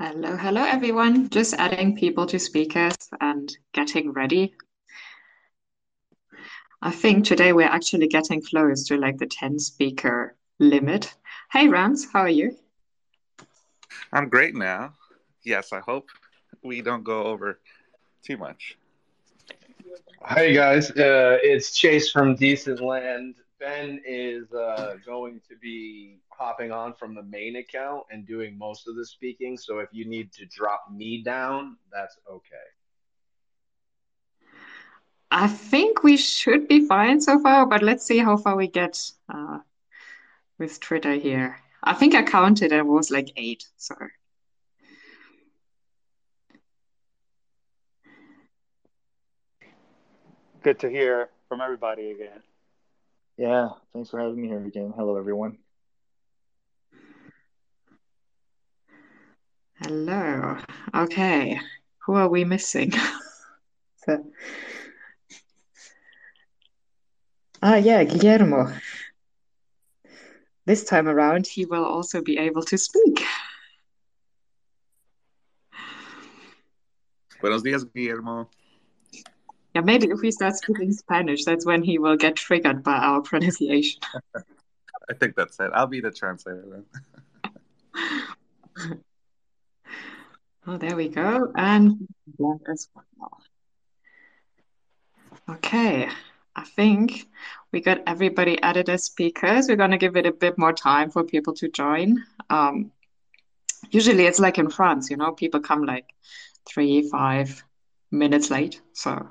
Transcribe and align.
Hello, 0.00 0.36
hello 0.36 0.62
everyone. 0.62 1.28
Just 1.28 1.54
adding 1.54 1.96
people 1.96 2.24
to 2.26 2.38
speakers 2.38 2.94
and 3.20 3.50
getting 3.72 4.12
ready. 4.12 4.54
I 6.80 6.92
think 6.92 7.24
today 7.24 7.52
we're 7.52 7.66
actually 7.66 8.06
getting 8.06 8.40
close 8.40 8.86
to 8.86 8.96
like 8.96 9.18
the 9.18 9.26
10 9.26 9.58
speaker 9.58 10.36
limit. 10.60 11.12
Hey 11.50 11.66
Rams, 11.66 12.06
how 12.12 12.20
are 12.20 12.28
you? 12.28 12.56
I'm 14.12 14.28
great 14.28 14.54
now. 14.54 14.92
Yes, 15.42 15.72
I 15.72 15.80
hope 15.80 16.10
we 16.62 16.80
don't 16.80 17.02
go 17.02 17.24
over 17.24 17.58
too 18.24 18.36
much. 18.36 18.78
Hey 20.24 20.54
guys, 20.54 20.92
uh, 20.92 21.38
it's 21.42 21.76
Chase 21.76 22.08
from 22.12 22.36
Decent 22.36 22.80
Land. 22.80 23.34
Ben 23.58 24.00
is 24.06 24.52
uh, 24.52 24.94
going 25.04 25.40
to 25.48 25.56
be 25.56 26.18
hopping 26.28 26.70
on 26.70 26.94
from 26.94 27.14
the 27.14 27.22
main 27.22 27.56
account 27.56 28.04
and 28.10 28.26
doing 28.26 28.56
most 28.56 28.86
of 28.86 28.94
the 28.94 29.04
speaking. 29.04 29.56
So 29.56 29.80
if 29.80 29.88
you 29.92 30.04
need 30.04 30.32
to 30.34 30.46
drop 30.46 30.84
me 30.92 31.22
down, 31.22 31.76
that's 31.92 32.16
okay. 32.30 32.56
I 35.30 35.48
think 35.48 36.02
we 36.02 36.16
should 36.16 36.68
be 36.68 36.86
fine 36.86 37.20
so 37.20 37.38
far, 37.40 37.66
but 37.66 37.82
let's 37.82 38.04
see 38.04 38.18
how 38.18 38.36
far 38.36 38.56
we 38.56 38.68
get 38.68 38.98
uh, 39.32 39.58
with 40.58 40.80
Twitter 40.80 41.14
here. 41.14 41.58
I 41.82 41.94
think 41.94 42.14
I 42.14 42.22
counted 42.22 42.72
and 42.72 42.80
it 42.80 42.86
was 42.86 43.10
like 43.10 43.32
eight, 43.36 43.66
so. 43.76 43.94
Good 50.62 50.78
to 50.80 50.88
hear 50.88 51.30
from 51.48 51.60
everybody 51.60 52.10
again. 52.10 52.42
Yeah, 53.38 53.68
thanks 53.92 54.10
for 54.10 54.18
having 54.18 54.42
me 54.42 54.48
here 54.48 54.66
again. 54.66 54.92
Hello, 54.96 55.16
everyone. 55.16 55.58
Hello. 59.80 60.58
Okay. 60.92 61.60
Who 61.98 62.14
are 62.14 62.28
we 62.28 62.44
missing? 62.44 62.90
so, 64.04 64.26
ah, 67.62 67.76
yeah, 67.76 68.02
Guillermo. 68.02 68.72
This 70.66 70.82
time 70.82 71.06
around, 71.06 71.46
he 71.46 71.64
will 71.64 71.84
also 71.84 72.20
be 72.20 72.38
able 72.38 72.64
to 72.64 72.76
speak. 72.76 73.22
Buenos 77.40 77.62
días, 77.62 77.84
Guillermo. 77.94 78.50
Yeah, 79.74 79.82
maybe 79.82 80.08
if 80.08 80.20
we 80.20 80.30
start 80.30 80.56
speaking 80.56 80.92
Spanish, 80.92 81.44
that's 81.44 81.66
when 81.66 81.82
he 81.82 81.98
will 81.98 82.16
get 82.16 82.36
triggered 82.36 82.82
by 82.82 82.96
our 82.96 83.20
pronunciation. 83.20 84.00
I 85.10 85.14
think 85.14 85.36
that's 85.36 85.58
it. 85.60 85.70
I'll 85.74 85.86
be 85.86 86.00
the 86.00 86.10
translator 86.10 86.64
then. 86.70 86.84
oh, 90.66 90.76
there 90.76 90.96
we 90.96 91.08
go. 91.08 91.52
And 91.56 92.08
black 92.38 92.60
as 92.70 92.88
well. 92.94 93.38
Okay, 95.50 96.08
I 96.54 96.64
think 96.64 97.26
we 97.72 97.80
got 97.80 98.02
everybody 98.06 98.60
added 98.60 98.90
as 98.90 99.04
speakers. 99.04 99.68
We're 99.68 99.76
going 99.76 99.92
to 99.92 99.98
give 99.98 100.16
it 100.16 100.26
a 100.26 100.32
bit 100.32 100.58
more 100.58 100.74
time 100.74 101.10
for 101.10 101.24
people 101.24 101.54
to 101.54 101.68
join. 101.68 102.24
Um, 102.50 102.92
usually 103.90 104.26
it's 104.26 104.40
like 104.40 104.58
in 104.58 104.68
France, 104.68 105.10
you 105.10 105.16
know, 105.16 105.32
people 105.32 105.60
come 105.60 105.84
like 105.84 106.12
three, 106.66 107.08
five 107.08 107.64
minutes 108.10 108.50
late. 108.50 108.82
So 108.92 109.28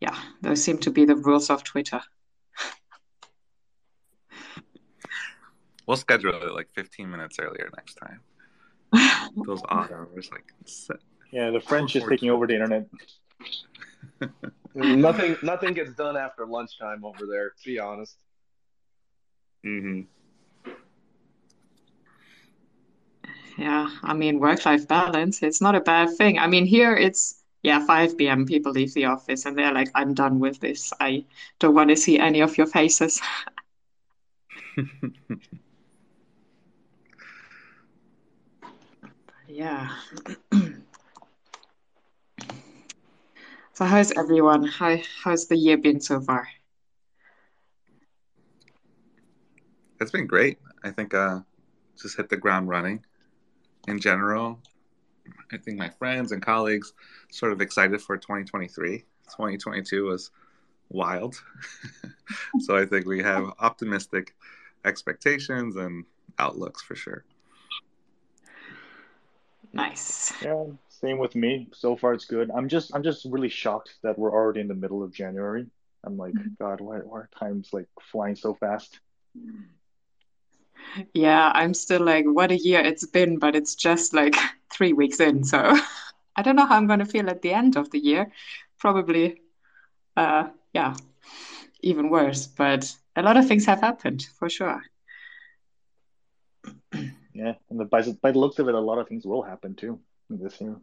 yeah, 0.00 0.16
those 0.40 0.62
seem 0.62 0.78
to 0.78 0.90
be 0.90 1.04
the 1.04 1.16
rules 1.16 1.50
of 1.50 1.64
Twitter. 1.64 2.00
We'll 5.86 5.96
schedule 5.96 6.40
it 6.40 6.54
like 6.54 6.68
15 6.72 7.10
minutes 7.10 7.40
earlier 7.40 7.68
next 7.74 7.94
time. 7.94 8.20
Those 9.44 9.60
odd 9.68 9.90
hours, 9.90 10.30
like 10.30 10.44
set. 10.64 10.98
Yeah, 11.32 11.50
the 11.50 11.58
French 11.58 11.96
is 11.96 12.04
taking 12.08 12.30
over 12.30 12.46
the 12.46 12.54
internet. 12.54 12.86
nothing, 14.74 15.36
nothing 15.42 15.74
gets 15.74 15.92
done 15.94 16.16
after 16.16 16.46
lunchtime 16.46 17.04
over 17.04 17.26
there. 17.26 17.50
To 17.50 17.64
be 17.64 17.80
honest. 17.80 18.14
Mm-hmm. 19.66 20.02
Yeah, 23.58 23.88
I 24.04 24.14
mean, 24.14 24.38
work-life 24.38 24.86
balance, 24.86 25.42
it's 25.42 25.60
not 25.60 25.74
a 25.74 25.80
bad 25.80 26.16
thing. 26.16 26.38
I 26.38 26.46
mean, 26.46 26.66
here 26.66 26.96
it's 26.96 27.39
yeah, 27.62 27.84
5 27.84 28.16
p.m. 28.16 28.46
people 28.46 28.72
leave 28.72 28.94
the 28.94 29.04
office 29.04 29.44
and 29.44 29.56
they're 29.56 29.72
like, 29.72 29.90
I'm 29.94 30.14
done 30.14 30.38
with 30.38 30.60
this. 30.60 30.92
I 31.00 31.24
don't 31.58 31.74
want 31.74 31.90
to 31.90 31.96
see 31.96 32.18
any 32.18 32.40
of 32.40 32.56
your 32.56 32.66
faces. 32.66 33.20
yeah. 39.48 39.94
so 43.74 43.84
how's 43.84 44.12
everyone? 44.12 44.64
How 44.64 44.96
how's 45.22 45.46
the 45.48 45.56
year 45.56 45.76
been 45.76 46.00
so 46.00 46.20
far? 46.20 46.48
It's 50.00 50.10
been 50.10 50.26
great. 50.26 50.58
I 50.82 50.90
think 50.90 51.12
uh 51.12 51.40
just 52.00 52.16
hit 52.16 52.30
the 52.30 52.38
ground 52.38 52.68
running 52.68 53.04
in 53.86 54.00
general. 54.00 54.60
I 55.52 55.56
think 55.56 55.78
my 55.78 55.88
friends 55.88 56.32
and 56.32 56.42
colleagues 56.42 56.92
sort 57.30 57.52
of 57.52 57.60
excited 57.60 58.00
for 58.00 58.16
2023. 58.16 58.98
2022 58.98 60.04
was 60.04 60.30
wild. 60.88 61.40
so 62.60 62.76
I 62.76 62.84
think 62.84 63.06
we 63.06 63.22
have 63.22 63.52
optimistic 63.58 64.34
expectations 64.84 65.76
and 65.76 66.04
outlooks 66.38 66.82
for 66.82 66.94
sure. 66.94 67.24
Nice. 69.72 70.32
Yeah, 70.42 70.64
same 70.88 71.18
with 71.18 71.34
me. 71.34 71.68
So 71.72 71.96
far 71.96 72.12
it's 72.14 72.24
good. 72.24 72.50
I'm 72.50 72.68
just 72.68 72.94
I'm 72.94 73.02
just 73.02 73.24
really 73.24 73.48
shocked 73.48 73.94
that 74.02 74.18
we're 74.18 74.32
already 74.32 74.60
in 74.60 74.68
the 74.68 74.74
middle 74.74 75.02
of 75.02 75.12
January. 75.12 75.66
I'm 76.04 76.16
like, 76.16 76.34
mm-hmm. 76.34 76.54
God, 76.58 76.80
why, 76.80 76.98
why 76.98 77.20
are 77.20 77.30
times 77.38 77.70
like 77.72 77.86
flying 78.00 78.34
so 78.34 78.54
fast? 78.54 79.00
Yeah, 81.12 81.52
I'm 81.54 81.74
still 81.74 82.02
like, 82.02 82.24
what 82.26 82.50
a 82.50 82.56
year 82.56 82.80
it's 82.80 83.06
been, 83.06 83.38
but 83.38 83.54
it's 83.54 83.74
just 83.74 84.14
like 84.14 84.34
three 84.72 84.92
weeks 84.92 85.20
in. 85.20 85.44
So 85.44 85.58
I 86.36 86.42
don't 86.42 86.56
know 86.56 86.66
how 86.66 86.76
I'm 86.76 86.86
going 86.86 87.00
to 87.00 87.04
feel 87.04 87.28
at 87.28 87.42
the 87.42 87.52
end 87.52 87.76
of 87.76 87.90
the 87.90 87.98
year. 87.98 88.30
Probably, 88.78 89.40
uh, 90.16 90.48
yeah, 90.72 90.96
even 91.80 92.10
worse. 92.10 92.46
But 92.46 92.94
a 93.16 93.22
lot 93.22 93.36
of 93.36 93.46
things 93.46 93.66
have 93.66 93.80
happened 93.80 94.26
for 94.38 94.48
sure. 94.48 94.82
Yeah, 97.32 97.54
and 97.70 97.78
the, 97.78 97.84
by, 97.84 98.02
by 98.20 98.32
the 98.32 98.38
looks 98.38 98.58
of 98.58 98.68
it, 98.68 98.74
a 98.74 98.80
lot 98.80 98.98
of 98.98 99.08
things 99.08 99.24
will 99.24 99.42
happen 99.42 99.74
too 99.76 100.00
this 100.28 100.60
year. 100.60 100.76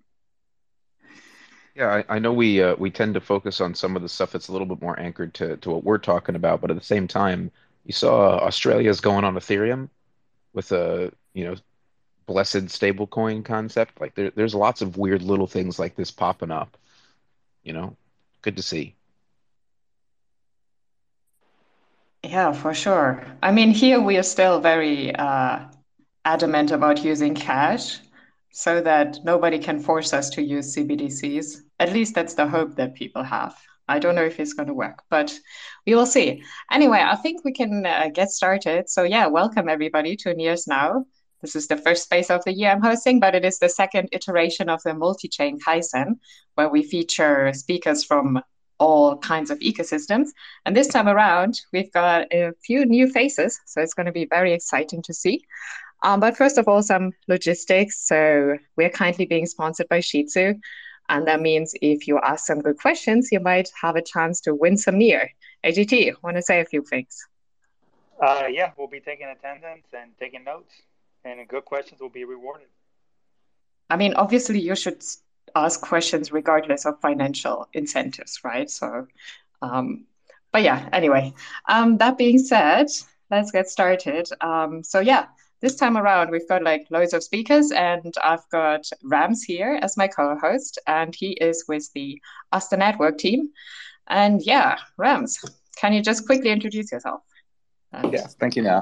Yeah, 1.75 2.03
I, 2.09 2.15
I 2.15 2.19
know 2.19 2.33
we 2.33 2.63
uh, 2.63 2.75
we 2.77 2.89
tend 2.89 3.13
to 3.13 3.21
focus 3.21 3.61
on 3.61 3.75
some 3.75 3.95
of 3.95 4.01
the 4.01 4.09
stuff 4.09 4.31
that's 4.31 4.47
a 4.47 4.51
little 4.51 4.65
bit 4.65 4.81
more 4.81 4.99
anchored 4.99 5.33
to, 5.35 5.57
to 5.57 5.69
what 5.69 5.83
we're 5.83 5.99
talking 5.99 6.35
about, 6.35 6.61
but 6.61 6.71
at 6.71 6.77
the 6.77 6.83
same 6.83 7.07
time, 7.07 7.51
you 7.85 7.93
saw 7.93 8.39
Australia's 8.39 8.99
going 8.99 9.23
on 9.23 9.35
Ethereum 9.35 9.89
with 10.53 10.71
a 10.71 11.11
you 11.33 11.45
know 11.45 11.55
blessed 12.27 12.65
stablecoin 12.65 13.43
concept. 13.43 13.99
Like 13.99 14.13
there, 14.13 14.31
there's 14.31 14.53
lots 14.53 14.81
of 14.81 14.97
weird 14.97 15.23
little 15.23 15.47
things 15.47 15.79
like 15.79 15.95
this 15.95 16.11
popping 16.11 16.51
up. 16.51 16.77
You 17.63 17.73
know, 17.73 17.95
good 18.41 18.57
to 18.57 18.61
see. 18.63 18.95
Yeah, 22.23 22.51
for 22.51 22.73
sure. 22.73 23.25
I 23.41 23.51
mean, 23.51 23.71
here 23.71 24.01
we 24.01 24.17
are 24.17 24.23
still 24.23 24.59
very 24.59 25.15
uh, 25.15 25.59
adamant 26.25 26.71
about 26.71 27.03
using 27.03 27.33
cash 27.33 27.99
so 28.51 28.81
that 28.81 29.19
nobody 29.23 29.59
can 29.59 29.79
force 29.79 30.13
us 30.13 30.29
to 30.31 30.41
use 30.41 30.75
CBDCs. 30.75 31.61
At 31.79 31.93
least 31.93 32.15
that's 32.15 32.33
the 32.33 32.47
hope 32.47 32.75
that 32.75 32.95
people 32.95 33.23
have. 33.23 33.55
I 33.87 33.99
don't 33.99 34.15
know 34.15 34.25
if 34.25 34.39
it's 34.39 34.53
going 34.53 34.67
to 34.67 34.73
work, 34.73 35.03
but 35.09 35.37
we 35.85 35.95
will 35.95 36.05
see. 36.05 36.43
Anyway, 36.71 36.99
I 37.01 37.15
think 37.15 37.45
we 37.45 37.53
can 37.53 37.85
uh, 37.85 38.09
get 38.13 38.31
started. 38.31 38.89
So, 38.89 39.03
yeah, 39.03 39.27
welcome 39.27 39.69
everybody 39.69 40.17
to 40.17 40.33
Nears 40.33 40.67
Now. 40.67 41.05
This 41.41 41.55
is 41.55 41.67
the 41.67 41.77
first 41.77 42.03
space 42.03 42.29
of 42.29 42.43
the 42.45 42.53
year 42.53 42.71
I'm 42.71 42.81
hosting, 42.81 43.19
but 43.19 43.35
it 43.35 43.45
is 43.45 43.59
the 43.59 43.69
second 43.69 44.09
iteration 44.11 44.69
of 44.69 44.81
the 44.83 44.93
multi 44.93 45.27
chain 45.27 45.59
Kaisen, 45.59 46.19
where 46.55 46.69
we 46.69 46.83
feature 46.83 47.53
speakers 47.53 48.03
from 48.03 48.41
all 48.79 49.17
kinds 49.17 49.49
of 49.49 49.59
ecosystems. 49.59 50.29
And 50.65 50.75
this 50.75 50.87
time 50.87 51.07
around, 51.07 51.61
we've 51.73 51.91
got 51.91 52.31
a 52.31 52.51
few 52.63 52.85
new 52.85 53.07
faces, 53.09 53.59
so 53.65 53.81
it's 53.81 53.93
going 53.93 54.05
to 54.05 54.11
be 54.11 54.25
very 54.25 54.53
exciting 54.53 55.01
to 55.03 55.13
see. 55.13 55.43
Um, 56.03 56.19
but 56.19 56.37
first 56.37 56.57
of 56.57 56.67
all, 56.67 56.83
some 56.83 57.11
logistics. 57.27 58.07
So 58.07 58.57
we're 58.75 58.89
kindly 58.89 59.25
being 59.25 59.45
sponsored 59.45 59.89
by 59.89 59.99
Shitzu. 59.99 60.59
And 61.09 61.27
that 61.27 61.41
means 61.41 61.73
if 61.81 62.07
you 62.07 62.19
ask 62.19 62.45
some 62.45 62.61
good 62.61 62.77
questions, 62.77 63.29
you 63.31 63.39
might 63.39 63.69
have 63.81 63.95
a 63.95 64.01
chance 64.01 64.41
to 64.41 64.53
win 64.53 64.77
some 64.77 64.97
near. 64.97 65.29
AGT, 65.65 66.13
want 66.21 66.35
to 66.37 66.41
say 66.41 66.59
a 66.59 66.65
few 66.65 66.83
things? 66.83 67.25
Uh, 68.21 68.43
yeah, 68.49 68.71
we'll 68.77 68.87
be 68.87 68.99
taking 68.99 69.27
attendance 69.27 69.85
and 69.93 70.11
taking 70.19 70.43
notes, 70.43 70.73
and 71.27 71.47
good 71.47 71.65
questions 71.65 72.01
will 72.01 72.09
be 72.09 72.25
rewarded. 72.25 72.67
I 73.89 73.97
mean, 73.97 74.13
obviously, 74.15 74.59
you 74.59 74.75
should 74.75 75.03
ask 75.55 75.81
questions 75.81 76.31
regardless 76.31 76.85
of 76.85 76.99
financial 77.01 77.67
incentives, 77.73 78.39
right? 78.43 78.69
So, 78.69 79.07
um, 79.61 80.05
but 80.51 80.63
yeah, 80.63 80.89
anyway, 80.91 81.33
um, 81.67 81.97
that 81.97 82.17
being 82.17 82.39
said, 82.39 82.87
let's 83.31 83.51
get 83.51 83.69
started. 83.69 84.27
Um, 84.41 84.83
so, 84.83 84.99
yeah, 84.99 85.27
this 85.61 85.75
time 85.75 85.97
around, 85.97 86.31
we've 86.31 86.47
got 86.47 86.63
like 86.63 86.87
loads 86.89 87.13
of 87.13 87.23
speakers, 87.23 87.71
and 87.71 88.13
I've 88.23 88.47
got 88.51 88.89
Rams 89.03 89.43
here 89.43 89.79
as 89.81 89.97
my 89.97 90.07
co-host, 90.07 90.79
and 90.85 91.15
he 91.15 91.31
is 91.31 91.65
with 91.67 91.91
the 91.93 92.21
Astar 92.53 92.77
Network 92.77 93.17
team. 93.17 93.49
And 94.07 94.41
yeah, 94.41 94.77
Rams, 94.97 95.43
can 95.77 95.93
you 95.93 96.01
just 96.01 96.25
quickly 96.25 96.51
introduce 96.51 96.91
yourself? 96.91 97.21
And... 97.91 98.13
Yes, 98.13 98.35
thank 98.35 98.55
you. 98.55 98.63
Now, 98.63 98.81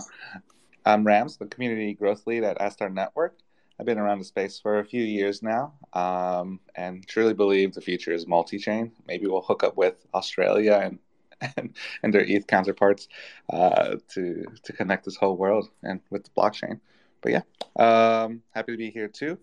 I'm 0.85 1.05
Rams, 1.05 1.37
the 1.37 1.47
community 1.47 1.95
growth 1.95 2.27
lead 2.27 2.43
at 2.43 2.59
Astar 2.59 2.93
Network. 2.93 3.39
I've 3.79 3.87
been 3.87 3.97
around 3.97 4.19
the 4.19 4.25
space 4.25 4.59
for 4.59 4.79
a 4.79 4.85
few 4.85 5.03
years 5.03 5.41
now, 5.41 5.73
um, 5.93 6.59
and 6.75 7.05
truly 7.07 7.33
believe 7.33 7.73
the 7.73 7.81
future 7.81 8.11
is 8.11 8.27
multi-chain. 8.27 8.91
Maybe 9.07 9.25
we'll 9.25 9.41
hook 9.41 9.63
up 9.63 9.75
with 9.75 10.05
Australia 10.13 10.79
and 10.83 10.99
and, 11.57 11.75
and 12.01 12.13
their 12.13 12.23
ETH 12.23 12.47
counterparts 12.47 13.09
uh, 13.49 13.95
to 14.09 14.45
to 14.63 14.73
connect 14.73 15.03
this 15.05 15.17
whole 15.17 15.35
world 15.35 15.69
and 15.83 15.99
with 16.11 16.23
the 16.23 16.29
blockchain. 16.29 16.79
But 17.21 17.31
yeah, 17.31 17.41
um, 17.77 18.43
happy 18.53 18.71
to 18.73 18.77
be 18.77 18.91
here 18.91 19.07
too, 19.07 19.39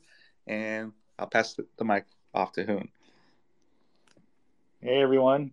and 0.46 0.92
I'll 1.18 1.26
pass 1.26 1.54
the 1.76 1.84
mic 1.84 2.06
off 2.32 2.52
to 2.52 2.64
Hoon. 2.64 2.88
Hey 4.80 5.02
everyone, 5.02 5.50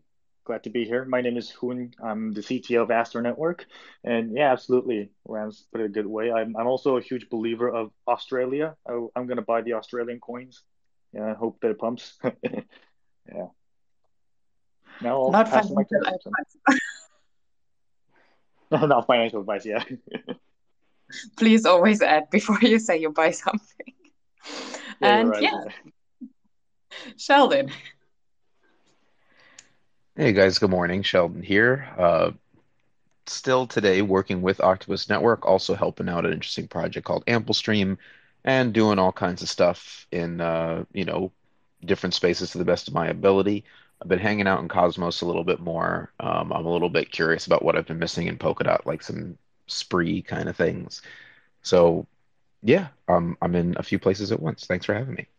glad 0.49 0.63
to 0.63 0.71
be 0.71 0.83
here. 0.83 1.05
My 1.05 1.21
name 1.21 1.37
is 1.37 1.51
Hoon. 1.51 1.93
I'm 2.03 2.33
the 2.33 2.41
CTO 2.41 2.81
of 2.81 2.89
Astar 2.89 3.21
Network. 3.21 3.67
And 4.03 4.35
yeah, 4.35 4.51
absolutely. 4.51 5.11
Rams 5.27 5.67
put 5.71 5.79
it 5.79 5.85
a 5.85 5.89
good 5.89 6.07
way. 6.07 6.31
I'm, 6.31 6.57
I'm 6.57 6.65
also 6.65 6.97
a 6.97 7.01
huge 7.01 7.29
believer 7.29 7.69
of 7.69 7.91
Australia. 8.07 8.75
I, 8.87 8.93
am 9.15 9.27
going 9.27 9.35
to 9.35 9.43
buy 9.43 9.61
the 9.61 9.73
Australian 9.73 10.19
coins. 10.19 10.63
Yeah, 11.13 11.27
I 11.29 11.33
hope 11.33 11.59
that 11.61 11.69
it 11.69 11.77
pumps. 11.77 12.17
yeah. 12.23 13.49
Now 15.01 15.21
I'll 15.21 15.31
Not 15.31 15.49
financial 15.49 15.77
advice. 15.77 16.79
Not 18.89 19.05
financial 19.05 19.41
advice, 19.41 19.67
yeah. 19.67 19.83
Please 21.37 21.67
always 21.67 22.01
add 22.01 22.31
before 22.31 22.57
you 22.61 22.79
say 22.79 22.97
you 22.99 23.11
buy 23.11 23.29
something. 23.29 23.93
Yeah, 24.99 25.15
and 25.15 25.29
right, 25.29 25.43
yeah. 25.43 25.63
yeah. 26.21 26.27
Sheldon. 27.17 27.69
Hey 30.19 30.33
guys, 30.33 30.59
good 30.59 30.69
morning. 30.69 31.01
Sheldon 31.01 31.41
here. 31.41 31.87
Uh, 31.97 32.31
still 33.25 33.65
today 33.65 34.01
working 34.01 34.41
with 34.41 34.59
Octopus 34.59 35.07
Network, 35.07 35.45
also 35.45 35.75
helping 35.75 36.09
out 36.09 36.25
an 36.25 36.33
interesting 36.33 36.67
project 36.67 37.05
called 37.05 37.25
Amplestream 37.25 37.97
and 38.43 38.73
doing 38.73 38.99
all 38.99 39.13
kinds 39.13 39.41
of 39.41 39.47
stuff 39.47 40.05
in 40.11 40.41
uh, 40.41 40.83
you 40.91 41.05
know 41.05 41.31
different 41.85 42.15
spaces 42.15 42.51
to 42.51 42.57
the 42.57 42.65
best 42.65 42.89
of 42.89 42.93
my 42.93 43.07
ability. 43.07 43.63
I've 44.01 44.09
been 44.09 44.19
hanging 44.19 44.45
out 44.45 44.59
in 44.59 44.67
Cosmos 44.67 45.21
a 45.21 45.25
little 45.25 45.45
bit 45.45 45.61
more. 45.61 46.11
Um, 46.19 46.51
I'm 46.51 46.65
a 46.65 46.73
little 46.73 46.89
bit 46.89 47.13
curious 47.13 47.47
about 47.47 47.63
what 47.63 47.77
I've 47.77 47.87
been 47.87 47.97
missing 47.97 48.27
in 48.27 48.37
Polkadot, 48.37 48.85
like 48.85 49.01
some 49.01 49.37
spree 49.67 50.21
kind 50.21 50.49
of 50.49 50.57
things. 50.57 51.01
So 51.61 52.07
yeah, 52.61 52.89
um, 53.07 53.37
I'm 53.41 53.55
in 53.55 53.75
a 53.77 53.83
few 53.83 53.99
places 53.99 54.33
at 54.33 54.41
once. 54.41 54.65
Thanks 54.67 54.85
for 54.85 54.95
having 54.95 55.15
me. 55.15 55.29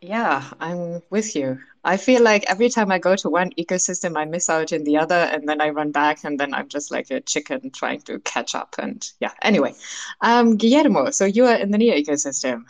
Yeah, 0.00 0.44
I'm 0.60 1.02
with 1.10 1.34
you. 1.34 1.58
I 1.82 1.96
feel 1.96 2.22
like 2.22 2.44
every 2.48 2.68
time 2.68 2.90
I 2.90 2.98
go 2.98 3.16
to 3.16 3.30
one 3.30 3.50
ecosystem, 3.52 4.16
I 4.16 4.24
miss 4.24 4.50
out 4.50 4.72
in 4.72 4.84
the 4.84 4.98
other, 4.98 5.14
and 5.14 5.48
then 5.48 5.60
I 5.60 5.70
run 5.70 5.90
back, 5.90 6.24
and 6.24 6.38
then 6.38 6.52
I'm 6.52 6.68
just 6.68 6.90
like 6.90 7.10
a 7.10 7.20
chicken 7.20 7.70
trying 7.70 8.00
to 8.02 8.18
catch 8.20 8.54
up. 8.54 8.74
And 8.78 9.08
yeah, 9.20 9.32
anyway, 9.42 9.74
um, 10.20 10.56
Guillermo, 10.56 11.10
so 11.10 11.24
you 11.24 11.46
are 11.46 11.56
in 11.56 11.70
the 11.70 11.78
NEAR 11.78 11.96
ecosystem. 11.96 12.64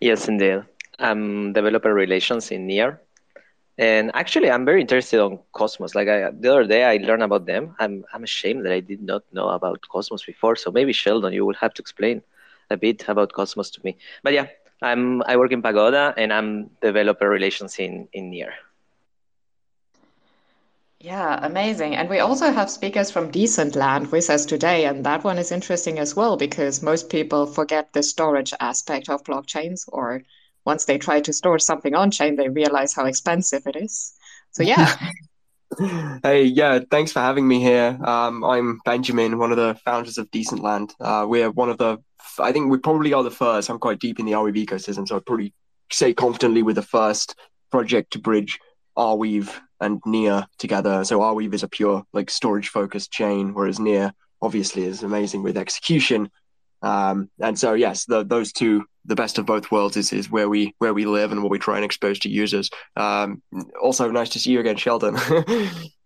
Yes, 0.00 0.28
indeed. 0.28 0.64
I'm 0.98 1.52
developer 1.52 1.94
relations 1.94 2.50
in 2.50 2.66
NEAR. 2.66 3.00
And 3.78 4.10
actually, 4.14 4.50
I'm 4.50 4.64
very 4.66 4.80
interested 4.82 5.20
on 5.20 5.38
Cosmos. 5.52 5.94
Like 5.94 6.08
I, 6.08 6.30
the 6.30 6.50
other 6.52 6.66
day, 6.66 6.84
I 6.84 6.96
learned 6.98 7.22
about 7.22 7.46
them. 7.46 7.74
I'm, 7.78 8.04
I'm 8.12 8.24
ashamed 8.24 8.66
that 8.66 8.72
I 8.72 8.80
did 8.80 9.00
not 9.00 9.22
know 9.32 9.48
about 9.48 9.80
Cosmos 9.88 10.24
before. 10.24 10.56
So 10.56 10.70
maybe 10.70 10.92
Sheldon, 10.92 11.32
you 11.32 11.46
will 11.46 11.54
have 11.54 11.72
to 11.74 11.82
explain 11.82 12.20
a 12.68 12.76
bit 12.76 13.08
about 13.08 13.32
Cosmos 13.32 13.70
to 13.70 13.80
me. 13.82 13.96
But 14.22 14.34
yeah, 14.34 14.48
I'm 14.82 15.22
I 15.22 15.36
work 15.36 15.52
in 15.52 15.62
Pagoda 15.62 16.14
and 16.16 16.32
I'm 16.32 16.70
developer 16.80 17.28
relations 17.28 17.78
in 17.78 18.08
in 18.12 18.30
NEAR. 18.30 18.54
Yeah, 21.00 21.38
amazing. 21.42 21.96
And 21.96 22.10
we 22.10 22.18
also 22.18 22.52
have 22.52 22.68
speakers 22.68 23.10
from 23.10 23.32
Decentland 23.32 24.12
with 24.12 24.28
us 24.28 24.44
today, 24.44 24.84
and 24.84 25.04
that 25.06 25.24
one 25.24 25.38
is 25.38 25.50
interesting 25.50 25.98
as 25.98 26.14
well 26.14 26.36
because 26.36 26.82
most 26.82 27.08
people 27.08 27.46
forget 27.46 27.94
the 27.94 28.02
storage 28.02 28.52
aspect 28.60 29.08
of 29.08 29.24
blockchains, 29.24 29.88
or 29.88 30.22
once 30.66 30.84
they 30.84 30.98
try 30.98 31.20
to 31.22 31.32
store 31.32 31.58
something 31.58 31.94
on 31.94 32.10
chain, 32.10 32.36
they 32.36 32.50
realize 32.50 32.92
how 32.92 33.06
expensive 33.06 33.66
it 33.66 33.76
is. 33.76 34.12
So 34.50 34.62
yeah. 34.62 34.94
hey, 36.22 36.44
yeah, 36.44 36.80
thanks 36.90 37.12
for 37.12 37.20
having 37.20 37.46
me 37.46 37.60
here. 37.60 37.98
Um, 38.04 38.44
I'm 38.44 38.80
Benjamin, 38.84 39.38
one 39.38 39.50
of 39.50 39.56
the 39.56 39.78
founders 39.84 40.18
of 40.18 40.30
Decentland. 40.30 40.92
Uh, 41.00 41.26
we're 41.28 41.50
one 41.50 41.70
of 41.70 41.78
the 41.78 41.98
I 42.38 42.52
think 42.52 42.70
we 42.70 42.78
probably 42.78 43.12
are 43.12 43.22
the 43.22 43.30
first. 43.30 43.70
I'm 43.70 43.78
quite 43.78 43.98
deep 43.98 44.18
in 44.18 44.26
the 44.26 44.32
Arweave 44.32 44.64
ecosystem, 44.64 45.06
so 45.06 45.16
I'd 45.16 45.26
probably 45.26 45.54
say 45.92 46.14
confidently 46.14 46.62
we're 46.62 46.74
the 46.74 46.82
first 46.82 47.34
project 47.70 48.12
to 48.12 48.18
bridge 48.18 48.58
Arweave 48.96 49.52
and 49.80 50.00
Near 50.06 50.46
together. 50.58 51.04
So 51.04 51.20
Arweave 51.20 51.54
is 51.54 51.62
a 51.62 51.68
pure 51.68 52.04
like 52.12 52.30
storage 52.30 52.68
focused 52.68 53.10
chain, 53.10 53.54
whereas 53.54 53.80
Near 53.80 54.12
obviously 54.42 54.84
is 54.84 55.02
amazing 55.02 55.42
with 55.42 55.56
execution. 55.56 56.30
Um, 56.82 57.30
and 57.40 57.58
so 57.58 57.74
yes, 57.74 58.04
the, 58.04 58.24
those 58.24 58.52
two, 58.52 58.84
the 59.04 59.14
best 59.14 59.38
of 59.38 59.46
both 59.46 59.70
worlds 59.70 59.96
is, 59.96 60.12
is 60.12 60.30
where 60.30 60.48
we 60.48 60.74
where 60.78 60.94
we 60.94 61.06
live 61.06 61.32
and 61.32 61.42
what 61.42 61.50
we 61.50 61.58
try 61.58 61.76
and 61.76 61.84
expose 61.84 62.18
to 62.20 62.28
users. 62.28 62.70
Um, 62.96 63.42
also, 63.80 64.10
nice 64.10 64.30
to 64.30 64.38
see 64.38 64.52
you 64.52 64.60
again, 64.60 64.76
Sheldon. 64.76 65.16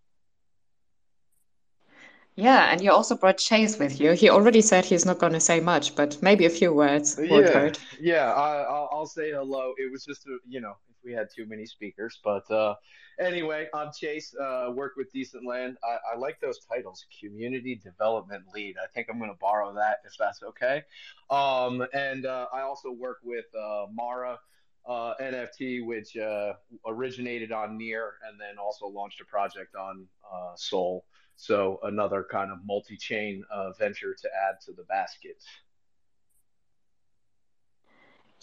Yeah, 2.36 2.72
and 2.72 2.80
you 2.80 2.90
also 2.90 3.14
brought 3.14 3.38
Chase 3.38 3.78
with 3.78 4.00
you. 4.00 4.12
He 4.12 4.28
already 4.28 4.60
said 4.60 4.84
he's 4.84 5.06
not 5.06 5.18
going 5.18 5.34
to 5.34 5.40
say 5.40 5.60
much, 5.60 5.94
but 5.94 6.20
maybe 6.20 6.46
a 6.46 6.50
few 6.50 6.72
words. 6.72 7.16
Yeah, 7.22 7.70
yeah. 8.00 8.32
I, 8.32 8.56
will 8.62 8.88
I'll 8.90 9.06
say 9.06 9.30
hello. 9.30 9.72
It 9.76 9.90
was 9.92 10.04
just 10.04 10.26
a, 10.26 10.38
you 10.48 10.60
know, 10.60 10.74
if 10.90 10.96
we 11.04 11.12
had 11.12 11.28
too 11.34 11.46
many 11.46 11.64
speakers, 11.64 12.18
but 12.24 12.50
uh, 12.50 12.74
anyway, 13.18 13.68
I'm 13.74 13.90
Chase. 13.92 14.34
Uh, 14.40 14.70
work 14.74 14.94
with 14.96 15.12
Decentland. 15.12 15.76
I, 15.84 16.14
I 16.14 16.18
like 16.18 16.40
those 16.40 16.60
titles, 16.64 17.06
community 17.20 17.80
development 17.82 18.44
lead. 18.54 18.76
I 18.82 18.86
think 18.92 19.08
I'm 19.10 19.18
going 19.18 19.30
to 19.30 19.38
borrow 19.40 19.74
that 19.74 19.98
if 20.04 20.16
that's 20.18 20.42
okay. 20.42 20.82
Um, 21.30 21.86
and 21.92 22.26
uh, 22.26 22.46
I 22.52 22.62
also 22.62 22.90
work 22.90 23.18
with 23.22 23.46
uh, 23.58 23.86
Mara. 23.92 24.38
Uh, 24.86 25.14
NFT, 25.18 25.86
which 25.86 26.14
uh, 26.18 26.52
originated 26.86 27.52
on 27.52 27.78
Near 27.78 28.16
and 28.28 28.38
then 28.38 28.58
also 28.62 28.86
launched 28.86 29.18
a 29.22 29.24
project 29.24 29.74
on 29.76 30.06
uh, 30.30 30.52
Sol. 30.56 31.06
So 31.36 31.80
another 31.82 32.26
kind 32.30 32.52
of 32.52 32.58
multi-chain 32.66 33.44
uh, 33.50 33.72
venture 33.72 34.14
to 34.14 34.28
add 34.46 34.60
to 34.66 34.72
the 34.72 34.84
basket. 34.84 35.42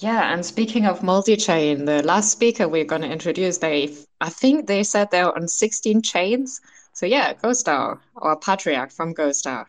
Yeah, 0.02 0.34
and 0.34 0.44
speaking 0.44 0.88
of 0.88 1.04
multi-chain, 1.04 1.86
the 1.86 2.02
last 2.02 2.32
speaker 2.32 2.68
we're 2.68 2.86
going 2.86 3.04
to 3.04 3.12
introduce, 3.12 3.60
they, 3.60 3.96
I 4.20 4.30
think 4.30 4.66
they 4.66 4.82
said 4.82 5.12
they're 5.12 5.32
on 5.32 5.48
16 5.48 6.02
chains. 6.02 6.60
So 6.94 7.06
yeah, 7.06 7.36
GhostDAO 7.36 8.00
or 8.16 8.36
Patriarch 8.38 8.92
from 8.92 9.14
GhostDAO. 9.14 9.66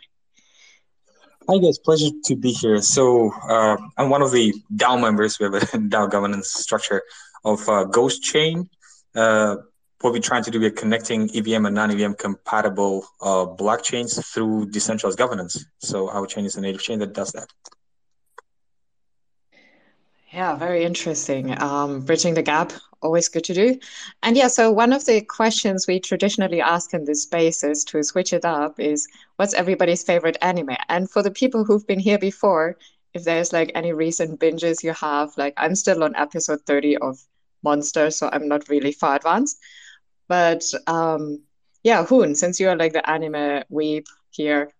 Hi 1.50 1.58
guys, 1.58 1.78
pleasure 1.78 2.08
to 2.24 2.34
be 2.34 2.50
here. 2.50 2.80
So 2.80 3.30
uh, 3.46 3.76
I'm 3.98 4.08
one 4.08 4.22
of 4.22 4.32
the 4.32 4.54
DAO 4.74 4.98
members. 4.98 5.38
We 5.38 5.44
have 5.44 5.54
a 5.54 5.60
DAO 5.90 6.10
governance 6.10 6.50
structure 6.50 7.02
of 7.44 7.68
uh, 7.68 7.84
Ghost 7.84 8.22
Chain. 8.22 8.70
Uh, 9.14 9.56
what 10.00 10.14
we're 10.14 10.20
trying 10.20 10.44
to 10.44 10.50
do, 10.50 10.58
we're 10.58 10.70
connecting 10.70 11.28
EVM 11.36 11.66
and 11.66 11.74
non-EVM 11.74 12.14
compatible 12.14 13.04
uh, 13.20 13.44
blockchains 13.44 14.24
through 14.32 14.70
decentralized 14.70 15.18
governance. 15.18 15.62
So 15.80 16.08
our 16.08 16.26
chain 16.26 16.46
is 16.46 16.56
a 16.56 16.62
native 16.62 16.80
chain 16.80 17.00
that 17.00 17.12
does 17.12 17.32
that. 17.32 17.48
Yeah, 20.32 20.56
very 20.56 20.84
interesting. 20.84 21.60
Um, 21.60 22.00
bridging 22.00 22.34
the 22.34 22.42
gap, 22.42 22.72
always 23.02 23.28
good 23.28 23.44
to 23.44 23.54
do. 23.54 23.78
And 24.22 24.34
yeah, 24.36 24.48
so 24.48 24.70
one 24.70 24.92
of 24.94 25.04
the 25.04 25.20
questions 25.20 25.86
we 25.86 26.00
traditionally 26.00 26.60
ask 26.60 26.94
in 26.94 27.04
this 27.04 27.22
space 27.24 27.62
is 27.62 27.84
to 27.86 28.02
switch 28.02 28.32
it 28.32 28.44
up 28.44 28.80
is 28.80 29.06
what's 29.36 29.52
everybody's 29.52 30.02
favorite 30.02 30.38
anime? 30.40 30.76
And 30.88 31.10
for 31.10 31.22
the 31.22 31.30
people 31.30 31.64
who've 31.64 31.86
been 31.86 31.98
here 31.98 32.18
before, 32.18 32.78
if 33.12 33.24
there's 33.24 33.52
like 33.52 33.72
any 33.74 33.92
recent 33.92 34.40
binges 34.40 34.82
you 34.82 34.94
have, 34.94 35.36
like 35.36 35.52
I'm 35.58 35.74
still 35.74 36.02
on 36.02 36.16
episode 36.16 36.62
30 36.66 36.96
of 36.96 37.18
Monster, 37.62 38.10
so 38.10 38.30
I'm 38.32 38.48
not 38.48 38.70
really 38.70 38.92
far 38.92 39.16
advanced. 39.16 39.58
But 40.28 40.64
um, 40.86 41.42
yeah, 41.82 42.04
Hoon, 42.06 42.34
since 42.34 42.58
you're 42.58 42.76
like 42.76 42.94
the 42.94 43.08
anime 43.08 43.64
weep 43.68 44.06
here, 44.30 44.70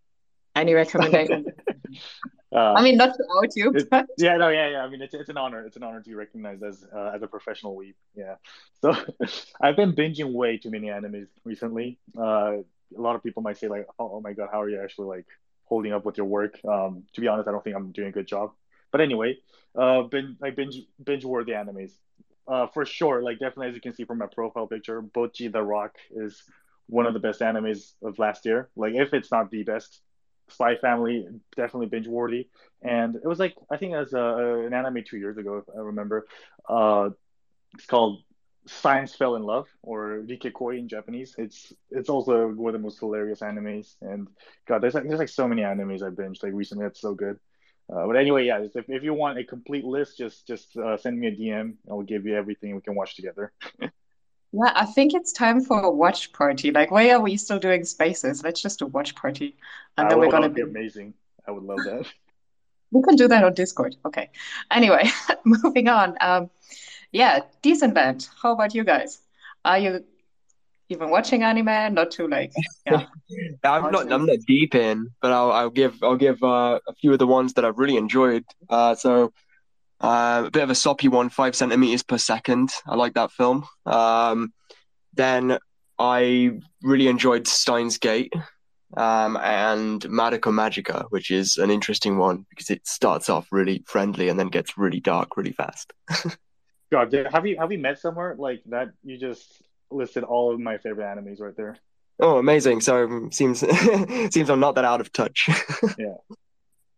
any 0.57 0.73
recommendation? 0.83 1.45
uh, 2.55 2.75
I 2.75 2.83
mean, 2.83 2.97
not 2.97 3.15
to 3.15 3.25
out 3.37 3.57
you, 3.57 3.73
but 3.91 4.07
yeah, 4.19 4.37
no, 4.37 4.49
yeah, 4.49 4.69
yeah. 4.69 4.85
I 4.85 4.89
mean, 4.89 5.03
it's, 5.03 5.15
it's 5.15 5.29
an 5.29 5.37
honor. 5.37 5.65
It's 5.65 5.77
an 5.77 5.83
honor 5.83 6.01
to 6.01 6.09
be 6.09 6.15
recognized 6.15 6.63
as 6.63 6.85
uh, 6.95 7.13
as 7.15 7.23
a 7.23 7.27
professional 7.27 7.75
weep. 7.75 7.97
Yeah. 8.15 8.37
So 8.81 8.95
I've 9.61 9.77
been 9.77 9.93
binging 9.95 10.33
way 10.33 10.59
too 10.59 10.71
many 10.71 10.89
animes 10.89 11.29
recently. 11.45 11.99
Uh, 12.17 12.59
a 12.97 13.01
lot 13.01 13.17
of 13.17 13.23
people 13.23 13.43
might 13.43 13.57
say 13.57 13.69
like, 13.69 13.87
oh, 13.99 14.13
oh, 14.15 14.21
my 14.21 14.33
god, 14.33 14.49
how 14.53 14.61
are 14.61 14.69
you 14.69 14.81
actually 14.83 15.09
like 15.09 15.27
holding 15.65 15.93
up 15.93 16.05
with 16.05 16.17
your 16.17 16.27
work? 16.27 16.59
Um, 16.69 17.05
to 17.15 17.21
be 17.21 17.29
honest, 17.29 17.49
I 17.49 17.53
don't 17.53 17.65
think 17.65 17.77
I'm 17.77 17.93
doing 17.93 18.09
a 18.09 18.13
good 18.13 18.27
job. 18.27 18.53
But 18.91 19.01
anyway, 19.01 19.39
uh, 19.75 20.03
binge, 20.03 20.37
like 20.41 20.57
binge 20.57 20.77
binge 21.03 21.25
worthy 21.25 21.53
animes 21.53 21.93
uh, 22.49 22.67
for 22.67 22.85
sure, 22.85 23.23
like 23.23 23.39
definitely 23.39 23.69
as 23.69 23.75
you 23.75 23.81
can 23.81 23.95
see 23.95 24.05
from 24.05 24.19
my 24.19 24.27
profile 24.27 24.67
picture, 24.67 25.03
Bocchi 25.03 25.51
the 25.51 25.63
Rock 25.63 25.97
is 26.11 26.43
one 26.89 27.07
of 27.07 27.15
the 27.15 27.21
best 27.21 27.41
animes 27.41 27.93
of 28.03 28.19
last 28.19 28.45
year. 28.45 28.69
Like 28.77 28.95
if 28.95 29.15
it's 29.15 29.31
not 29.31 29.51
the 29.51 29.63
best. 29.63 30.01
Spy 30.53 30.77
Family, 30.77 31.27
definitely 31.57 31.87
binge 31.87 32.07
worthy. 32.07 32.49
And 32.83 33.17
it 33.17 33.27
was 33.27 33.39
like 33.39 33.55
I 33.71 33.77
think 33.77 33.95
as 33.95 34.13
a, 34.13 34.65
an 34.67 34.75
anime 34.75 35.05
two 35.05 35.19
years 35.19 35.39
ago, 35.39 35.59
if 35.59 35.65
I 35.75 35.81
remember. 35.81 36.27
Uh, 36.69 37.11
it's 37.75 37.87
called 37.87 38.23
Science 38.67 39.15
Fell 39.15 39.35
in 39.37 39.43
Love 39.43 39.67
or 39.83 40.23
Rikekoi 40.29 40.79
in 40.79 40.89
Japanese. 40.89 41.35
It's 41.39 41.73
it's 41.91 42.09
also 42.09 42.49
one 42.49 42.75
of 42.75 42.81
the 42.81 42.85
most 42.85 43.01
hilarious 43.01 43.41
animes. 43.41 43.97
And 44.01 44.29
God, 44.67 44.83
there's 44.83 44.95
like 44.95 45.05
there's 45.05 45.19
like 45.19 45.29
so 45.29 45.49
many 45.49 45.63
animes 45.63 46.03
I 46.03 46.11
binged 46.11 46.43
like 46.43 46.53
recently. 46.53 46.85
That's 46.85 47.01
so 47.01 47.15
good. 47.15 47.39
Uh, 47.93 48.07
but 48.07 48.17
anyway, 48.17 48.47
yeah, 48.47 48.61
if, 48.63 48.89
if 48.89 49.03
you 49.03 49.13
want 49.13 49.39
a 49.39 49.45
complete 49.45 49.85
list, 49.85 50.17
just 50.19 50.47
just 50.47 50.77
uh, 50.77 50.97
send 50.97 51.19
me 51.19 51.27
a 51.29 51.33
DM. 51.33 51.75
I'll 51.91 52.03
give 52.03 52.25
you 52.27 52.37
everything 52.37 52.75
we 52.75 52.81
can 52.83 52.95
watch 52.95 53.17
together. 53.17 53.53
yeah, 54.53 54.73
I 54.75 54.87
think 54.87 55.15
it's 55.15 55.33
time 55.33 55.63
for 55.63 55.81
a 55.81 55.91
watch 55.91 56.33
party. 56.33 56.71
Like, 56.71 56.91
why 56.91 57.11
are 57.11 57.21
we 57.21 57.37
still 57.37 57.59
doing 57.59 57.85
spaces? 57.85 58.43
Let's 58.43 58.61
just 58.61 58.79
do 58.79 58.85
a 58.85 58.89
watch 58.89 59.15
party, 59.15 59.57
and 59.97 60.11
then 60.11 60.19
we're 60.19 60.31
gonna 60.31 60.49
be 60.49 60.63
amazing. 60.63 61.15
I 61.47 61.51
would 61.51 61.65
love 61.65 61.81
that. 61.85 62.07
we 62.93 63.03
can 63.03 63.17
do 63.17 63.27
that 63.29 63.43
on 63.43 63.55
Discord. 63.55 63.97
Okay. 64.05 64.31
Anyway, 64.71 65.11
moving 65.45 65.89
on. 65.89 66.17
Um, 66.21 66.51
yeah, 67.11 67.41
Decentland. 67.63 68.29
How 68.41 68.53
about 68.53 68.75
you 68.75 68.85
guys? 68.85 69.21
Are 69.65 69.79
you 69.79 70.05
even 70.89 71.11
watching 71.11 71.43
anime? 71.43 71.95
Not 71.95 72.11
too 72.11 72.29
like 72.29 72.53
yeah. 72.87 73.07
I'm 73.65 73.91
not 73.91 74.13
I'm 74.13 74.27
not 74.27 74.39
deep 74.47 74.75
in, 74.75 75.09
but 75.21 75.33
I'll 75.33 75.53
I'll 75.53 75.71
give 75.71 76.03
I'll 76.03 76.17
give 76.17 76.43
uh, 76.43 76.79
a 76.87 76.95
few 76.95 77.13
of 77.13 77.19
the 77.19 77.27
ones 77.27 77.55
that 77.55 77.65
I've 77.65 77.79
really 77.79 77.97
enjoyed. 77.97 78.45
Uh, 78.69 78.95
so 78.95 79.33
uh, 80.03 80.45
a 80.47 80.51
bit 80.51 80.63
of 80.63 80.71
a 80.71 80.75
soppy 80.75 81.09
one, 81.09 81.31
five 81.31 81.55
centimeters 81.55 82.03
per 82.03 82.19
second. 82.19 82.71
I 82.87 82.97
like 82.97 83.15
that 83.15 83.31
film. 83.31 83.65
Um, 83.87 84.53
then 85.15 85.59
I 85.99 86.59
really 86.83 87.09
enjoyed 87.09 87.47
Steins 87.47 87.99
Gate 87.99 88.33
um, 88.97 89.37
and 89.37 90.03
Madoka 90.03 90.53
Magica, 90.53 91.07
which 91.11 91.31
is 91.31 91.57
an 91.57 91.71
interesting 91.71 92.19
one 92.19 92.45
because 92.51 92.71
it 92.71 92.87
starts 92.87 93.31
off 93.31 93.47
really 93.51 93.83
friendly 93.87 94.29
and 94.29 94.39
then 94.39 94.49
gets 94.49 94.77
really 94.77 95.01
dark 95.01 95.37
really 95.37 95.53
fast. 95.53 95.93
God, 96.91 97.15
have 97.33 97.47
you 97.47 97.57
have 97.59 97.71
we 97.71 97.79
met 97.79 97.99
somewhere 97.99 98.35
like 98.39 98.63
that? 98.67 98.91
You 99.03 99.17
just 99.17 99.63
listed 99.91 100.25
all 100.25 100.53
of 100.53 100.61
my 100.61 100.77
favorite 100.79 101.05
animes 101.05 101.41
right 101.41 101.57
there. 101.57 101.77
Oh, 102.21 102.37
amazing! 102.37 102.83
So 102.83 103.05
um, 103.05 103.33
seems 103.33 103.61
seems 104.31 104.51
I'm 104.51 104.61
not 104.61 104.75
that 104.75 104.85
out 104.85 105.01
of 105.01 105.11
touch. 105.13 105.49
yeah. 105.99 106.17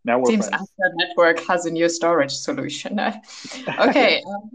Now 0.04 0.18
we're 0.18 0.26
seems 0.26 0.48
friends. 0.48 0.70
Network 0.96 1.40
has 1.46 1.64
a 1.66 1.70
new 1.70 1.88
storage 1.88 2.32
solution. 2.32 3.00
okay. 3.78 4.22
um, 4.26 4.50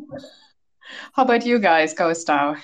how 1.13 1.23
about 1.23 1.45
you 1.45 1.59
guys, 1.59 1.93
Go 1.93 2.13
Style? 2.13 2.55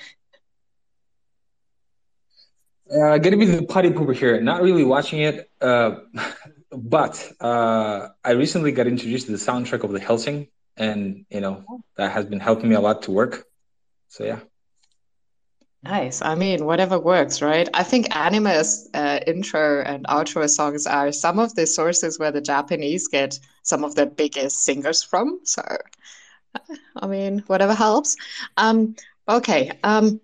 Uh, 2.88 3.18
gonna 3.18 3.36
be 3.36 3.46
the 3.46 3.64
party 3.64 3.90
pooper 3.90 4.14
here. 4.14 4.40
Not 4.40 4.62
really 4.62 4.84
watching 4.84 5.20
it, 5.20 5.50
uh, 5.60 5.96
but 6.70 7.32
uh, 7.40 8.08
I 8.24 8.30
recently 8.32 8.70
got 8.70 8.86
introduced 8.86 9.26
to 9.26 9.32
the 9.32 9.38
soundtrack 9.38 9.82
of 9.82 9.90
the 9.90 9.98
Hellsing, 9.98 10.48
and 10.76 11.26
you 11.28 11.40
know 11.40 11.64
that 11.96 12.12
has 12.12 12.26
been 12.26 12.38
helping 12.40 12.68
me 12.68 12.76
a 12.76 12.80
lot 12.80 13.02
to 13.02 13.10
work. 13.10 13.44
So 14.08 14.24
yeah. 14.24 14.40
Nice. 15.88 16.20
I 16.20 16.34
mean, 16.34 16.64
whatever 16.64 16.98
works, 16.98 17.40
right? 17.40 17.68
I 17.72 17.84
think 17.84 18.14
anime's 18.16 18.88
uh, 18.92 19.20
intro 19.24 19.82
and 19.82 20.04
outro 20.06 20.50
songs 20.50 20.84
are 20.84 21.12
some 21.12 21.38
of 21.38 21.54
the 21.54 21.64
sources 21.64 22.18
where 22.18 22.32
the 22.32 22.40
Japanese 22.40 23.06
get 23.06 23.38
some 23.62 23.84
of 23.84 23.94
the 23.94 24.06
biggest 24.06 24.64
singers 24.64 25.04
from. 25.04 25.38
So, 25.44 25.62
I 26.96 27.06
mean, 27.06 27.44
whatever 27.46 27.72
helps. 27.72 28.16
Um, 28.56 28.96
okay. 29.28 29.78
Um, 29.84 30.20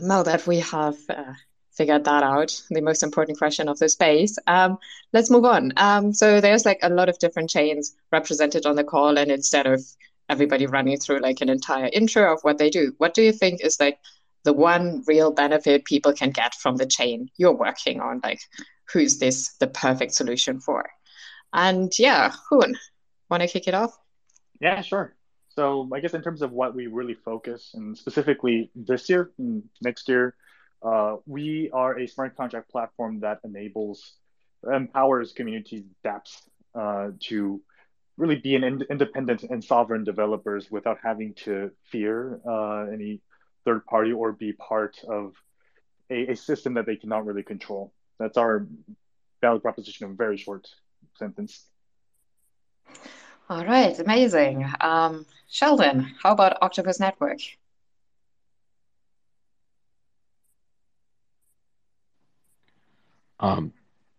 now 0.00 0.22
that 0.22 0.46
we 0.46 0.60
have 0.60 0.96
uh, 1.10 1.34
figured 1.72 2.04
that 2.04 2.22
out, 2.22 2.58
the 2.70 2.80
most 2.80 3.02
important 3.02 3.36
question 3.36 3.68
of 3.68 3.78
the 3.78 3.90
space. 3.90 4.38
Um, 4.46 4.78
let's 5.12 5.30
move 5.30 5.44
on. 5.44 5.74
Um, 5.76 6.14
so 6.14 6.40
there's 6.40 6.64
like 6.64 6.78
a 6.82 6.88
lot 6.88 7.10
of 7.10 7.18
different 7.18 7.50
chains 7.50 7.94
represented 8.10 8.64
on 8.64 8.76
the 8.76 8.84
call, 8.84 9.18
and 9.18 9.30
instead 9.30 9.66
of 9.66 9.84
everybody 10.30 10.66
running 10.66 10.96
through 10.96 11.18
like 11.18 11.42
an 11.42 11.50
entire 11.50 11.90
intro 11.92 12.32
of 12.32 12.40
what 12.40 12.56
they 12.56 12.70
do, 12.70 12.94
what 12.96 13.12
do 13.12 13.20
you 13.20 13.32
think 13.32 13.60
is 13.62 13.78
like 13.78 13.98
the 14.44 14.52
one 14.52 15.02
real 15.06 15.30
benefit 15.30 15.84
people 15.84 16.12
can 16.12 16.30
get 16.30 16.54
from 16.54 16.76
the 16.76 16.86
chain 16.86 17.28
you're 17.36 17.56
working 17.56 18.00
on? 18.00 18.20
Like, 18.22 18.40
who's 18.92 19.18
this 19.18 19.54
the 19.58 19.66
perfect 19.66 20.14
solution 20.14 20.60
for? 20.60 20.90
And 21.52 21.92
yeah, 21.98 22.32
Hoon, 22.50 22.76
want 23.30 23.42
to 23.42 23.48
kick 23.48 23.68
it 23.68 23.74
off? 23.74 23.96
Yeah, 24.60 24.80
sure. 24.80 25.14
So 25.54 25.88
I 25.92 26.00
guess 26.00 26.14
in 26.14 26.22
terms 26.22 26.40
of 26.42 26.52
what 26.52 26.74
we 26.74 26.86
really 26.86 27.14
focus, 27.14 27.72
and 27.74 27.96
specifically 27.96 28.70
this 28.74 29.08
year, 29.10 29.30
and 29.38 29.62
next 29.82 30.08
year, 30.08 30.34
uh, 30.82 31.16
we 31.26 31.70
are 31.72 31.98
a 31.98 32.06
smart 32.08 32.36
contract 32.36 32.70
platform 32.70 33.20
that 33.20 33.40
enables, 33.44 34.14
empowers 34.70 35.32
community 35.32 35.84
dApps 36.04 36.42
uh, 36.74 37.10
to 37.20 37.60
really 38.16 38.36
be 38.36 38.56
an 38.56 38.64
in- 38.64 38.86
independent 38.90 39.42
and 39.44 39.62
sovereign 39.62 40.04
developers 40.04 40.70
without 40.70 40.98
having 41.02 41.34
to 41.34 41.70
fear 41.90 42.40
uh, 42.48 42.86
any 42.92 43.20
third 43.64 43.84
party 43.86 44.12
or 44.12 44.32
be 44.32 44.52
part 44.52 44.98
of 45.08 45.34
a, 46.10 46.32
a, 46.32 46.36
system 46.36 46.74
that 46.74 46.86
they 46.86 46.96
cannot 46.96 47.24
really 47.24 47.42
control. 47.42 47.92
That's 48.18 48.36
our 48.36 48.66
value 49.40 49.60
proposition 49.60 50.06
in 50.06 50.12
a 50.12 50.14
very 50.14 50.36
short 50.36 50.68
sentence. 51.16 51.66
All 53.48 53.64
right, 53.64 53.98
amazing. 53.98 54.70
Um, 54.80 55.26
Sheldon, 55.48 56.14
how 56.22 56.32
about 56.32 56.58
Octopus 56.62 57.00
Network? 57.00 57.40
Um, 63.40 63.72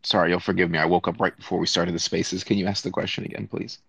sorry, 0.04 0.30
you'll 0.30 0.40
forgive 0.40 0.70
me. 0.70 0.78
I 0.78 0.86
woke 0.86 1.08
up 1.08 1.20
right 1.20 1.36
before 1.36 1.58
we 1.58 1.66
started 1.66 1.96
the 1.96 2.00
spaces. 2.00 2.44
Can 2.44 2.58
you 2.58 2.68
ask 2.68 2.84
the 2.84 2.92
question 2.92 3.24
again, 3.24 3.48
please? 3.48 3.80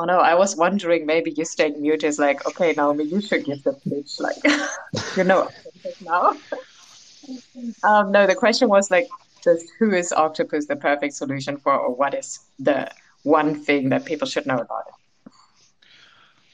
Oh 0.00 0.04
no, 0.04 0.20
I 0.20 0.34
was 0.34 0.56
wondering 0.56 1.04
maybe 1.04 1.30
you 1.36 1.44
staying 1.44 1.78
mute 1.78 2.04
is 2.04 2.18
like, 2.18 2.46
okay, 2.46 2.72
Naomi, 2.74 3.04
you 3.04 3.20
should 3.20 3.44
give 3.44 3.62
the 3.64 3.74
pitch, 3.74 4.18
like, 4.18 4.42
you 5.16 5.24
know, 5.24 5.46
now. 6.00 6.34
um, 7.84 8.10
no, 8.10 8.26
the 8.26 8.34
question 8.34 8.70
was 8.70 8.90
like, 8.90 9.10
just 9.44 9.66
who 9.78 9.92
is 9.92 10.10
Octopus 10.10 10.64
the 10.64 10.76
perfect 10.76 11.12
solution 11.12 11.58
for, 11.58 11.74
or 11.76 11.94
what 11.94 12.14
is 12.14 12.38
the 12.58 12.90
one 13.24 13.54
thing 13.54 13.90
that 13.90 14.06
people 14.06 14.26
should 14.26 14.46
know 14.46 14.56
about 14.56 14.84
it? 14.88 15.32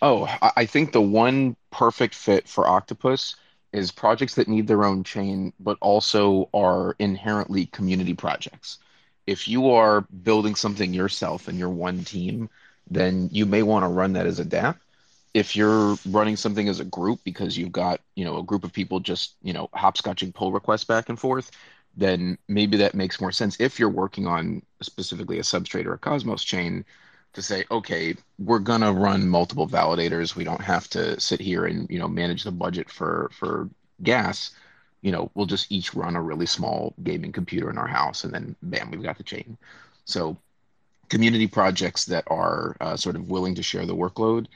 Oh, 0.02 0.28
I 0.56 0.66
think 0.66 0.90
the 0.90 1.00
one 1.00 1.54
perfect 1.70 2.16
fit 2.16 2.48
for 2.48 2.66
Octopus 2.66 3.36
is 3.72 3.92
projects 3.92 4.34
that 4.34 4.48
need 4.48 4.66
their 4.66 4.84
own 4.84 5.04
chain, 5.04 5.52
but 5.60 5.78
also 5.80 6.50
are 6.52 6.96
inherently 6.98 7.66
community 7.66 8.12
projects. 8.12 8.78
If 9.28 9.46
you 9.46 9.70
are 9.70 10.00
building 10.24 10.56
something 10.56 10.92
yourself 10.92 11.46
and 11.46 11.56
you're 11.56 11.68
one 11.68 12.02
team, 12.02 12.50
then 12.88 13.28
you 13.32 13.46
may 13.46 13.62
want 13.62 13.84
to 13.84 13.88
run 13.88 14.12
that 14.14 14.26
as 14.26 14.38
a 14.38 14.44
DAP. 14.44 14.78
If 15.34 15.54
you're 15.54 15.96
running 16.06 16.36
something 16.36 16.68
as 16.68 16.80
a 16.80 16.84
group 16.84 17.20
because 17.24 17.58
you've 17.58 17.72
got, 17.72 18.00
you 18.14 18.24
know, 18.24 18.38
a 18.38 18.42
group 18.42 18.64
of 18.64 18.72
people 18.72 19.00
just, 19.00 19.34
you 19.42 19.52
know, 19.52 19.68
hopscotching 19.74 20.32
pull 20.32 20.52
requests 20.52 20.84
back 20.84 21.08
and 21.08 21.18
forth, 21.18 21.50
then 21.96 22.38
maybe 22.48 22.76
that 22.78 22.94
makes 22.94 23.20
more 23.20 23.32
sense. 23.32 23.60
If 23.60 23.78
you're 23.78 23.88
working 23.88 24.26
on 24.26 24.62
specifically 24.82 25.38
a 25.38 25.42
substrate 25.42 25.86
or 25.86 25.94
a 25.94 25.98
Cosmos 25.98 26.44
chain, 26.44 26.84
to 27.36 27.42
say, 27.42 27.64
okay, 27.70 28.14
we're 28.38 28.58
gonna 28.58 28.92
run 28.92 29.28
multiple 29.28 29.68
validators. 29.68 30.34
We 30.34 30.44
don't 30.44 30.62
have 30.62 30.88
to 30.90 31.20
sit 31.20 31.38
here 31.38 31.66
and 31.66 31.88
you 31.90 31.98
know 31.98 32.08
manage 32.08 32.44
the 32.44 32.50
budget 32.50 32.90
for 32.90 33.30
for 33.38 33.68
gas. 34.02 34.52
You 35.02 35.12
know, 35.12 35.30
we'll 35.34 35.46
just 35.46 35.70
each 35.70 35.94
run 35.94 36.16
a 36.16 36.22
really 36.22 36.46
small 36.46 36.94
gaming 37.02 37.32
computer 37.32 37.68
in 37.68 37.76
our 37.76 37.86
house, 37.86 38.24
and 38.24 38.32
then 38.32 38.56
bam, 38.62 38.90
we've 38.90 39.02
got 39.02 39.18
the 39.18 39.22
chain. 39.22 39.58
So, 40.06 40.38
community 41.08 41.46
projects 41.46 42.04
that 42.06 42.24
are 42.28 42.76
uh, 42.80 42.96
sort 42.96 43.16
of 43.16 43.28
willing 43.30 43.54
to 43.54 43.62
share 43.62 43.86
the 43.86 43.94
workload. 43.94 44.46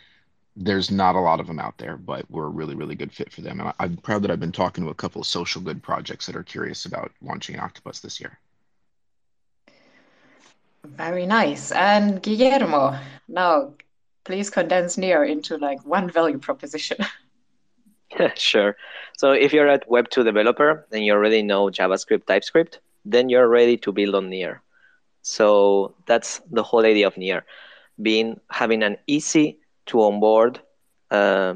There's 0.56 0.90
not 0.90 1.14
a 1.14 1.20
lot 1.20 1.40
of 1.40 1.46
them 1.46 1.58
out 1.58 1.78
there, 1.78 1.96
but 1.96 2.28
we're 2.30 2.46
a 2.46 2.50
really, 2.50 2.74
really 2.74 2.94
good 2.94 3.12
fit 3.12 3.32
for 3.32 3.40
them. 3.40 3.60
And 3.60 3.72
I'm 3.78 3.96
proud 3.98 4.22
that 4.22 4.30
I've 4.30 4.40
been 4.40 4.52
talking 4.52 4.84
to 4.84 4.90
a 4.90 4.94
couple 4.94 5.20
of 5.20 5.26
social 5.26 5.60
good 5.62 5.82
projects 5.82 6.26
that 6.26 6.36
are 6.36 6.42
curious 6.42 6.84
about 6.84 7.12
launching 7.22 7.58
Octopus 7.58 8.00
this 8.00 8.20
year. 8.20 8.38
Very 10.84 11.26
nice. 11.26 11.72
And 11.72 12.22
Guillermo, 12.22 12.98
now 13.28 13.74
please 14.24 14.50
condense 14.50 14.98
NEAR 14.98 15.24
into 15.24 15.56
like 15.56 15.84
one 15.84 16.10
value 16.10 16.38
proposition. 16.38 16.98
sure. 18.34 18.76
So 19.16 19.32
if 19.32 19.52
you're 19.52 19.68
a 19.68 19.78
Web2 19.80 20.24
developer 20.24 20.86
and 20.92 21.04
you 21.04 21.12
already 21.12 21.42
know 21.42 21.66
JavaScript, 21.66 22.26
TypeScript, 22.26 22.80
then 23.04 23.28
you're 23.28 23.48
ready 23.48 23.76
to 23.78 23.92
build 23.92 24.14
on 24.14 24.30
NEAR. 24.30 24.62
So 25.22 25.94
that's 26.06 26.40
the 26.50 26.62
whole 26.62 26.84
idea 26.84 27.06
of 27.06 27.16
NEAR, 27.16 27.44
being 28.00 28.40
having 28.50 28.82
an 28.82 28.96
easy 29.06 29.58
to 29.86 30.02
onboard. 30.02 30.60
Uh, 31.10 31.54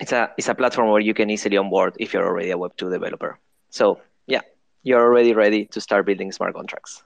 it's 0.00 0.12
a 0.12 0.30
it's 0.38 0.48
a 0.48 0.54
platform 0.54 0.90
where 0.90 1.00
you 1.00 1.14
can 1.14 1.30
easily 1.30 1.56
onboard 1.56 1.94
if 1.98 2.12
you're 2.12 2.26
already 2.26 2.50
a 2.50 2.56
Web2 2.56 2.90
developer. 2.90 3.38
So 3.70 4.00
yeah, 4.26 4.40
you're 4.82 5.02
already 5.02 5.34
ready 5.34 5.66
to 5.66 5.80
start 5.80 6.06
building 6.06 6.32
smart 6.32 6.54
contracts. 6.54 7.02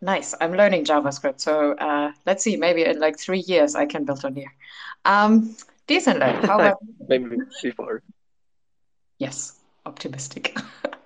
Nice. 0.00 0.34
I'm 0.40 0.52
learning 0.52 0.84
JavaScript. 0.84 1.40
So 1.40 1.72
uh, 1.74 2.12
let's 2.26 2.42
see, 2.42 2.56
maybe 2.56 2.84
in 2.84 2.98
like 2.98 3.18
three 3.18 3.44
years 3.46 3.76
I 3.76 3.86
can 3.86 4.04
build 4.04 4.24
on 4.24 4.34
here. 4.34 4.52
Um, 5.04 5.56
decently. 5.86 6.26
How 6.46 6.56
about 6.56 6.78
maybe 7.08 7.36
before? 7.62 8.02
Yes, 9.18 9.60
optimistic. 9.86 10.58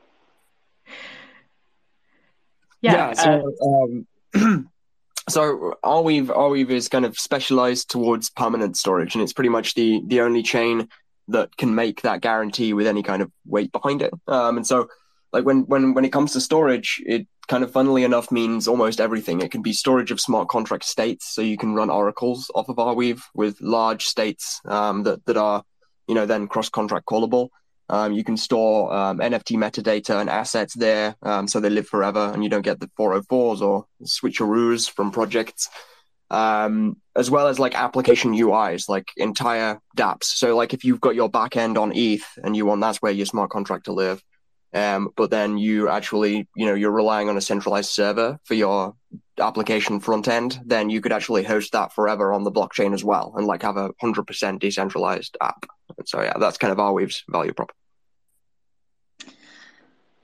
Yeah. 2.81 2.93
Yeah, 2.93 3.13
so 3.13 4.07
um, 4.35 4.69
so 5.29 5.75
Arweave 5.85 6.27
Arweave 6.27 6.71
is 6.71 6.89
kind 6.89 7.05
of 7.05 7.19
specialized 7.19 7.91
towards 7.91 8.31
permanent 8.31 8.77
storage, 8.77 9.15
and 9.15 9.23
it's 9.23 9.33
pretty 9.33 9.51
much 9.51 9.75
the 9.75 10.03
the 10.07 10.21
only 10.21 10.43
chain 10.43 10.89
that 11.29 11.57
can 11.57 11.75
make 11.75 12.03
that 12.03 12.21
guarantee 12.21 12.73
with 12.73 12.87
any 12.87 13.03
kind 13.03 13.23
of 13.23 13.31
weight 13.47 13.73
behind 13.73 14.03
it. 14.03 14.13
Um, 14.29 14.59
and 14.59 14.67
so, 14.67 14.89
like 15.33 15.45
when 15.45 15.63
when 15.67 15.95
when 15.95 16.05
it 16.05 16.13
comes 16.13 16.33
to 16.33 16.41
storage, 16.41 17.03
it 17.07 17.27
kind 17.49 17.65
of 17.65 17.73
funnily 17.73 18.05
enough 18.05 18.31
means 18.31 18.69
almost 18.69 19.01
everything. 19.01 19.41
It 19.41 19.51
can 19.51 19.63
be 19.63 19.73
storage 19.73 20.11
of 20.11 20.21
smart 20.21 20.49
contract 20.49 20.85
states, 20.85 21.35
so 21.35 21.43
you 21.43 21.57
can 21.57 21.75
run 21.75 21.91
oracles 21.91 22.51
off 22.55 22.69
of 22.69 22.77
Arweave 22.77 23.23
with 23.35 23.61
large 23.61 24.05
states 24.05 24.61
um, 24.67 25.03
that 25.05 25.25
that 25.27 25.37
are 25.37 25.65
you 26.07 26.15
know 26.15 26.27
then 26.27 26.47
cross 26.49 26.69
contract 26.69 27.07
callable. 27.07 27.49
Um, 27.89 28.13
you 28.13 28.25
can 28.25 28.37
store 28.37 28.93
um, 28.93 29.19
NFT 29.19 29.57
metadata 29.57 30.21
and 30.21 30.29
assets 30.29 30.75
there, 30.75 31.17
um, 31.23 31.47
so 31.47 31.61
they 31.61 31.71
live 31.71 31.87
forever, 31.87 32.31
and 32.33 32.43
you 32.43 32.51
don't 32.51 32.63
get 32.63 32.81
the 32.81 32.91
404s 32.99 33.61
or 33.61 33.87
switcheroos 34.03 34.91
from 34.91 35.11
projects. 35.13 35.69
Um, 36.29 36.97
as 37.15 37.31
well 37.31 37.47
as 37.47 37.61
like 37.61 37.77
application 37.77 38.33
UIs, 38.33 38.89
like 38.89 39.13
entire 39.17 39.81
dApps. 39.97 40.25
So, 40.25 40.57
like 40.57 40.75
if 40.75 40.85
you've 40.85 41.01
got 41.01 41.15
your 41.15 41.31
backend 41.31 41.79
on 41.79 41.93
ETH 41.95 42.27
and 42.43 42.57
you 42.57 42.67
want 42.67 42.81
that's 42.81 43.01
where 43.01 43.13
your 43.13 43.27
smart 43.27 43.51
contract 43.51 43.85
to 43.85 43.93
live, 43.93 44.21
um, 44.77 45.09
but 45.17 45.31
then 45.31 45.57
you 45.57 45.89
actually, 45.89 46.47
you 46.55 46.67
know, 46.67 46.75
you're 46.75 46.91
relying 46.91 47.31
on 47.31 47.37
a 47.39 47.41
centralized 47.41 47.91
server 47.91 48.39
for 48.45 48.53
your 48.53 48.95
application 49.39 50.01
front 50.01 50.29
end, 50.29 50.61
then 50.67 50.91
you 50.91 51.01
could 51.01 51.13
actually 51.13 51.45
host 51.45 51.73
that 51.73 51.95
forever 51.95 52.31
on 52.31 52.45
the 52.45 52.53
blockchain 52.53 52.93
as 52.93 53.03
well, 53.03 53.33
and 53.37 53.47
like 53.47 53.63
have 53.63 53.79
a 53.79 53.91
hundred 54.03 54.27
percent 54.27 54.61
decentralized 54.61 55.39
app. 55.41 55.65
And 55.97 56.07
So 56.07 56.21
yeah, 56.21 56.35
that's 56.39 56.59
kind 56.59 56.73
of 56.73 56.79
Arweave's 56.79 57.25
value 57.27 57.55
prop. 57.55 57.73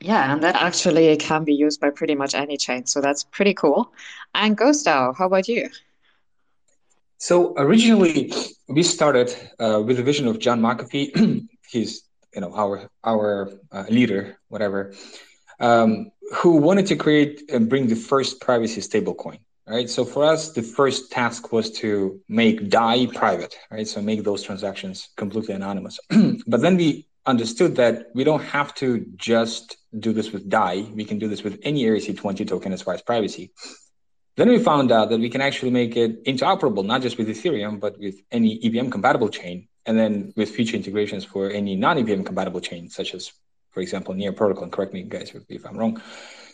Yeah, 0.01 0.31
and 0.31 0.43
that 0.43 0.57
actually 0.57 1.17
can 1.17 1.45
be 1.45 1.55
used 1.55 1.81
by 1.81 1.89
pretty 1.89 2.15
much 2.15 2.35
any 2.35 2.59
chain. 2.59 2.85
So 2.85 3.01
that's 3.01 3.25
pretty 3.25 3.55
cool. 3.55 3.91
And 4.35 4.59
GhostDAO, 4.59 5.17
how 5.17 5.27
about 5.27 5.49
you? 5.49 5.71
So 7.17 7.55
originally, 7.57 8.31
we 8.69 8.83
started 8.83 9.35
uh, 9.59 9.83
with 9.87 9.97
the 9.97 10.03
vision 10.03 10.27
of 10.29 10.41
John 10.41 10.61
McAfee. 10.61 11.47
He's 11.71 12.03
you 12.35 12.41
know 12.41 12.55
our 12.55 12.89
our 13.05 13.53
uh, 13.71 13.85
leader, 13.89 14.39
whatever, 14.49 14.95
um, 15.61 16.11
who 16.35 16.57
wanted 16.57 16.87
to 16.87 16.97
create 16.97 17.51
and 17.51 17.69
bring 17.69 17.87
the 17.87 17.97
first 17.97 18.41
privacy 18.41 18.81
stablecoin. 18.81 19.39
Right. 19.67 19.89
So 19.89 20.05
for 20.05 20.25
us, 20.25 20.53
the 20.53 20.63
first 20.63 21.13
task 21.13 21.53
was 21.53 21.71
to 21.83 22.21
make 22.29 22.69
DAI 22.69 23.07
private. 23.07 23.57
Right. 23.71 23.87
So 23.87 24.03
make 24.03 24.25
those 24.25 24.43
transactions 24.43 25.11
completely 25.17 25.55
anonymous. 25.55 26.01
but 26.47 26.61
then 26.61 26.77
we 26.77 27.07
understood 27.27 27.77
that 27.77 28.09
we 28.13 28.25
don't 28.25 28.43
have 28.43 28.75
to 28.75 29.07
just 29.15 29.77
do 29.99 30.13
this 30.13 30.33
with 30.33 30.49
DAI. 30.49 30.87
We 30.93 31.05
can 31.05 31.19
do 31.19 31.29
this 31.29 31.45
with 31.45 31.61
any 31.63 31.85
ERC20 31.85 32.47
token 32.49 32.73
as 32.73 32.83
far 32.83 32.95
as 32.95 33.03
privacy. 33.03 33.53
Then 34.37 34.49
we 34.49 34.59
found 34.59 34.91
out 34.91 35.11
that 35.11 35.21
we 35.21 35.29
can 35.29 35.41
actually 35.41 35.71
make 35.71 35.97
it 35.97 36.25
interoperable, 36.25 36.85
not 36.85 37.03
just 37.03 37.19
with 37.19 37.29
Ethereum, 37.29 37.79
but 37.79 37.99
with 37.99 38.17
any 38.33 38.59
EVM 38.65 38.89
compatible 38.89 39.29
chain, 39.29 39.69
and 39.87 39.99
then 39.99 40.33
with 40.37 40.51
future 40.51 40.77
integrations 40.77 41.25
for 41.25 41.51
any 41.51 41.77
non 41.77 41.99
EVM 41.99 42.23
compatible 42.23 42.61
chain, 42.61 42.89
such 42.89 43.15
as, 43.15 43.33
for 43.71 43.81
example, 43.81 44.15
Near 44.15 44.33
Protocol. 44.33 44.65
And 44.65 44.73
correct 44.73 44.93
me, 44.93 45.03
guys, 45.03 45.33
if 45.49 45.67
I'm 45.67 45.77
wrong. 45.77 46.01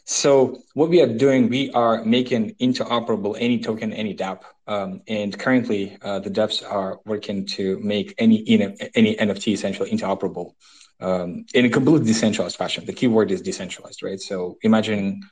So 0.05 0.63
what 0.73 0.89
we 0.89 1.03
are 1.03 1.07
doing, 1.07 1.51
we 1.51 1.71
are 1.73 2.03
making 2.03 2.55
interoperable 2.55 3.37
any 3.39 3.59
token, 3.59 3.93
any 3.93 4.15
dApp. 4.15 4.41
Um, 4.67 5.03
and 5.07 5.39
currently, 5.39 5.99
uh, 6.01 6.21
the 6.21 6.31
devs 6.31 6.63
are 6.67 6.99
working 7.05 7.45
to 7.57 7.79
make 7.81 8.15
any 8.17 8.39
any 8.95 9.17
NFT 9.17 9.53
essentially 9.53 9.91
interoperable 9.91 10.55
um, 11.01 11.45
in 11.53 11.67
a 11.67 11.69
completely 11.69 12.07
decentralized 12.07 12.57
fashion. 12.57 12.87
The 12.87 12.93
keyword 12.95 13.31
is 13.31 13.43
decentralized, 13.43 14.03
right? 14.03 14.21
So 14.21 14.57
imagine 14.63 15.23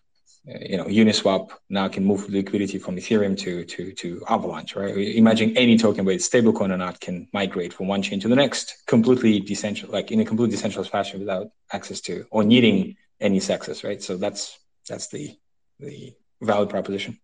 you 0.46 0.76
know, 0.76 0.84
Uniswap 0.84 1.50
now 1.68 1.88
can 1.88 2.04
move 2.04 2.28
liquidity 2.28 2.78
from 2.78 2.96
Ethereum 2.96 3.36
to 3.38 3.64
to 3.64 3.92
to 3.92 4.22
Avalanche, 4.28 4.76
right? 4.76 4.96
Imagine 4.96 5.56
any 5.56 5.76
token, 5.76 6.04
whether 6.04 6.14
it's 6.16 6.28
stablecoin 6.28 6.72
or 6.72 6.76
not, 6.76 7.00
can 7.00 7.26
migrate 7.32 7.72
from 7.72 7.88
one 7.88 8.00
chain 8.00 8.20
to 8.20 8.28
the 8.28 8.36
next, 8.36 8.84
completely 8.86 9.40
decentralized, 9.40 9.92
like 9.92 10.12
in 10.12 10.20
a 10.20 10.24
completely 10.24 10.52
decentralized 10.52 10.90
fashion, 10.90 11.18
without 11.18 11.48
access 11.72 12.00
to 12.02 12.26
or 12.30 12.44
needing 12.44 12.96
any 13.20 13.40
access, 13.50 13.82
right? 13.82 14.00
So 14.00 14.16
that's 14.16 14.56
that's 14.88 15.08
the 15.08 15.36
the 15.80 16.14
valid 16.40 16.70
proposition. 16.70 17.18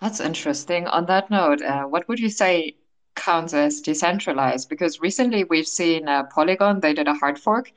That's 0.00 0.20
interesting. 0.20 0.86
On 0.88 1.06
that 1.06 1.30
note, 1.30 1.62
uh, 1.62 1.84
what 1.84 2.06
would 2.08 2.18
you 2.18 2.28
say 2.28 2.74
counts 3.14 3.54
as 3.54 3.80
decentralized? 3.80 4.68
Because 4.68 5.00
recently 5.00 5.44
we've 5.44 5.66
seen 5.66 6.08
uh, 6.08 6.24
Polygon, 6.24 6.80
they 6.80 6.92
did 6.92 7.08
a 7.08 7.14
hard 7.14 7.38
fork 7.38 7.72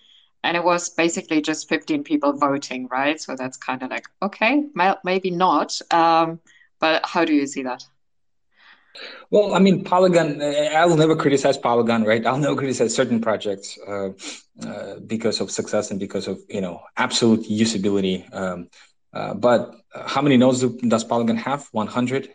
and 0.45 0.55
it 0.55 0.63
was 0.63 0.89
basically 0.89 1.41
just 1.41 1.67
15 1.67 2.03
people 2.03 2.31
voting, 2.33 2.87
right? 2.87 3.19
So 3.19 3.35
that's 3.35 3.57
kind 3.57 3.81
of 3.81 3.89
like, 3.89 4.05
okay, 4.21 4.63
maybe 5.03 5.31
not. 5.31 5.79
Um, 5.91 6.39
but 6.79 7.03
how 7.03 7.25
do 7.25 7.33
you 7.33 7.47
see 7.47 7.63
that? 7.63 7.83
Well, 9.31 9.55
I 9.55 9.59
mean, 9.59 9.83
Polygon, 9.83 10.41
I 10.41 10.85
will 10.85 10.97
never 10.97 11.15
criticize 11.15 11.57
Polygon, 11.57 12.03
right? 12.03 12.23
I'll 12.25 12.37
never 12.37 12.55
criticize 12.55 12.93
certain 12.93 13.19
projects 13.19 13.77
uh, 13.87 14.09
uh, 14.65 14.99
because 15.05 15.41
of 15.41 15.49
success 15.49 15.89
and 15.89 15.99
because 15.99 16.27
of, 16.27 16.39
you 16.47 16.61
know, 16.61 16.81
absolute 16.95 17.41
usability. 17.49 18.31
Um, 18.33 18.69
uh, 19.13 19.33
but 19.33 19.75
how 20.05 20.21
many 20.21 20.37
nodes 20.37 20.61
does 20.61 21.03
Polygon 21.03 21.37
have? 21.37 21.67
100? 21.71 22.29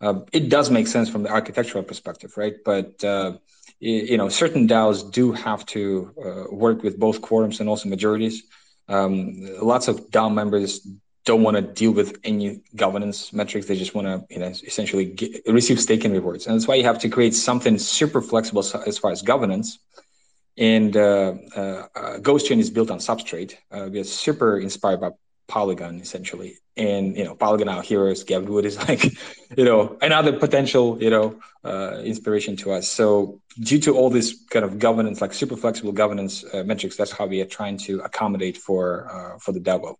Uh, 0.00 0.20
it 0.32 0.48
does 0.48 0.70
make 0.70 0.86
sense 0.86 1.10
from 1.10 1.24
the 1.24 1.30
architectural 1.30 1.82
perspective, 1.82 2.36
right? 2.36 2.54
But 2.64 3.02
uh, 3.04 3.38
you 3.82 4.16
know, 4.16 4.28
certain 4.28 4.68
DAOs 4.68 5.10
do 5.10 5.32
have 5.32 5.66
to 5.66 6.14
uh, 6.24 6.54
work 6.54 6.84
with 6.84 7.00
both 7.00 7.20
quorums 7.20 7.58
and 7.58 7.68
also 7.68 7.88
majorities. 7.88 8.44
Um, 8.88 9.44
lots 9.60 9.88
of 9.88 10.08
DAO 10.10 10.32
members 10.32 10.86
don't 11.24 11.42
want 11.42 11.56
to 11.56 11.62
deal 11.62 11.90
with 11.90 12.16
any 12.22 12.62
governance 12.76 13.32
metrics. 13.32 13.66
They 13.66 13.76
just 13.76 13.92
want 13.92 14.06
to, 14.06 14.24
you 14.32 14.38
know, 14.38 14.46
essentially 14.46 15.06
get, 15.06 15.42
receive 15.48 15.80
staking 15.80 16.12
rewards, 16.12 16.46
and 16.46 16.54
that's 16.54 16.68
why 16.68 16.76
you 16.76 16.84
have 16.84 17.00
to 17.00 17.08
create 17.08 17.34
something 17.34 17.76
super 17.76 18.22
flexible 18.22 18.64
as 18.86 18.98
far 18.98 19.10
as 19.10 19.20
governance. 19.20 19.80
And 20.56 20.96
uh, 20.96 21.34
uh, 21.56 22.18
Ghost 22.18 22.46
Chain 22.46 22.60
is 22.60 22.70
built 22.70 22.90
on 22.90 22.98
Substrate. 22.98 23.54
Uh, 23.70 23.88
we 23.90 23.98
are 23.98 24.04
super 24.04 24.60
inspired 24.60 25.00
by 25.00 25.10
Polygon 25.48 26.00
essentially. 26.00 26.58
And 26.76 27.16
you 27.16 27.24
know, 27.24 27.34
Polygon 27.34 27.68
out 27.68 27.84
here 27.84 28.08
is 28.08 28.24
Wood 28.28 28.64
is 28.64 28.76
like, 28.88 29.04
you 29.56 29.64
know, 29.64 29.98
another 30.00 30.32
potential, 30.38 31.02
you 31.02 31.10
know, 31.10 31.38
uh, 31.64 32.00
inspiration 32.04 32.56
to 32.56 32.72
us. 32.72 32.88
So 32.88 33.40
due 33.60 33.78
to 33.80 33.94
all 33.96 34.10
this 34.10 34.44
kind 34.50 34.64
of 34.64 34.78
governance, 34.78 35.20
like 35.20 35.34
super 35.34 35.56
flexible 35.56 35.92
governance 35.92 36.44
uh, 36.52 36.62
metrics, 36.64 36.96
that's 36.96 37.12
how 37.12 37.26
we 37.26 37.40
are 37.40 37.46
trying 37.46 37.76
to 37.78 38.00
accommodate 38.00 38.56
for 38.56 39.08
uh, 39.10 39.38
for 39.38 39.52
the 39.52 39.60
DAO 39.60 39.82
world. 39.82 39.98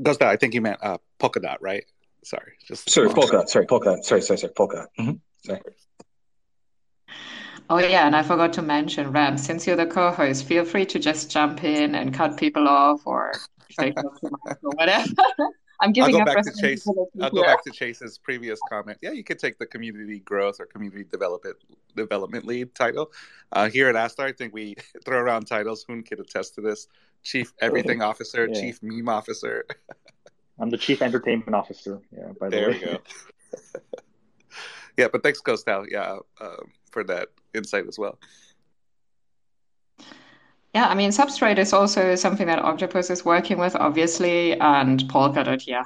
Does 0.00 0.18
that? 0.18 0.28
I 0.28 0.36
think 0.36 0.54
you 0.54 0.60
meant 0.60 0.78
uh, 0.82 0.98
Polkadot, 1.18 1.56
right? 1.60 1.84
Sorry, 2.24 2.52
just 2.66 2.90
sorry, 2.90 3.08
Polkadot. 3.08 3.48
Sorry, 3.48 3.66
Polkadot. 3.66 4.04
Sorry, 4.04 4.22
sorry, 4.22 4.38
sorry, 4.38 4.52
Polkadot. 4.52 4.86
Mm-hmm. 4.98 5.12
Sorry. 5.44 5.60
Oh 7.70 7.78
yeah, 7.78 8.06
and 8.06 8.16
I 8.16 8.22
forgot 8.22 8.52
to 8.54 8.62
mention, 8.62 9.12
Ram, 9.12 9.36
since 9.36 9.66
you're 9.66 9.76
the 9.76 9.86
co-host, 9.86 10.44
feel 10.44 10.64
free 10.64 10.86
to 10.86 10.98
just 10.98 11.30
jump 11.30 11.64
in 11.64 11.94
and 11.94 12.14
cut 12.14 12.36
people 12.38 12.66
off 12.66 13.06
or 13.06 13.32
say 13.78 13.92
or 13.96 14.70
whatever. 14.74 15.12
I'm 15.80 15.92
giving 15.92 16.16
I'll 16.16 16.24
go 16.24 16.34
back 16.34 16.44
to 16.44 16.52
Chase. 16.60 16.88
I'll 17.20 17.30
go 17.30 17.42
back 17.42 17.62
to 17.64 17.70
Chase's 17.70 18.18
previous 18.18 18.58
comment. 18.68 18.98
Yeah, 19.00 19.12
you 19.12 19.22
could 19.22 19.38
take 19.38 19.58
the 19.58 19.66
community 19.66 20.18
growth 20.20 20.58
or 20.58 20.66
community 20.66 21.04
development 21.04 21.56
development 21.94 22.46
lead 22.46 22.74
title. 22.74 23.12
Uh, 23.52 23.68
here 23.68 23.88
at 23.88 23.94
Astar, 23.94 24.24
I 24.24 24.32
think 24.32 24.52
we 24.52 24.74
throw 25.04 25.18
around 25.18 25.46
titles. 25.46 25.84
Hoon 25.86 26.02
could 26.02 26.18
attest 26.18 26.56
to 26.56 26.60
this: 26.60 26.88
chief 27.22 27.52
everything 27.60 28.02
officer, 28.02 28.48
yeah. 28.50 28.60
chief 28.60 28.80
meme 28.82 29.08
officer. 29.08 29.64
I'm 30.60 30.70
the 30.70 30.78
chief 30.78 31.00
entertainment 31.00 31.54
officer. 31.54 32.00
Yeah, 32.10 32.32
by 32.40 32.48
the 32.48 32.56
there 32.56 32.70
way. 32.70 32.78
There 32.78 32.90
we 32.90 32.96
go. 32.96 33.98
yeah, 34.96 35.06
but 35.12 35.22
thanks, 35.22 35.40
GhostDAO. 35.40 35.86
Yeah, 35.88 36.16
um, 36.40 36.72
for 36.90 37.04
that 37.04 37.28
insight 37.54 37.86
as 37.86 37.98
well. 37.98 38.18
Yeah, 40.74 40.86
I 40.86 40.94
mean, 40.94 41.10
Substrate 41.10 41.58
is 41.58 41.72
also 41.72 42.14
something 42.14 42.46
that 42.46 42.58
Octopus 42.58 43.10
is 43.10 43.24
working 43.24 43.58
with, 43.58 43.74
obviously, 43.74 44.52
and 44.60 45.00
Polkadot, 45.04 45.66
yeah, 45.66 45.84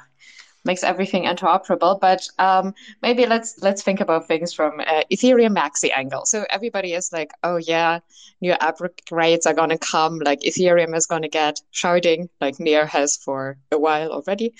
makes 0.65 0.83
everything 0.83 1.23
interoperable. 1.23 1.99
But 1.99 2.27
um, 2.37 2.73
maybe 3.01 3.25
let's 3.25 3.61
let's 3.61 3.81
think 3.81 4.01
about 4.01 4.27
things 4.27 4.53
from 4.53 4.81
uh, 4.81 5.03
Ethereum 5.11 5.55
Maxi 5.57 5.89
angle. 5.95 6.25
So 6.25 6.45
everybody 6.49 6.93
is 6.93 7.13
like, 7.13 7.31
oh 7.43 7.57
yeah, 7.57 7.99
new 8.41 8.53
upgrades 8.53 9.45
are 9.47 9.53
gonna 9.53 9.77
come. 9.77 10.19
Like 10.19 10.41
Ethereum 10.41 10.95
is 10.95 11.07
gonna 11.07 11.29
get 11.29 11.61
sharding, 11.73 12.27
like 12.41 12.59
Near 12.59 12.85
has 12.85 13.15
for 13.15 13.57
a 13.71 13.79
while 13.79 14.11
already. 14.11 14.53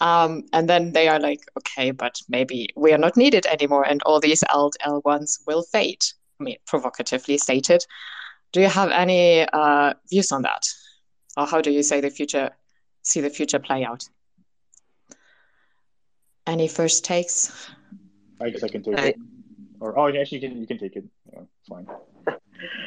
Um, 0.00 0.44
and 0.52 0.68
then 0.68 0.92
they 0.92 1.08
are 1.08 1.20
like, 1.20 1.40
okay, 1.56 1.92
but 1.92 2.20
maybe 2.28 2.68
we 2.76 2.92
are 2.92 2.98
not 2.98 3.16
needed 3.16 3.46
anymore, 3.46 3.84
and 3.84 4.02
all 4.02 4.20
these 4.20 4.44
alt 4.52 4.76
L1s 4.84 5.46
will 5.46 5.62
fade. 5.62 6.04
I 6.48 6.58
provocatively 6.66 7.38
stated. 7.38 7.84
Do 8.52 8.60
you 8.60 8.68
have 8.68 8.90
any 8.90 9.46
uh, 9.52 9.94
views 10.10 10.32
on 10.32 10.42
that, 10.42 10.62
or 11.36 11.46
how 11.46 11.60
do 11.60 11.70
you 11.70 11.82
say 11.82 12.00
the 12.00 12.10
future, 12.10 12.50
see 13.02 13.20
the 13.20 13.30
future 13.30 13.58
play 13.58 13.84
out? 13.84 14.08
Any 16.46 16.68
first 16.68 17.04
takes? 17.04 17.70
I 18.40 18.50
guess 18.50 18.62
I 18.62 18.68
can 18.68 18.82
take 18.82 18.98
I... 18.98 19.06
it. 19.08 19.16
Or 19.80 19.98
oh, 19.98 20.08
actually, 20.08 20.38
you 20.38 20.48
can 20.48 20.60
you 20.60 20.66
can 20.66 20.78
take 20.78 20.96
it. 20.96 21.04
Yeah, 21.32 21.40
fine. 21.68 21.88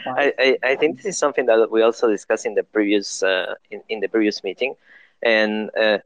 I, 0.07 0.33
I, 0.39 0.57
I 0.63 0.75
think 0.75 0.97
this 0.97 1.05
is 1.05 1.17
something 1.17 1.45
that 1.47 1.69
we 1.69 1.81
also 1.81 2.09
discussed 2.09 2.45
in 2.45 2.53
the 2.53 2.63
previous 2.63 3.23
uh, 3.23 3.55
in, 3.71 3.81
in 3.89 3.99
the 3.99 4.07
previous 4.07 4.43
meeting, 4.43 4.75
and 5.21 5.71
uh, 5.77 5.97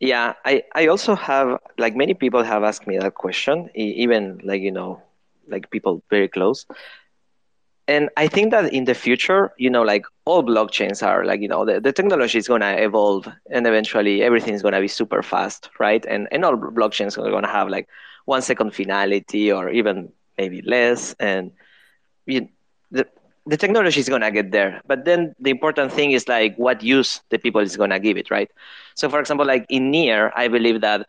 yeah, 0.00 0.34
I, 0.44 0.64
I 0.74 0.88
also 0.88 1.14
have 1.14 1.58
like 1.78 1.96
many 1.96 2.14
people 2.14 2.42
have 2.42 2.62
asked 2.62 2.86
me 2.86 2.98
that 2.98 3.14
question, 3.14 3.70
even 3.74 4.40
like 4.44 4.60
you 4.60 4.72
know, 4.72 5.02
like 5.48 5.70
people 5.70 6.02
very 6.10 6.28
close, 6.28 6.66
and 7.88 8.08
I 8.16 8.26
think 8.28 8.50
that 8.50 8.72
in 8.72 8.84
the 8.84 8.94
future, 8.94 9.52
you 9.58 9.70
know, 9.70 9.82
like 9.82 10.04
all 10.24 10.42
blockchains 10.42 11.06
are 11.06 11.24
like 11.24 11.40
you 11.40 11.48
know 11.48 11.64
the, 11.64 11.80
the 11.80 11.92
technology 11.92 12.38
is 12.38 12.48
gonna 12.48 12.72
evolve, 12.78 13.28
and 13.50 13.66
eventually 13.66 14.22
everything 14.22 14.54
is 14.54 14.62
gonna 14.62 14.80
be 14.80 14.88
super 14.88 15.22
fast, 15.22 15.70
right? 15.78 16.04
And 16.06 16.28
and 16.30 16.44
all 16.44 16.56
blockchains 16.56 17.16
are 17.18 17.30
gonna 17.30 17.48
have 17.50 17.68
like 17.68 17.88
one 18.24 18.42
second 18.42 18.74
finality 18.74 19.52
or 19.52 19.70
even 19.70 20.10
maybe 20.38 20.62
less, 20.62 21.14
and 21.20 21.52
you, 22.26 22.48
the 22.90 23.06
the 23.46 23.56
technology 23.56 24.00
is 24.00 24.08
gonna 24.08 24.30
get 24.30 24.50
there. 24.52 24.80
But 24.86 25.04
then 25.04 25.34
the 25.40 25.50
important 25.50 25.92
thing 25.92 26.12
is 26.12 26.28
like 26.28 26.56
what 26.56 26.82
use 26.82 27.20
the 27.30 27.38
people 27.38 27.60
is 27.60 27.76
gonna 27.76 27.98
give 28.00 28.16
it, 28.16 28.30
right? 28.30 28.50
So 28.94 29.08
for 29.08 29.20
example, 29.20 29.46
like 29.46 29.66
in 29.68 29.90
near, 29.90 30.32
I 30.34 30.48
believe 30.48 30.80
that 30.82 31.06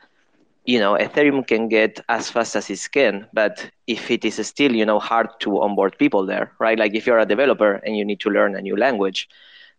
you 0.67 0.79
know 0.79 0.95
Ethereum 0.95 1.47
can 1.47 1.69
get 1.69 2.01
as 2.09 2.29
fast 2.31 2.55
as 2.55 2.69
it 2.69 2.87
can, 2.93 3.27
but 3.33 3.71
if 3.87 4.11
it 4.11 4.25
is 4.25 4.35
still 4.47 4.75
you 4.75 4.85
know 4.85 4.99
hard 4.99 5.29
to 5.41 5.61
onboard 5.61 5.97
people 5.97 6.25
there, 6.25 6.53
right? 6.59 6.79
Like 6.79 6.95
if 6.95 7.07
you're 7.07 7.19
a 7.19 7.25
developer 7.25 7.75
and 7.85 7.97
you 7.97 8.05
need 8.05 8.21
to 8.21 8.29
learn 8.29 8.55
a 8.55 8.61
new 8.61 8.77
language, 8.77 9.29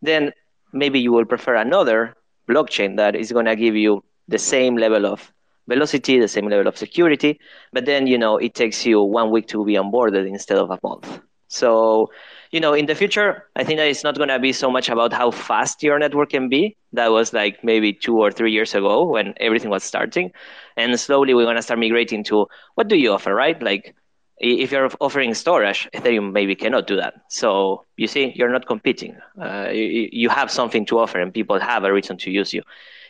then 0.03 0.33
maybe 0.72 1.01
you 1.01 1.12
will 1.12 1.27
prefer 1.27 1.57
another 1.57 2.16
blockchain 2.48 2.96
that 2.96 3.16
is 3.16 3.33
gonna 3.33 3.57
give 3.57 3.77
you 3.77 4.05
the 4.29 4.38
same 4.38 4.77
level 4.77 5.07
of 5.07 5.33
velocity, 5.68 6.18
the 6.20 6.29
same 6.29 6.48
level 6.48 6.68
of 6.68 6.79
security, 6.79 7.40
but 7.72 7.87
then 7.87 8.07
you 8.07 8.18
know 8.18 8.38
it 8.38 8.55
takes 8.55 8.87
you 8.87 9.03
one 9.03 9.31
week 9.31 9.46
to 9.48 9.64
be 9.64 9.74
onboarded 9.74 10.27
instead 10.29 10.59
of 10.59 10.70
a 10.70 10.79
month. 10.83 11.20
So, 11.48 12.11
you 12.50 12.61
know, 12.61 12.72
in 12.72 12.87
the 12.87 12.94
future, 12.94 13.44
I 13.56 13.64
think 13.64 13.78
that 13.78 13.88
it's 13.88 14.04
not 14.04 14.16
going 14.16 14.28
to 14.28 14.38
be 14.38 14.52
so 14.52 14.70
much 14.70 14.88
about 14.88 15.12
how 15.12 15.30
fast 15.30 15.82
your 15.82 15.98
network 15.98 16.30
can 16.30 16.48
be. 16.48 16.76
That 16.92 17.11
was 17.11 17.32
like 17.32 17.62
maybe 17.62 17.92
two 17.92 18.18
or 18.18 18.30
three 18.30 18.52
years 18.52 18.74
ago 18.74 19.04
when 19.04 19.34
everything 19.38 19.70
was 19.70 19.84
starting. 19.84 20.32
And 20.76 20.98
slowly 20.98 21.34
we're 21.34 21.44
going 21.44 21.56
to 21.56 21.62
start 21.62 21.80
migrating 21.80 22.24
to 22.24 22.46
what 22.74 22.88
do 22.88 22.96
you 22.96 23.12
offer, 23.12 23.34
right? 23.34 23.61
Like 23.62 23.94
if 24.38 24.72
you're 24.72 24.88
offering 25.00 25.34
storage, 25.34 25.88
Ethereum 25.92 26.32
maybe 26.32 26.54
cannot 26.54 26.87
do 26.87 26.96
that. 26.96 27.14
So 27.28 27.84
you 27.96 28.06
see, 28.06 28.32
you're 28.34 28.50
not 28.50 28.66
competing. 28.66 29.16
Uh, 29.40 29.68
you, 29.72 30.08
you 30.12 30.28
have 30.28 30.50
something 30.50 30.87
to 30.87 30.98
offer 30.98 31.20
and 31.20 31.34
people 31.34 31.58
have 31.58 31.84
a 31.84 31.92
reason 31.92 32.16
to 32.18 32.30
use 32.30 32.54
you. 32.54 32.62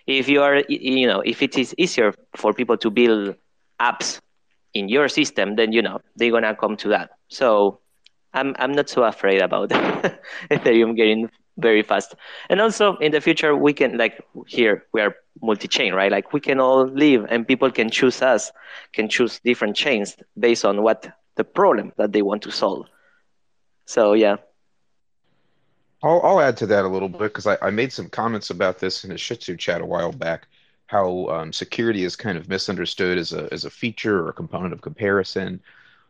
If 0.06 0.28
you 0.28 0.42
are, 0.42 0.64
you 0.68 1.06
know, 1.06 1.20
if 1.20 1.42
it 1.42 1.58
is 1.58 1.74
easier 1.78 2.14
for 2.34 2.52
people 2.54 2.78
to 2.78 2.90
build 2.90 3.36
apps 3.78 4.20
in 4.74 4.88
your 4.88 5.08
system, 5.08 5.56
then, 5.56 5.72
you 5.72 5.82
know, 5.82 6.00
they're 6.16 6.30
going 6.30 6.44
to 6.44 6.54
come 6.54 6.76
to 6.78 6.88
that. 6.88 7.10
So 7.28 7.80
I'm 8.34 8.54
I'm 8.58 8.72
not 8.72 8.88
so 8.88 9.04
afraid 9.04 9.40
about 9.40 9.70
Ethereum 10.50 10.96
getting 10.96 11.30
very 11.58 11.82
fast. 11.82 12.14
And 12.48 12.60
also 12.60 12.96
in 12.96 13.12
the 13.12 13.20
future 13.20 13.54
we 13.56 13.72
can 13.72 13.98
like 13.98 14.22
here 14.46 14.86
we 14.92 15.00
are 15.00 15.16
multi-chain, 15.42 15.92
right? 15.94 16.10
Like 16.10 16.32
we 16.32 16.40
can 16.40 16.60
all 16.60 16.86
live 16.86 17.26
and 17.28 17.46
people 17.46 17.70
can 17.70 17.90
choose 17.90 18.22
us, 18.22 18.50
can 18.92 19.08
choose 19.08 19.40
different 19.44 19.76
chains 19.76 20.16
based 20.38 20.64
on 20.64 20.82
what 20.82 21.08
the 21.36 21.44
problem 21.44 21.92
that 21.96 22.12
they 22.12 22.22
want 22.22 22.42
to 22.42 22.50
solve. 22.50 22.86
So 23.86 24.12
yeah. 24.12 24.36
I'll, 26.02 26.20
I'll 26.22 26.40
add 26.40 26.56
to 26.58 26.66
that 26.66 26.84
a 26.84 26.88
little 26.88 27.08
bit 27.08 27.20
because 27.20 27.46
I, 27.46 27.56
I 27.60 27.70
made 27.70 27.92
some 27.92 28.08
comments 28.08 28.50
about 28.50 28.78
this 28.78 29.04
in 29.04 29.10
a 29.10 29.14
Shitzu 29.14 29.58
chat 29.58 29.80
a 29.80 29.86
while 29.86 30.12
back. 30.12 30.46
How 30.86 31.26
um, 31.28 31.52
security 31.52 32.04
is 32.04 32.14
kind 32.14 32.38
of 32.38 32.48
misunderstood 32.48 33.18
as 33.18 33.32
a 33.32 33.48
as 33.52 33.64
a 33.64 33.70
feature 33.70 34.20
or 34.22 34.28
a 34.28 34.32
component 34.32 34.72
of 34.72 34.80
comparison. 34.80 35.60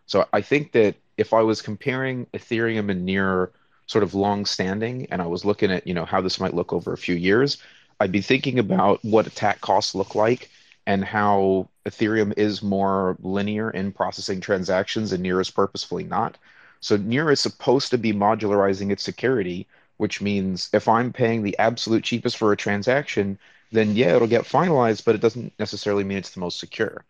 So 0.06 0.26
I 0.32 0.40
think 0.40 0.72
that 0.72 0.94
if 1.18 1.34
I 1.34 1.42
was 1.42 1.62
comparing 1.62 2.26
Ethereum 2.26 2.90
and 2.90 3.04
Near 3.04 3.52
sort 3.86 4.04
of 4.04 4.14
long 4.14 4.46
standing 4.46 5.06
and 5.10 5.20
I 5.22 5.26
was 5.26 5.44
looking 5.44 5.70
at, 5.72 5.86
you 5.86 5.94
know, 5.94 6.04
how 6.04 6.20
this 6.20 6.40
might 6.40 6.54
look 6.54 6.72
over 6.72 6.92
a 6.92 6.98
few 6.98 7.16
years, 7.16 7.58
I'd 8.00 8.12
be 8.12 8.22
thinking 8.22 8.58
about 8.58 9.04
what 9.04 9.26
attack 9.26 9.60
costs 9.60 9.94
look 9.94 10.14
like 10.14 10.50
and 10.86 11.04
how 11.04 11.68
Ethereum 11.86 12.32
is 12.38 12.62
more 12.62 13.16
linear 13.20 13.70
in 13.70 13.92
processing 13.92 14.40
transactions 14.40 15.12
and 15.12 15.22
Near 15.22 15.40
is 15.40 15.50
purposefully 15.50 16.04
not. 16.04 16.38
So 16.80 16.96
Near 16.96 17.30
is 17.30 17.40
supposed 17.40 17.90
to 17.90 17.98
be 17.98 18.12
modularizing 18.12 18.90
its 18.92 19.02
security, 19.02 19.66
which 19.96 20.20
means 20.20 20.70
if 20.72 20.86
I'm 20.88 21.12
paying 21.12 21.42
the 21.42 21.58
absolute 21.58 22.04
cheapest 22.04 22.36
for 22.36 22.52
a 22.52 22.56
transaction, 22.56 23.38
then 23.72 23.96
yeah, 23.96 24.14
it'll 24.16 24.28
get 24.28 24.44
finalized, 24.44 25.04
but 25.04 25.14
it 25.14 25.20
doesn't 25.20 25.52
necessarily 25.58 26.04
mean 26.04 26.18
it's 26.18 26.30
the 26.34 26.40
most 26.40 26.58
secure. 26.60 27.04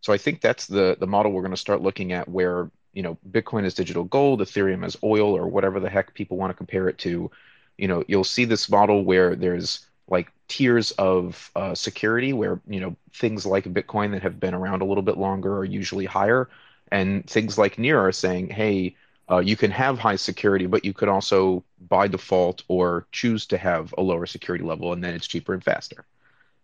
So 0.00 0.12
I 0.12 0.18
think 0.18 0.40
that's 0.40 0.66
the 0.66 0.96
the 0.98 1.06
model 1.06 1.32
we're 1.32 1.42
going 1.42 1.52
to 1.52 1.56
start 1.56 1.80
looking 1.82 2.12
at 2.12 2.28
where, 2.28 2.70
you 2.92 3.02
know, 3.02 3.18
Bitcoin 3.30 3.64
is 3.64 3.74
digital 3.74 4.04
gold, 4.04 4.40
Ethereum 4.40 4.84
is 4.84 4.96
oil 5.02 5.36
or 5.36 5.46
whatever 5.46 5.80
the 5.80 5.90
heck 5.90 6.14
people 6.14 6.36
want 6.36 6.50
to 6.50 6.56
compare 6.56 6.88
it 6.88 6.98
to. 6.98 7.30
You 7.78 7.88
know, 7.88 8.04
you'll 8.06 8.24
see 8.24 8.44
this 8.44 8.68
model 8.68 9.04
where 9.04 9.34
there's 9.34 9.86
like 10.08 10.30
tiers 10.48 10.90
of 10.92 11.50
uh, 11.56 11.74
security 11.74 12.32
where, 12.32 12.60
you 12.66 12.80
know, 12.80 12.96
things 13.14 13.46
like 13.46 13.64
Bitcoin 13.64 14.12
that 14.12 14.22
have 14.22 14.38
been 14.38 14.54
around 14.54 14.82
a 14.82 14.84
little 14.84 15.02
bit 15.02 15.16
longer 15.16 15.56
are 15.56 15.64
usually 15.64 16.04
higher 16.04 16.48
and 16.92 17.28
things 17.28 17.56
like 17.56 17.78
Near 17.78 17.98
are 17.98 18.12
saying, 18.12 18.50
hey, 18.50 18.94
uh, 19.30 19.38
you 19.38 19.56
can 19.56 19.70
have 19.70 19.98
high 19.98 20.16
security, 20.16 20.66
but 20.66 20.84
you 20.84 20.92
could 20.92 21.08
also 21.08 21.64
by 21.88 22.06
default 22.06 22.62
or 22.68 23.06
choose 23.12 23.46
to 23.46 23.56
have 23.56 23.94
a 23.96 24.02
lower 24.02 24.26
security 24.26 24.64
level, 24.64 24.92
and 24.92 25.02
then 25.02 25.14
it's 25.14 25.26
cheaper 25.26 25.54
and 25.54 25.64
faster. 25.64 26.04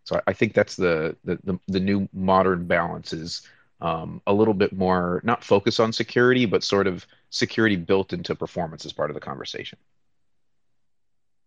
So 0.04 0.20
I 0.26 0.32
think 0.34 0.52
that's 0.52 0.76
the 0.76 1.16
the 1.24 1.38
the, 1.44 1.60
the 1.68 1.80
new 1.80 2.08
modern 2.12 2.66
balance 2.66 3.12
is 3.12 3.42
um, 3.80 4.20
a 4.26 4.32
little 4.32 4.54
bit 4.54 4.72
more 4.72 5.20
not 5.24 5.44
focus 5.44 5.78
on 5.80 5.92
security, 5.92 6.46
but 6.46 6.62
sort 6.62 6.86
of 6.86 7.06
security 7.30 7.76
built 7.76 8.12
into 8.12 8.34
performance 8.34 8.84
as 8.84 8.92
part 8.92 9.10
of 9.10 9.14
the 9.14 9.20
conversation. 9.20 9.78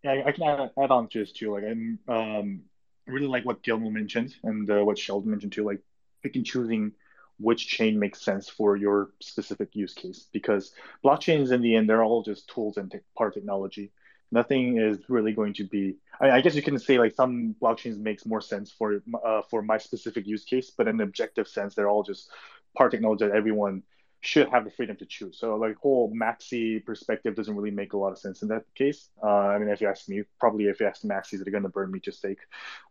Yeah, 0.04 0.24
I 0.26 0.32
can 0.32 0.44
add, 0.44 0.92
on 0.92 1.08
to 1.10 1.20
this 1.20 1.32
too. 1.32 1.54
Like 1.54 1.64
I'm 1.64 2.00
um, 2.08 2.62
really 3.06 3.28
like 3.28 3.46
what 3.46 3.62
Gilmo 3.64 3.92
mentioned 3.92 4.36
and 4.44 4.70
uh, 4.70 4.84
what 4.84 4.98
Sheldon 4.98 5.30
mentioned 5.30 5.52
too. 5.52 5.66
Like 5.66 5.82
picking 6.24 6.44
choosing 6.44 6.94
which 7.40 7.68
chain 7.68 8.00
makes 8.00 8.22
sense 8.22 8.50
for 8.50 8.76
your 8.76 9.12
specific 9.20 9.76
use 9.76 9.94
case 9.94 10.28
because 10.32 10.74
blockchains 11.04 11.52
in 11.52 11.62
the 11.62 11.76
end 11.76 11.90
they're 11.90 12.04
all 12.04 12.22
just 12.22 12.48
tools 12.48 12.78
and 12.78 12.92
te- 12.92 13.00
part 13.18 13.34
technology 13.34 13.92
nothing 14.32 14.78
is 14.78 14.98
really 15.10 15.34
going 15.34 15.54
to 15.54 15.64
be 15.64 15.96
I, 16.20 16.32
I, 16.32 16.42
guess 16.42 16.56
you 16.56 16.62
can 16.62 16.80
say 16.80 16.98
like 16.98 17.14
some 17.14 17.56
blockchains 17.62 17.98
makes 17.98 18.26
more 18.26 18.42
sense 18.42 18.72
for 18.72 19.02
uh, 19.26 19.42
for 19.50 19.62
my 19.62 19.78
specific 19.78 20.26
use 20.26 20.44
case 20.44 20.72
but 20.76 20.88
in 20.88 20.96
an 20.96 21.02
objective 21.02 21.48
sense 21.48 21.76
they're 21.76 21.90
all 21.90 22.04
just 22.04 22.30
part 22.76 22.92
technology 22.92 23.26
that 23.26 23.36
everyone 23.36 23.84
should 24.22 24.50
have 24.50 24.64
the 24.64 24.72
freedom 24.72 24.96
to 24.96 25.06
choose 25.06 25.38
so 25.40 25.56
like 25.56 25.76
whole 25.78 26.12
maxi 26.14 26.84
perspective 26.86 27.36
doesn't 27.36 27.56
really 27.56 27.72
make 27.72 27.94
a 27.94 27.98
lot 27.98 28.12
of 28.12 28.18
sense 28.18 28.42
in 28.42 28.48
that 28.48 28.64
case 28.76 29.10
uh, 29.24 29.28
i 29.28 29.58
mean 29.58 29.70
if 29.70 29.82
you 29.82 29.88
ask 29.88 30.08
me 30.08 30.24
probably 30.40 30.66
if 30.66 30.80
you 30.80 30.86
ask 30.88 31.02
the 31.02 31.08
maxis 31.08 31.44
they're 31.44 31.52
going 31.52 31.64
to 31.64 31.70
burn 31.70 31.92
me 31.92 32.00
to 32.00 32.12
stake 32.12 32.40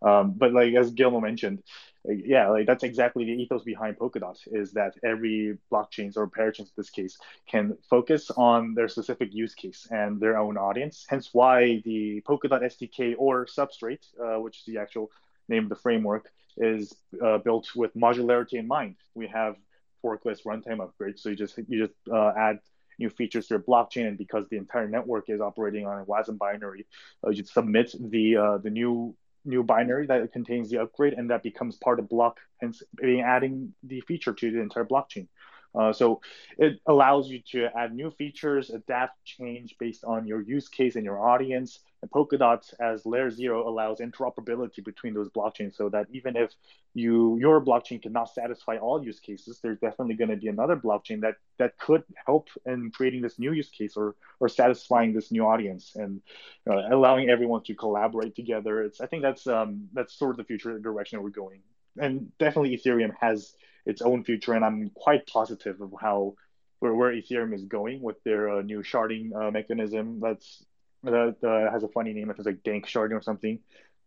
um, 0.02 0.32
but 0.36 0.52
like 0.52 0.74
as 0.74 0.92
gilmo 0.92 1.20
mentioned 1.22 1.62
yeah, 2.04 2.48
like 2.48 2.66
that's 2.66 2.82
exactly 2.82 3.24
the 3.24 3.32
ethos 3.32 3.62
behind 3.62 3.98
Polkadot 3.98 4.36
is 4.46 4.72
that 4.72 4.94
every 5.04 5.58
blockchains 5.70 6.16
or 6.16 6.28
parachains 6.28 6.60
in 6.60 6.76
this 6.76 6.90
case 6.90 7.18
can 7.46 7.76
focus 7.88 8.30
on 8.36 8.74
their 8.74 8.88
specific 8.88 9.34
use 9.34 9.54
case 9.54 9.86
and 9.90 10.18
their 10.18 10.38
own 10.38 10.56
audience. 10.56 11.04
Hence 11.08 11.30
why 11.32 11.82
the 11.84 12.22
Polkadot 12.26 12.62
SDK 12.62 13.14
or 13.18 13.44
Substrate, 13.46 14.06
uh, 14.18 14.40
which 14.40 14.60
is 14.60 14.64
the 14.64 14.78
actual 14.78 15.10
name 15.48 15.64
of 15.64 15.68
the 15.68 15.76
framework, 15.76 16.30
is 16.56 16.94
uh, 17.22 17.38
built 17.38 17.68
with 17.76 17.94
modularity 17.94 18.54
in 18.54 18.66
mind. 18.66 18.96
We 19.14 19.26
have 19.28 19.56
forkless 20.02 20.42
runtime 20.42 20.78
upgrades, 20.78 21.20
so 21.20 21.28
you 21.30 21.36
just 21.36 21.58
you 21.68 21.86
just 21.86 21.94
uh, 22.12 22.32
add 22.36 22.58
new 22.98 23.10
features 23.10 23.46
to 23.48 23.54
your 23.54 23.62
blockchain, 23.62 24.08
and 24.08 24.18
because 24.18 24.44
the 24.48 24.56
entire 24.56 24.88
network 24.88 25.28
is 25.28 25.40
operating 25.40 25.86
on 25.86 26.00
a 26.00 26.04
WASM 26.04 26.38
binary, 26.38 26.86
uh, 27.26 27.30
you 27.30 27.44
submit 27.44 27.94
the 27.98 28.36
uh, 28.36 28.58
the 28.58 28.70
new 28.70 29.14
new 29.44 29.62
binary 29.62 30.06
that 30.06 30.32
contains 30.32 30.70
the 30.70 30.78
upgrade, 30.78 31.14
and 31.14 31.30
that 31.30 31.42
becomes 31.42 31.76
part 31.76 31.98
of 31.98 32.08
block, 32.08 32.38
hence 32.60 32.82
adding 33.02 33.74
the 33.82 34.00
feature 34.02 34.32
to 34.34 34.50
the 34.50 34.60
entire 34.60 34.84
blockchain. 34.84 35.28
Uh, 35.74 35.92
so 35.92 36.20
it 36.58 36.80
allows 36.86 37.28
you 37.28 37.40
to 37.52 37.68
add 37.76 37.94
new 37.94 38.10
features, 38.10 38.70
adapt, 38.70 39.22
change 39.24 39.76
based 39.78 40.04
on 40.04 40.26
your 40.26 40.42
use 40.42 40.68
case 40.68 40.96
and 40.96 41.04
your 41.04 41.20
audience. 41.20 41.80
And 42.02 42.10
Polkadot 42.10 42.62
as 42.80 43.04
layer 43.04 43.30
zero 43.30 43.68
allows 43.68 43.98
interoperability 44.00 44.82
between 44.82 45.12
those 45.12 45.28
blockchains 45.28 45.76
so 45.76 45.88
that 45.90 46.06
even 46.10 46.36
if 46.36 46.50
you 46.94 47.36
your 47.38 47.60
blockchain 47.60 48.00
cannot 48.02 48.32
satisfy 48.32 48.78
all 48.78 49.04
use 49.04 49.20
cases, 49.20 49.60
there's 49.62 49.78
definitely 49.78 50.14
going 50.14 50.30
to 50.30 50.36
be 50.36 50.48
another 50.48 50.76
blockchain 50.76 51.20
that 51.20 51.36
that 51.58 51.78
could 51.78 52.02
help 52.26 52.48
in 52.64 52.90
creating 52.90 53.20
this 53.20 53.38
new 53.38 53.52
use 53.52 53.68
case 53.68 53.96
or 53.96 54.16
or 54.40 54.48
satisfying 54.48 55.12
this 55.12 55.30
new 55.30 55.44
audience 55.44 55.92
and 55.94 56.22
uh, 56.68 56.88
allowing 56.90 57.28
everyone 57.28 57.62
to 57.64 57.74
collaborate 57.74 58.34
together. 58.34 58.82
It's 58.82 59.00
I 59.00 59.06
think 59.06 59.22
that's 59.22 59.46
um, 59.46 59.88
that's 59.92 60.14
sort 60.14 60.32
of 60.32 60.36
the 60.38 60.44
future 60.44 60.78
direction 60.78 61.22
we're 61.22 61.30
going. 61.30 61.60
And 61.98 62.32
definitely 62.38 62.76
Ethereum 62.76 63.12
has 63.20 63.54
its 63.84 64.00
own 64.00 64.24
future, 64.24 64.54
and 64.54 64.64
I'm 64.64 64.90
quite 64.94 65.26
positive 65.26 65.80
of 65.80 65.92
how 66.00 66.34
where, 66.78 66.94
where 66.94 67.12
Ethereum 67.12 67.54
is 67.54 67.64
going 67.64 68.00
with 68.00 68.22
their 68.24 68.48
uh, 68.48 68.62
new 68.62 68.82
sharding 68.82 69.34
uh, 69.34 69.50
mechanism. 69.50 70.20
That's 70.20 70.64
that 71.04 71.36
uh, 71.42 71.72
has 71.72 71.82
a 71.82 71.88
funny 71.88 72.12
name. 72.12 72.30
If 72.30 72.38
it's 72.38 72.46
like 72.46 72.62
Danksharding 72.62 73.12
or 73.12 73.22
something. 73.22 73.60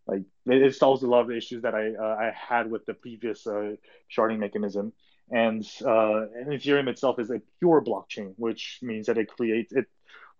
Like 0.05 0.23
it, 0.47 0.61
it, 0.61 0.75
solves 0.75 1.01
a 1.03 1.07
lot 1.07 1.21
of 1.21 1.27
the 1.27 1.37
issues 1.37 1.61
that 1.61 1.73
I 1.73 1.93
uh, 1.93 2.15
I 2.19 2.33
had 2.35 2.69
with 2.69 2.85
the 2.85 2.93
previous 2.93 3.47
uh, 3.47 3.75
sharding 4.15 4.39
mechanism. 4.39 4.91
And, 5.31 5.65
uh, 5.81 6.27
and 6.35 6.47
Ethereum 6.47 6.89
itself 6.89 7.17
is 7.19 7.29
a 7.29 7.41
pure 7.59 7.81
blockchain, 7.81 8.33
which 8.35 8.79
means 8.81 9.07
that 9.07 9.17
it 9.17 9.29
creates 9.29 9.71
it 9.71 9.87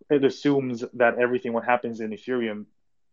it 0.09 0.23
assumes 0.23 0.83
that 0.93 1.17
everything 1.17 1.53
what 1.53 1.63
happens 1.63 2.01
in 2.01 2.11
Ethereum 2.11 2.65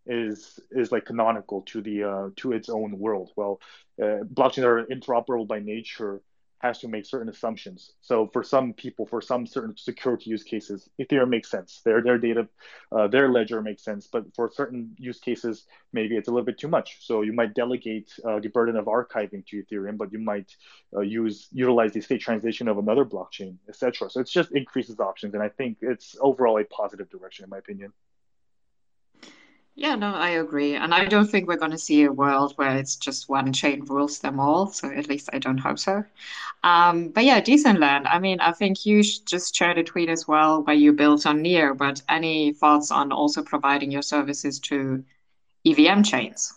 is 0.07 0.59
is 0.70 0.90
like 0.90 1.05
canonical 1.05 1.62
to 1.62 1.81
the 1.81 2.05
uh, 2.05 2.29
to 2.37 2.53
its 2.53 2.68
own 2.68 2.98
world. 2.98 3.31
Well, 3.37 3.61
uh, 4.03 4.24
blockchains 4.35 4.64
are 4.64 4.87
interoperable 4.87 5.46
by 5.46 5.61
nature 5.61 6.20
has 6.61 6.79
to 6.79 6.88
make 6.88 7.07
certain 7.07 7.29
assumptions. 7.29 7.92
So 8.01 8.29
for 8.33 8.42
some 8.44 8.75
people, 8.75 9.07
for 9.07 9.20
some 9.23 9.46
certain 9.46 9.77
security 9.77 10.31
use 10.31 10.42
cases, 10.42 10.88
Ethereum 11.01 11.31
makes 11.31 11.51
sense. 11.51 11.81
Their 11.85 12.03
their 12.03 12.18
data, 12.18 12.49
uh, 12.92 13.09
their 13.09 13.31
ledger 13.31 13.62
makes 13.62 13.83
sense. 13.83 14.07
But 14.07 14.25
for 14.35 14.51
certain 14.51 14.94
use 14.99 15.18
cases, 15.18 15.64
maybe 15.92 16.16
it's 16.16 16.29
a 16.29 16.31
little 16.31 16.44
bit 16.44 16.59
too 16.59 16.68
much. 16.68 16.99
So 17.01 17.23
you 17.23 17.33
might 17.33 17.55
delegate 17.55 18.12
uh, 18.25 18.40
the 18.40 18.49
burden 18.49 18.77
of 18.77 18.85
archiving 18.85 19.44
to 19.46 19.62
Ethereum, 19.62 19.96
but 19.96 20.12
you 20.12 20.18
might 20.18 20.55
uh, 20.94 21.01
use 21.01 21.49
utilize 21.51 21.92
the 21.92 22.01
state 22.03 22.20
transition 22.20 22.68
of 22.68 22.77
another 22.79 23.05
blockchain, 23.05 23.57
etc. 23.68 24.11
So 24.11 24.20
it's 24.20 24.33
just 24.33 24.53
increases 24.53 25.01
options, 25.01 25.35
and 25.35 25.42
I 25.42 25.49
think 25.49 25.79
it's 25.81 26.14
overall 26.20 26.61
a 26.61 26.64
positive 26.64 27.09
direction, 27.09 27.44
in 27.44 27.51
my 27.51 27.59
opinion. 27.59 27.92
Yeah, 29.81 29.95
no, 29.95 30.14
I 30.14 30.29
agree. 30.33 30.75
And 30.75 30.93
I 30.93 31.07
don't 31.07 31.27
think 31.27 31.49
we're 31.49 31.57
going 31.57 31.71
to 31.71 31.79
see 31.79 32.05
a 32.05 32.12
world 32.12 32.53
where 32.57 32.77
it's 32.77 32.97
just 32.97 33.31
one 33.31 33.51
chain 33.51 33.83
rules 33.87 34.19
them 34.19 34.38
all. 34.38 34.66
So 34.66 34.90
at 34.90 35.09
least 35.09 35.31
I 35.33 35.38
don't 35.38 35.57
hope 35.57 35.79
so. 35.79 36.05
Um, 36.62 37.09
but 37.09 37.25
yeah, 37.25 37.40
Decentland. 37.40 38.03
I 38.05 38.19
mean, 38.19 38.40
I 38.40 38.53
think 38.53 38.85
you 38.85 39.03
just 39.03 39.55
shared 39.55 39.79
a 39.79 39.83
tweet 39.83 40.11
as 40.11 40.29
well 40.29 40.62
where 40.64 40.77
you 40.77 40.93
built 40.93 41.25
on 41.25 41.40
Near, 41.40 41.73
but 41.73 42.03
any 42.11 42.53
thoughts 42.53 42.90
on 42.90 43.11
also 43.11 43.43
providing 43.43 43.90
your 43.90 44.03
services 44.03 44.61
to 44.69 45.03
EVM 45.64 46.03
chains? 46.03 46.53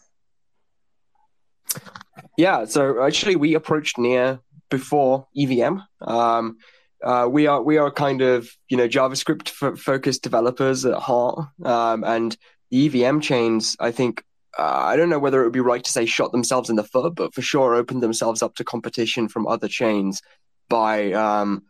Yeah, 2.37 2.65
so 2.65 3.05
actually 3.05 3.37
we 3.37 3.53
approached 3.53 3.97
Near 3.97 4.41
before 4.69 5.27
EVM. 5.33 5.77
Um, 6.01 6.57
uh, 7.01 7.29
we 7.31 7.47
are 7.47 7.61
we 7.61 7.77
are 7.77 7.89
kind 7.89 8.21
of 8.21 8.49
you 8.67 8.75
know 8.75 8.87
JavaScript 8.89 9.47
f- 9.61 9.79
focused 9.79 10.23
developers 10.23 10.85
at 10.85 10.97
heart, 10.97 11.47
um, 11.63 12.03
and 12.03 12.35
EVM 12.73 13.19
chains, 13.19 13.75
I 13.79 13.91
think, 13.91 14.23
uh, 14.57 14.63
I 14.63 14.95
don't 14.95 15.09
know 15.09 15.19
whether 15.19 15.41
it 15.41 15.45
would 15.45 15.53
be 15.53 15.59
right 15.59 15.83
to 15.83 15.91
say 15.91 16.05
shot 16.05 16.31
themselves 16.31 16.69
in 16.69 16.75
the 16.75 16.83
foot, 16.83 17.15
but 17.15 17.33
for 17.33 17.41
sure 17.41 17.75
opened 17.75 18.03
themselves 18.03 18.41
up 18.41 18.55
to 18.55 18.63
competition 18.63 19.27
from 19.27 19.47
other 19.47 19.67
chains 19.67 20.21
by 20.69 21.11
um, 21.13 21.63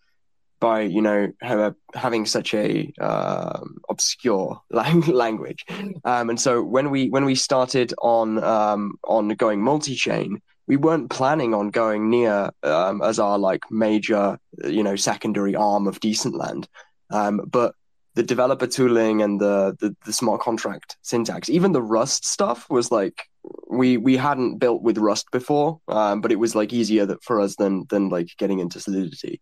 by 0.60 0.82
you 0.82 1.02
know 1.02 1.30
have, 1.42 1.76
having 1.94 2.26
such 2.26 2.54
a 2.54 2.92
uh, 3.00 3.60
obscure 3.90 4.62
language. 4.72 5.66
Um, 6.06 6.30
and 6.30 6.40
so 6.40 6.64
when 6.64 6.90
we 6.90 7.10
when 7.10 7.26
we 7.26 7.36
started 7.36 7.94
on 8.02 8.42
um, 8.44 8.94
on 9.04 9.28
going 9.30 9.62
multi 9.62 9.96
chain, 9.96 10.42
we 10.68 10.78
weren't 10.78 11.10
planning 11.10 11.54
on 11.54 11.70
going 11.70 12.10
near 12.10 12.52
um, 12.64 13.02
as 13.02 13.20
our 13.20 13.38
like 13.38 13.70
major 13.70 14.40
you 14.66 14.84
know 14.84 14.96
secondary 14.96 15.56
arm 15.56 15.86
of 15.86 16.00
Decentland. 16.00 16.68
Um, 17.10 17.42
but 17.46 17.76
the 18.16 18.24
developer 18.24 18.68
tooling 18.68 19.22
and 19.22 19.40
the, 19.40 19.76
the, 19.80 19.96
the 20.06 20.14
smart 20.14 20.42
contract 20.42 20.98
syntax, 21.02 21.50
even 21.50 21.72
the 21.72 21.82
Rust 21.82 22.26
stuff 22.26 22.70
was 22.70 22.92
like 22.92 23.28
we 23.70 23.98
we 23.98 24.16
hadn't 24.16 24.60
built 24.60 24.82
with 24.82 24.98
Rust 24.98 25.28
before, 25.32 25.80
um, 25.88 26.22
but 26.22 26.32
it 26.32 26.40
was 26.40 26.56
like 26.56 26.72
easier 26.72 27.06
that 27.06 27.24
for 27.24 27.42
us 27.42 27.56
than 27.56 27.86
than 27.90 28.10
like 28.10 28.30
getting 28.38 28.60
into 28.60 28.80
Solidity. 28.80 29.42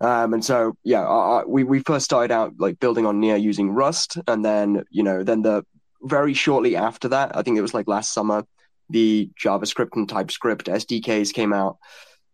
Um, 0.00 0.34
and 0.34 0.44
so 0.44 0.74
yeah, 0.84 1.42
we 1.46 1.64
we 1.64 1.80
first 1.80 2.04
started 2.04 2.32
out 2.32 2.54
like 2.58 2.78
building 2.78 3.06
on 3.06 3.20
Near 3.20 3.36
using 3.36 3.70
Rust, 3.70 4.18
and 4.26 4.44
then 4.44 4.84
you 4.90 5.02
know 5.02 5.22
then 5.22 5.42
the 5.42 5.64
very 6.02 6.34
shortly 6.34 6.76
after 6.76 7.08
that, 7.08 7.36
I 7.36 7.42
think 7.42 7.56
it 7.56 7.62
was 7.62 7.74
like 7.74 7.88
last 7.88 8.12
summer, 8.12 8.44
the 8.90 9.30
JavaScript 9.42 9.96
and 9.96 10.08
TypeScript 10.08 10.66
SDKs 10.66 11.32
came 11.32 11.52
out. 11.52 11.78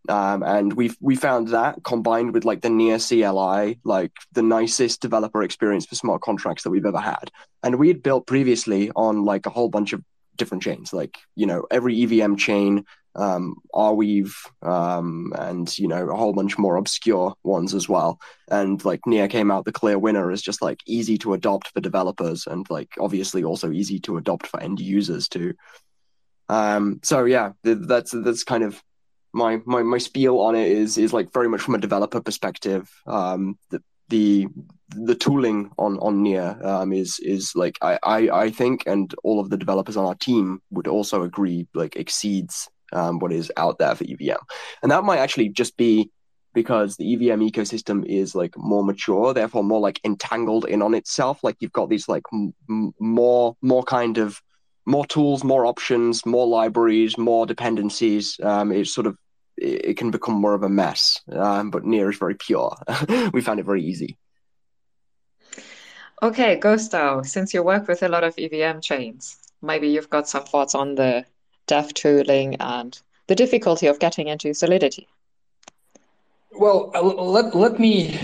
Um, 0.09 0.43
and 0.43 0.73
we 0.73 0.93
we 1.01 1.15
found 1.15 1.49
that 1.49 1.83
combined 1.85 2.33
with 2.33 2.45
like 2.45 2.63
the 2.63 2.71
near 2.71 2.99
CLI, 2.99 3.79
like 3.85 4.13
the 4.33 4.43
nicest 4.43 5.01
developer 5.03 5.43
experience 5.43 5.87
for 5.87 5.95
smart 5.95 6.23
contracts 6.23 6.63
that 6.63 6.71
we've 6.71 6.87
ever 6.87 7.01
had. 7.01 7.31
And 7.63 7.79
we 7.79 7.89
had 7.89 8.03
built 8.03 8.27
previously 8.27 8.91
on 8.97 9.25
like 9.25 9.47
a 9.47 9.51
whole 9.51 9.69
bunch 9.69 9.93
of 9.93 10.03
different 10.37 10.63
chains, 10.63 10.93
like 10.93 11.19
you 11.37 11.47
know 11.47 11.67
every 11.71 12.03
EVM 12.03 12.37
chain, 12.37 12.87
um, 13.15 13.57
Arweave, 13.75 14.33
um, 14.63 15.33
and 15.37 15.79
you 15.79 15.87
know 15.87 16.09
a 16.09 16.17
whole 16.17 16.33
bunch 16.33 16.57
more 16.59 16.77
obscure 16.77 17.35
ones 17.43 17.75
as 17.75 17.89
well. 17.89 18.19
And 18.51 18.83
like 18.85 19.07
Near 19.07 19.29
came 19.29 19.51
out 19.51 19.65
the 19.65 19.73
clear 19.73 19.99
winner 19.99 20.31
as 20.31 20.43
just 20.43 20.63
like 20.63 20.81
easy 20.87 21.19
to 21.19 21.35
adopt 21.35 21.69
for 21.69 21.81
developers, 21.81 22.47
and 22.47 22.69
like 22.71 22.91
obviously 22.99 23.45
also 23.45 23.71
easy 23.71 23.99
to 24.01 24.17
adopt 24.17 24.47
for 24.47 24.61
end 24.61 24.81
users 24.81 25.29
too. 25.29 25.55
Um, 26.49 27.01
so 27.03 27.27
yeah, 27.27 27.53
that's 27.63 28.13
that's 28.13 28.45
kind 28.45 28.65
of 28.65 28.83
my 29.33 29.61
my 29.65 29.83
my 29.83 29.99
spiel 29.99 30.41
on 30.41 30.55
it 30.55 30.69
is 30.69 30.99
is 30.99 31.13
like 31.13 31.33
very 31.33 31.49
much 31.49 31.61
from 31.61 31.75
a 31.75 31.79
developer 31.79 32.21
perspective. 32.21 32.91
Um, 33.07 33.59
the 33.71 33.83
the 34.09 34.49
the 34.89 35.15
tooling 35.15 35.71
on 35.79 35.99
on 35.99 36.23
Near 36.23 36.59
um, 36.65 36.93
is 36.93 37.19
is 37.21 37.53
like 37.55 37.79
I, 37.81 37.99
I 38.03 38.31
I 38.31 38.51
think, 38.51 38.85
and 38.87 39.15
all 39.23 39.41
of 39.41 39.51
the 39.51 39.57
developers 39.57 39.97
on 39.97 40.05
our 40.05 40.17
team 40.17 40.61
would 40.71 40.89
also 40.89 41.23
agree, 41.23 41.69
like 41.75 41.97
exceeds 41.97 42.69
um, 42.93 43.19
what 43.19 43.33
is 43.33 43.53
out 43.57 43.79
there 43.79 43.95
for 43.95 44.05
EVM, 44.05 44.43
and 44.83 44.91
that 44.91 45.05
might 45.05 45.19
actually 45.19 45.49
just 45.49 45.77
be 45.77 46.11
because 46.53 46.97
the 46.97 47.15
EVM 47.15 47.41
ecosystem 47.43 48.05
is 48.05 48.35
like 48.35 48.57
more 48.57 48.85
mature, 48.85 49.33
therefore 49.33 49.63
more 49.63 49.81
like 49.81 50.01
entangled 50.05 50.65
in 50.65 50.83
on 50.83 50.95
itself. 50.95 51.45
Like 51.45 51.57
you've 51.61 51.73
got 51.73 51.89
these 51.89 52.09
like 52.09 52.25
m- 52.33 52.55
more 52.99 53.57
more 53.63 53.85
kind 53.85 54.19
of 54.19 54.41
more 54.91 55.07
tools, 55.07 55.45
more 55.45 55.65
options, 55.67 56.27
more 56.27 56.47
libraries, 56.47 57.17
more 57.17 57.47
dependencies. 57.47 58.39
Um, 58.43 58.73
it's 58.73 58.93
sort 58.93 59.07
of 59.07 59.17
it, 59.57 59.97
can 59.97 60.11
become 60.11 60.35
more 60.35 60.55
of 60.55 60.63
a 60.63 60.69
mess. 60.69 61.21
Um, 61.33 61.71
but 61.71 61.85
Near 61.85 62.11
is 62.11 62.19
very 62.19 62.35
pure. 62.35 62.77
we 63.33 63.41
found 63.41 63.61
it 63.61 63.67
very 63.67 63.83
easy. 63.85 64.19
Okay, 66.23 66.57
Gusto, 66.57 67.23
since 67.23 67.55
you 67.55 67.63
work 67.63 67.89
with 67.89 68.03
a 68.03 68.09
lot 68.09 68.25
of 68.25 68.35
EVM 68.37 68.81
chains, 68.81 69.39
maybe 69.63 69.89
you've 69.89 70.11
got 70.11 70.29
some 70.29 70.45
thoughts 70.45 70.75
on 70.75 70.95
the 70.95 71.25
dev 71.67 71.95
tooling 71.95 72.57
and 72.57 73.01
the 73.27 73.35
difficulty 73.35 73.87
of 73.87 73.99
getting 73.99 74.29
into 74.29 74.53
Solidity. 74.53 75.09
Well, 76.53 76.91
uh, 76.95 77.01
let, 77.03 77.55
let 77.55 77.79
me 77.79 78.21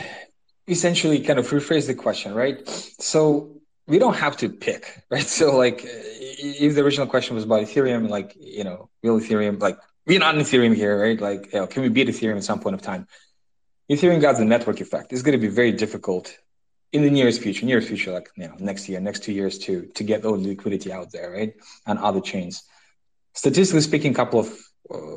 essentially 0.69 1.21
kind 1.21 1.39
of 1.39 1.49
rephrase 1.49 1.87
the 1.87 1.95
question, 1.95 2.35
right? 2.35 2.69
So 2.69 3.56
we 3.87 3.99
don't 3.99 4.17
have 4.17 4.37
to 4.39 4.49
pick, 4.49 5.03
right? 5.11 5.23
So 5.23 5.57
like, 5.57 5.81
if 5.85 6.75
the 6.75 6.83
original 6.83 7.07
question 7.07 7.35
was 7.35 7.45
about 7.45 7.63
Ethereum, 7.63 8.09
like 8.09 8.37
you 8.39 8.65
know, 8.65 8.89
real 9.03 9.21
Ethereum, 9.21 9.61
like 9.61 9.79
we're 10.07 10.19
not 10.19 10.35
in 10.35 10.41
Ethereum 10.41 10.75
here, 10.75 11.01
right? 11.01 11.21
Like, 11.21 11.53
you 11.53 11.61
know, 11.61 11.67
can 11.67 11.83
we 11.83 11.89
beat 11.89 12.09
Ethereum 12.09 12.37
at 12.37 12.45
some 12.45 12.61
point 12.61 12.75
of 12.75 12.83
time? 12.83 13.07
Ethereum 13.91 14.21
got 14.21 14.37
the 14.37 14.45
network 14.45 14.81
effect. 14.81 15.13
It's 15.13 15.23
going 15.23 15.39
to 15.39 15.47
be 15.47 15.53
very 15.53 15.73
difficult 15.73 16.37
in 16.93 17.03
the 17.03 17.11
nearest 17.11 17.43
future, 17.43 17.67
nearest 17.67 17.89
future, 17.89 18.13
like 18.13 18.29
you 18.37 18.49
know, 18.49 18.55
next 18.59 18.89
year, 18.89 19.01
next 19.01 19.23
two 19.23 19.33
years, 19.33 19.59
to 19.59 19.87
to 19.95 20.05
get 20.05 20.25
all 20.25 20.37
the 20.37 20.49
liquidity 20.49 20.93
out 20.93 21.13
there, 21.13 21.31
right, 21.31 21.55
and 21.87 21.99
other 21.99 22.21
chains. 22.21 22.63
Statistically 23.35 23.83
speaking, 23.83 24.13
a 24.13 24.15
couple 24.15 24.41
of 24.41 24.66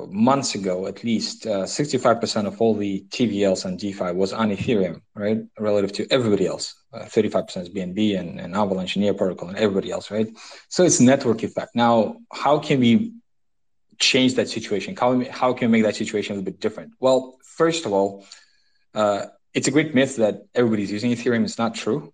months 0.09 0.55
ago, 0.55 0.87
at 0.87 1.03
least, 1.03 1.45
uh, 1.45 1.63
65% 1.63 2.47
of 2.47 2.59
all 2.61 2.75
the 2.75 3.05
TVLs 3.09 3.65
on 3.65 3.77
DeFi 3.77 4.11
was 4.11 4.33
on 4.33 4.49
Ethereum, 4.49 5.01
right, 5.15 5.39
relative 5.59 5.91
to 5.93 6.07
everybody 6.11 6.47
else. 6.47 6.75
Uh, 6.93 7.03
35% 7.05 7.57
is 7.61 7.69
BNB 7.69 8.19
and, 8.19 8.39
and 8.39 8.55
Avalanche, 8.55 8.97
Near 8.97 9.13
Protocol, 9.13 9.49
and 9.49 9.57
everybody 9.57 9.91
else, 9.91 10.09
right? 10.09 10.27
So 10.69 10.83
it's 10.83 10.99
network 10.99 11.43
effect. 11.43 11.75
Now, 11.75 12.17
how 12.33 12.59
can 12.59 12.79
we 12.79 13.13
change 13.99 14.35
that 14.35 14.49
situation? 14.49 14.95
How, 14.95 15.23
how 15.29 15.53
can 15.53 15.69
we 15.69 15.79
make 15.79 15.85
that 15.85 15.95
situation 15.95 16.33
a 16.33 16.35
little 16.37 16.51
bit 16.51 16.59
different? 16.59 16.93
Well, 16.99 17.37
first 17.43 17.85
of 17.85 17.93
all, 17.93 18.25
uh, 18.95 19.27
it's 19.53 19.67
a 19.67 19.71
great 19.71 19.93
myth 19.93 20.15
that 20.17 20.45
everybody's 20.55 20.91
using 20.91 21.11
Ethereum. 21.11 21.43
It's 21.43 21.57
not 21.57 21.75
true. 21.75 22.13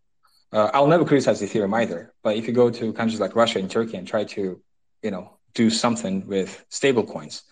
Uh, 0.52 0.72
I'll 0.74 0.88
never 0.88 1.06
criticize 1.06 1.42
Ethereum 1.42 1.74
either. 1.76 2.14
But 2.24 2.38
if 2.38 2.48
you 2.48 2.54
go 2.54 2.70
to 2.70 2.94
countries 2.94 3.20
like 3.20 3.36
Russia 3.36 3.60
and 3.60 3.70
Turkey 3.70 3.98
and 3.98 4.08
try 4.08 4.26
to, 4.26 4.62
you 5.04 5.12
know, 5.12 5.35
do 5.56 5.70
something 5.70 6.28
with 6.28 6.64
stable 6.70 7.04
coins, 7.04 7.44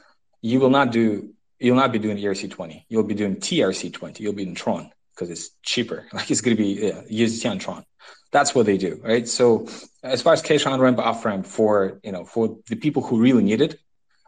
you 0.42 0.60
will 0.60 0.70
not 0.70 0.92
do 0.92 1.34
you'll 1.60 1.78
not 1.78 1.92
be 1.92 2.00
doing 2.00 2.18
ERC20. 2.18 2.86
You'll 2.90 3.04
be 3.04 3.16
doing 3.16 3.38
TRC20. 3.38 4.20
You'll 4.20 4.34
be 4.34 4.44
in 4.44 4.54
Tron 4.54 4.92
because 5.16 5.30
it's 5.30 5.52
cheaper. 5.64 6.06
Like 6.14 6.30
it's 6.30 6.42
going 6.42 6.56
to 6.58 6.62
be 6.62 6.88
yeah, 6.88 7.26
USDT 7.26 7.50
on 7.50 7.60
Tron. 7.60 7.84
That's 8.32 8.54
what 8.54 8.66
they 8.66 8.78
do, 8.78 9.00
right? 9.04 9.28
So 9.28 9.68
as 10.04 10.22
far 10.22 10.34
as 10.34 10.42
cash 10.42 10.66
on 10.66 10.80
ramp, 10.80 11.00
off 11.00 11.24
ramp 11.26 11.46
for 11.46 12.00
you 12.04 12.12
know 12.12 12.26
for 12.26 12.58
the 12.68 12.76
people 12.76 13.02
who 13.02 13.20
really 13.20 13.44
need 13.44 13.62
it 13.62 13.80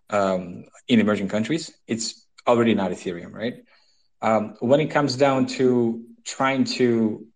um, 0.10 0.66
in 0.88 1.00
emerging 1.00 1.28
countries, 1.28 1.72
it's 1.88 2.26
already 2.48 2.74
not 2.76 2.92
Ethereum, 2.92 3.34
right? 3.34 3.64
Um, 4.22 4.56
when 4.60 4.80
it 4.80 4.88
comes 4.88 5.18
down 5.18 5.48
to 5.58 6.06
trying 6.24 6.64
to 6.64 7.28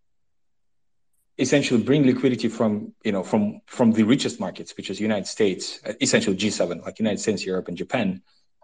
essentially 1.40 1.82
bring 1.82 2.06
liquidity 2.06 2.50
from 2.50 2.94
you 3.04 3.12
know 3.12 3.24
from 3.24 3.62
from 3.66 3.92
the 3.94 4.04
richest 4.04 4.40
markets, 4.40 4.76
which 4.78 4.90
is 4.90 5.00
United 5.00 5.28
States, 5.28 5.80
essentially 6.02 6.36
G7, 6.36 6.86
like 6.86 7.00
United 7.00 7.20
States, 7.20 7.46
Europe, 7.46 7.68
and 7.68 7.78
Japan. 7.78 8.22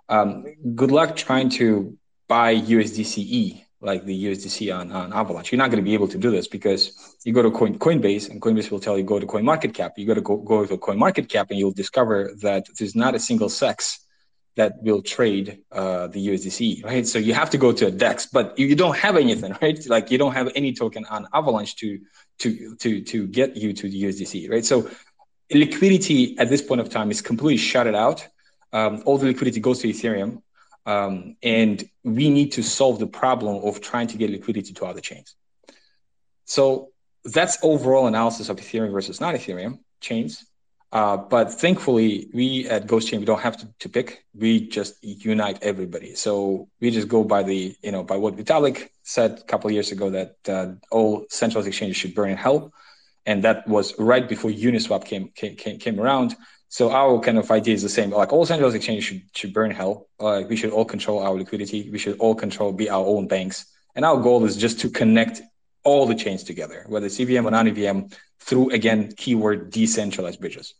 Um, 0.10 0.46
good 0.76 0.92
luck 0.92 1.16
trying 1.16 1.50
to 1.62 1.98
buy 2.28 2.56
USDCE 2.56 3.66
like 3.82 4.04
the 4.06 4.26
USDC 4.26 4.76
on, 4.76 4.92
on 4.92 5.14
Avalanche. 5.14 5.52
You're 5.52 5.58
not 5.58 5.70
going 5.70 5.84
to 5.84 5.88
be 5.88 5.94
able 5.94 6.08
to 6.08 6.18
do 6.18 6.32
this 6.32 6.48
because 6.48 7.18
you 7.24 7.34
go 7.34 7.44
to 7.44 7.52
Coin, 7.52 7.78
Coinbase 7.78 8.30
and 8.30 8.42
Coinbase 8.42 8.72
will 8.72 8.80
tell 8.80 8.98
you 8.98 9.04
go 9.04 9.20
to 9.20 9.28
Coin 9.28 9.46
Market 9.46 9.74
Cap. 9.74 9.94
You 9.98 10.08
got 10.08 10.16
to 10.16 10.22
go, 10.22 10.38
go 10.38 10.66
to 10.66 10.78
Coin 10.78 10.98
Market 10.98 11.30
Cap 11.30 11.52
and 11.52 11.60
you'll 11.60 11.72
discover 11.72 12.32
that 12.42 12.66
there's 12.80 12.96
not 12.96 13.14
a 13.16 13.20
single 13.20 13.48
CEX 13.48 14.00
that 14.56 14.82
will 14.82 15.02
trade 15.02 15.60
uh, 15.72 16.08
the 16.08 16.28
USDC, 16.28 16.84
right? 16.84 17.06
So 17.06 17.20
you 17.20 17.34
have 17.34 17.50
to 17.50 17.58
go 17.58 17.72
to 17.74 17.88
a 17.88 17.92
DEX, 17.92 18.28
but 18.28 18.58
you 18.58 18.76
don't 18.76 18.98
have 18.98 19.18
anything, 19.18 19.56
right? 19.62 19.80
Like 19.88 20.12
you 20.12 20.18
don't 20.18 20.34
have 20.34 20.52
any 20.56 20.74
token 20.74 21.06
on 21.06 21.28
Avalanche 21.34 21.76
to 21.78 22.00
to 22.40 22.76
to 22.78 23.02
to 23.02 23.28
get 23.28 23.56
you 23.56 23.74
to 23.74 23.90
the 23.90 24.04
USDC, 24.04 24.50
right? 24.50 24.66
So 24.66 24.90
liquidity 25.52 26.38
at 26.38 26.50
this 26.50 26.62
point 26.62 26.82
of 26.82 26.90
time 26.90 27.12
is 27.12 27.22
completely 27.22 27.58
shut 27.58 27.94
out. 27.94 28.28
Um, 28.74 29.04
all 29.06 29.18
the 29.18 29.28
liquidity 29.28 29.60
goes 29.60 29.80
to 29.80 29.88
Ethereum, 29.88 30.42
um, 30.86 31.36
and 31.44 31.84
we 32.04 32.30
need 32.30 32.54
to 32.54 32.64
solve 32.64 33.00
the 33.00 33.08
problem 33.08 33.64
of 33.64 33.82
trying 33.82 34.08
to 34.08 34.18
get 34.18 34.30
liquidity 34.30 34.74
to 34.74 34.86
other 34.86 35.02
chains. 35.02 35.36
So 36.46 36.92
that's 37.24 37.58
overall 37.64 38.08
analysis 38.08 38.50
of 38.50 38.58
Ethereum 38.58 38.92
versus 38.92 39.20
not 39.20 39.36
Ethereum 39.36 39.80
chains. 40.00 40.46
Uh, 40.96 41.18
but 41.18 41.52
thankfully, 41.52 42.30
we 42.34 42.70
at 42.70 42.88
Ghost 42.88 43.10
Chain 43.10 43.20
we 43.20 43.26
don't 43.26 43.42
have 43.42 43.58
to, 43.58 43.68
to, 43.80 43.90
pick. 43.90 44.24
We 44.34 44.66
just 44.70 44.96
unite 45.04 45.60
everybody. 45.62 46.16
So 46.16 46.70
we 46.80 46.90
just 46.90 47.10
go 47.10 47.26
by 47.26 47.44
the 47.44 47.76
you 47.84 47.92
know 47.92 48.02
by 48.06 48.16
what 48.16 48.38
Vitalik 48.38 48.88
said 49.04 49.40
a 49.40 49.44
couple 49.44 49.70
years 49.72 49.92
ago 49.92 50.10
that 50.12 50.36
uh, 50.48 50.68
all 50.92 51.26
centralized 51.30 51.68
exchanges 51.68 51.98
should 51.98 52.16
burn 52.16 52.30
in 52.30 52.38
hell, 52.38 52.72
and 53.26 53.44
that 53.44 53.68
was 53.68 53.94
right 54.00 54.26
before 54.26 54.52
Uniswap 54.52 55.04
came 55.04 55.28
came 55.36 55.58
came, 55.58 56.00
around. 56.00 56.34
So 56.70 56.90
our 56.92 57.20
kind 57.20 57.40
of 57.40 57.52
idea 57.52 57.74
is 57.74 57.84
the 57.84 57.90
same. 57.90 58.12
Like 58.12 58.32
all 58.32 58.46
centralized 58.46 58.78
exchanges 58.78 59.04
should 59.04 59.24
should 59.34 59.54
burn 59.54 59.72
hell. 59.72 60.08
Like 60.18 60.48
we 60.48 60.56
should 60.56 60.72
all 60.72 60.86
control 60.86 61.20
our 61.20 61.34
liquidity. 61.34 61.90
We 61.90 61.98
should 61.98 62.18
all 62.20 62.36
control 62.36 62.72
be 62.72 62.90
our 62.90 63.06
own 63.06 63.28
banks. 63.28 63.66
And 63.96 64.06
our 64.06 64.22
goal 64.22 64.46
is 64.46 64.56
just 64.56 64.80
to 64.80 64.90
connect 64.90 65.42
all 65.84 66.06
the 66.06 66.16
chains 66.16 66.42
together, 66.46 66.86
whether 66.88 67.08
it's 67.08 67.20
EVM 67.20 67.46
or 67.46 67.52
non-EVM, 67.52 68.14
through 68.40 68.70
again 68.72 69.12
keyword 69.18 69.72
decentralized 69.72 70.40
bridges. 70.40 70.74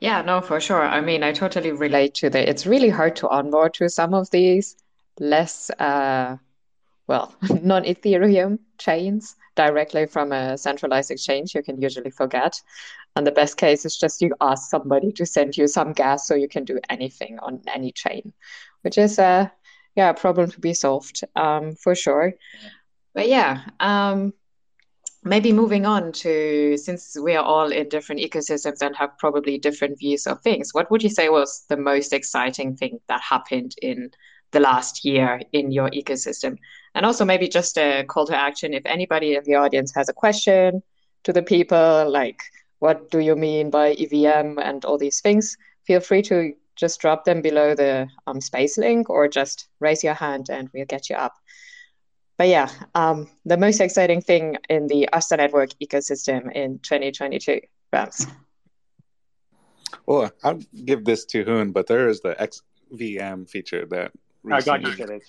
Yeah, 0.00 0.22
no, 0.22 0.40
for 0.40 0.60
sure. 0.60 0.82
I 0.82 1.00
mean, 1.02 1.22
I 1.22 1.32
totally 1.32 1.72
relate 1.72 2.14
to 2.14 2.30
that. 2.30 2.48
It's 2.48 2.66
really 2.66 2.88
hard 2.88 3.16
to 3.16 3.28
onboard 3.28 3.74
to 3.74 3.88
some 3.90 4.14
of 4.14 4.30
these 4.30 4.76
less, 5.18 5.70
uh, 5.78 6.38
well, 7.06 7.34
non-Ethereum 7.62 8.58
chains 8.78 9.36
directly 9.56 10.06
from 10.06 10.32
a 10.32 10.56
centralized 10.56 11.10
exchange. 11.10 11.54
You 11.54 11.62
can 11.62 11.80
usually 11.82 12.10
forget. 12.10 12.60
And 13.14 13.26
the 13.26 13.32
best 13.32 13.58
case 13.58 13.84
is 13.84 13.98
just 13.98 14.22
you 14.22 14.34
ask 14.40 14.70
somebody 14.70 15.12
to 15.12 15.26
send 15.26 15.56
you 15.56 15.66
some 15.66 15.92
gas 15.92 16.26
so 16.26 16.34
you 16.34 16.48
can 16.48 16.64
do 16.64 16.78
anything 16.88 17.38
on 17.40 17.60
any 17.66 17.92
chain, 17.92 18.32
which 18.82 18.96
is 18.96 19.18
a 19.18 19.52
yeah, 19.96 20.10
a 20.10 20.14
problem 20.14 20.50
to 20.50 20.60
be 20.60 20.72
solved 20.72 21.24
um, 21.34 21.74
for 21.74 21.94
sure. 21.94 22.34
But 23.12 23.28
yeah, 23.28 23.62
um, 23.80 24.32
maybe 25.22 25.52
moving 25.52 25.84
on 25.84 26.12
to 26.12 26.76
since 26.76 27.16
we 27.20 27.36
are 27.36 27.44
all 27.44 27.70
in 27.70 27.88
different 27.88 28.20
ecosystems 28.20 28.80
and 28.80 28.96
have 28.96 29.16
probably 29.18 29.58
different 29.58 29.98
views 29.98 30.26
of 30.26 30.40
things, 30.40 30.72
what 30.72 30.90
would 30.90 31.02
you 31.02 31.10
say 31.10 31.28
was 31.28 31.64
the 31.68 31.76
most 31.76 32.12
exciting 32.12 32.76
thing 32.76 33.00
that 33.08 33.20
happened 33.20 33.74
in 33.82 34.10
the 34.52 34.60
last 34.60 35.04
year 35.04 35.40
in 35.52 35.70
your 35.70 35.90
ecosystem? 35.90 36.56
And 36.94 37.04
also 37.04 37.24
maybe 37.24 37.48
just 37.48 37.76
a 37.76 38.04
call 38.04 38.26
to 38.26 38.36
action 38.36 38.72
if 38.72 38.82
anybody 38.86 39.34
in 39.34 39.44
the 39.44 39.56
audience 39.56 39.94
has 39.94 40.08
a 40.08 40.14
question 40.14 40.82
to 41.24 41.32
the 41.32 41.42
people, 41.42 42.10
like 42.10 42.40
what 42.78 43.10
do 43.10 43.18
you 43.18 43.36
mean 43.36 43.70
by 43.70 43.92
EVM 43.92 44.58
and 44.58 44.84
all 44.84 44.96
these 44.96 45.20
things, 45.20 45.56
feel 45.84 46.00
free 46.00 46.22
to 46.22 46.54
just 46.76 46.98
drop 46.98 47.24
them 47.24 47.42
below 47.42 47.74
the 47.74 48.08
um, 48.26 48.40
space 48.40 48.78
link 48.78 49.10
or 49.10 49.28
just 49.28 49.68
raise 49.80 50.02
your 50.02 50.14
hand 50.14 50.48
and 50.48 50.70
we'll 50.72 50.86
get 50.86 51.10
you 51.10 51.16
up. 51.16 51.34
But 52.40 52.48
yeah, 52.48 52.70
um, 52.94 53.28
the 53.44 53.58
most 53.58 53.82
exciting 53.82 54.22
thing 54.22 54.56
in 54.70 54.86
the 54.86 55.10
Astar 55.12 55.36
Network 55.36 55.72
ecosystem 55.78 56.50
in 56.50 56.78
2022, 56.78 57.60
Rams. 57.92 58.26
Well, 60.06 60.32
I'll 60.42 60.58
give 60.86 61.04
this 61.04 61.26
to 61.26 61.44
Hoon, 61.44 61.72
but 61.72 61.86
there 61.86 62.08
is 62.08 62.22
the 62.22 62.34
XVM 62.36 63.46
feature 63.50 63.84
that. 63.90 64.12
Recently... 64.42 64.72
I 64.72 64.78
got 64.78 64.98
you 64.98 65.20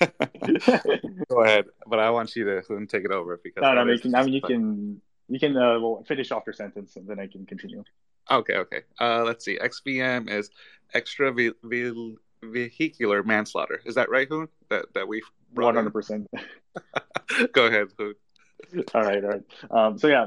it. 0.00 1.26
Go 1.28 1.42
ahead, 1.42 1.66
but 1.86 1.98
I 1.98 2.08
want 2.08 2.34
you 2.34 2.44
to 2.46 2.62
Hoon 2.66 2.86
take 2.86 3.04
it 3.04 3.10
over 3.10 3.38
because. 3.44 3.60
No, 3.60 3.74
no, 3.74 3.82
I 3.82 3.84
mean, 3.84 4.14
I 4.14 4.22
mean 4.22 4.32
you 4.32 4.40
can 4.40 5.02
you 5.28 5.38
can 5.38 5.54
uh, 5.54 5.78
well 5.78 6.02
finish 6.08 6.30
off 6.30 6.44
your 6.46 6.54
sentence 6.54 6.96
and 6.96 7.06
then 7.06 7.20
I 7.20 7.26
can 7.26 7.44
continue. 7.44 7.84
Okay, 8.30 8.54
okay. 8.54 8.80
Uh, 8.98 9.22
let's 9.22 9.44
see. 9.44 9.58
XVM 9.58 10.30
is 10.30 10.48
extra 10.94 11.30
ve- 11.30 11.52
ve- 11.62 12.16
vehicular 12.42 13.22
manslaughter. 13.22 13.80
Is 13.84 13.94
that 13.96 14.10
right, 14.10 14.28
Hoon? 14.28 14.48
That 14.70 14.86
that 14.94 15.08
we 15.08 15.22
one 15.54 15.74
hundred 15.74 15.92
percent. 15.92 16.28
Go 17.52 17.66
ahead, 17.66 17.88
Hoon. 17.98 18.14
all 18.94 19.02
right, 19.02 19.24
all 19.24 19.30
right. 19.30 19.44
Um, 19.70 19.98
so 19.98 20.08
yeah, 20.08 20.26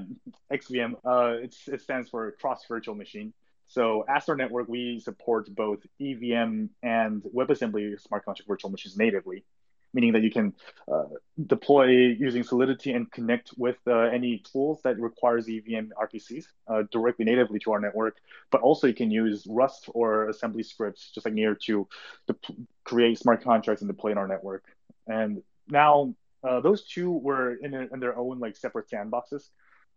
XVM. 0.52 0.94
Uh, 1.06 1.44
it's 1.44 1.68
it 1.68 1.82
stands 1.82 2.10
for 2.10 2.32
Cross 2.32 2.66
Virtual 2.68 2.96
Machine. 2.96 3.34
So 3.68 4.04
Astar 4.10 4.38
Network, 4.38 4.68
we 4.68 5.00
support 5.00 5.54
both 5.56 5.80
EVM 6.02 6.66
and 6.84 7.24
WebAssembly 7.24 8.02
smart 8.02 8.26
contract 8.26 8.46
virtual 8.48 8.70
machines 8.70 8.98
natively 8.98 9.46
meaning 9.94 10.14
that 10.14 10.24
you 10.24 10.32
can 10.32 10.54
uh, 10.92 11.04
deploy 11.48 11.88
using 11.88 12.44
Solidity 12.44 12.94
and 12.94 13.12
connect 13.12 13.52
with 13.58 13.78
uh, 13.88 14.00
any 14.02 14.44
tools 14.52 14.80
that 14.84 15.00
requires 15.00 15.48
EVM 15.50 15.92
RPCs 16.02 16.46
uh, 16.68 16.84
directly 16.92 17.26
natively 17.26 17.60
to 17.60 17.72
our 17.72 17.80
network. 17.80 18.18
But 18.52 18.62
also 18.62 18.88
you 18.88 18.94
can 18.94 19.12
use 19.12 19.46
Rust 19.50 19.90
or 19.94 20.30
assembly 20.30 20.64
scripts, 20.64 21.12
just 21.12 21.26
like 21.26 21.34
Near, 21.34 21.56
to, 21.66 21.88
to 22.28 22.36
create 22.84 23.20
smart 23.20 23.44
contracts 23.44 23.82
and 23.82 23.90
deploy 23.90 24.12
in 24.12 24.18
our 24.18 24.28
network. 24.28 24.64
And 25.08 25.42
now 25.68 26.16
uh, 26.48 26.62
those 26.62 26.86
two 26.88 27.12
were 27.12 27.56
in, 27.56 27.74
a, 27.74 27.88
in, 27.94 28.00
their 28.00 28.18
own 28.18 28.40
like 28.40 28.56
separate 28.56 28.90
sandboxes. 28.90 29.50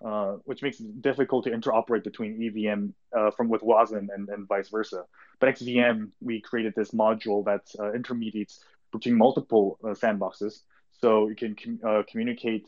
Uh, 0.04 0.36
which 0.44 0.60
makes 0.60 0.80
it 0.80 1.00
difficult 1.00 1.44
to 1.44 1.50
interoperate 1.50 2.02
between 2.02 2.42
EVM 2.42 2.88
uh, 3.16 3.30
from 3.30 3.48
with 3.48 3.62
WASM 3.62 4.08
and, 4.12 4.28
and 4.28 4.46
vice 4.48 4.68
versa. 4.68 5.04
But 5.38 5.54
XVM, 5.54 6.10
we 6.20 6.40
created 6.42 6.74
this 6.76 6.90
module 6.90 7.44
that 7.46 7.94
intermediates 7.94 8.62
between 8.94 9.16
multiple 9.16 9.78
uh, 9.84 9.88
sandboxes. 9.88 10.60
So 11.00 11.28
you 11.28 11.34
can 11.34 11.54
com- 11.54 11.80
uh, 11.86 12.02
communicate 12.10 12.66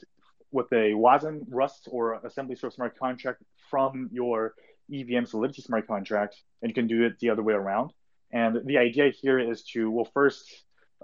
with 0.51 0.71
a 0.73 0.93
WASM, 0.93 1.45
Rust, 1.49 1.89
or 1.91 2.15
assembly 2.25 2.57
source 2.57 2.75
smart 2.75 2.99
contract 2.99 3.43
from 3.71 4.09
your 4.13 4.55
EVM 4.93 5.25
Solidity 5.25 5.63
smart 5.63 5.87
contract, 5.87 6.37
and 6.61 6.71
you 6.71 6.75
can 6.75 6.87
do 6.87 7.05
it 7.07 7.19
the 7.21 7.31
other 7.31 7.43
way 7.43 7.55
around. 7.55 7.93
And 8.33 8.67
the 8.67 8.79
idea 8.79 9.11
here 9.11 9.39
is 9.39 9.63
to, 9.73 9.91
well, 9.91 10.09
first 10.13 10.45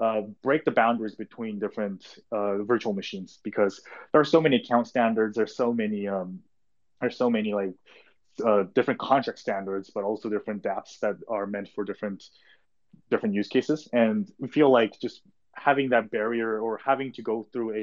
uh, 0.00 0.22
break 0.42 0.64
the 0.64 0.70
boundaries 0.70 1.14
between 1.14 1.58
different 1.58 2.18
uh, 2.30 2.62
virtual 2.62 2.92
machines 2.92 3.40
because 3.42 3.80
there 4.10 4.20
are 4.20 4.24
so 4.36 4.40
many 4.40 4.56
account 4.56 4.86
standards. 4.88 5.36
There's 5.36 5.56
so 5.56 5.72
many, 5.72 6.08
um, 6.08 6.40
there's 7.00 7.16
so 7.16 7.30
many 7.30 7.52
like 7.54 7.74
uh, 8.44 8.64
different 8.74 8.98
contract 9.00 9.38
standards, 9.38 9.90
but 9.94 10.04
also 10.04 10.28
different 10.28 10.62
dApps 10.62 10.98
that 11.00 11.16
are 11.28 11.46
meant 11.46 11.68
for 11.74 11.84
different 11.84 12.24
different 13.10 13.34
use 13.34 13.48
cases. 13.48 13.88
And 13.92 14.30
we 14.38 14.48
feel 14.48 14.70
like 14.70 14.98
just 15.00 15.22
having 15.54 15.90
that 15.90 16.10
barrier 16.10 16.60
or 16.60 16.80
having 16.84 17.12
to 17.12 17.22
go 17.22 17.46
through 17.52 17.74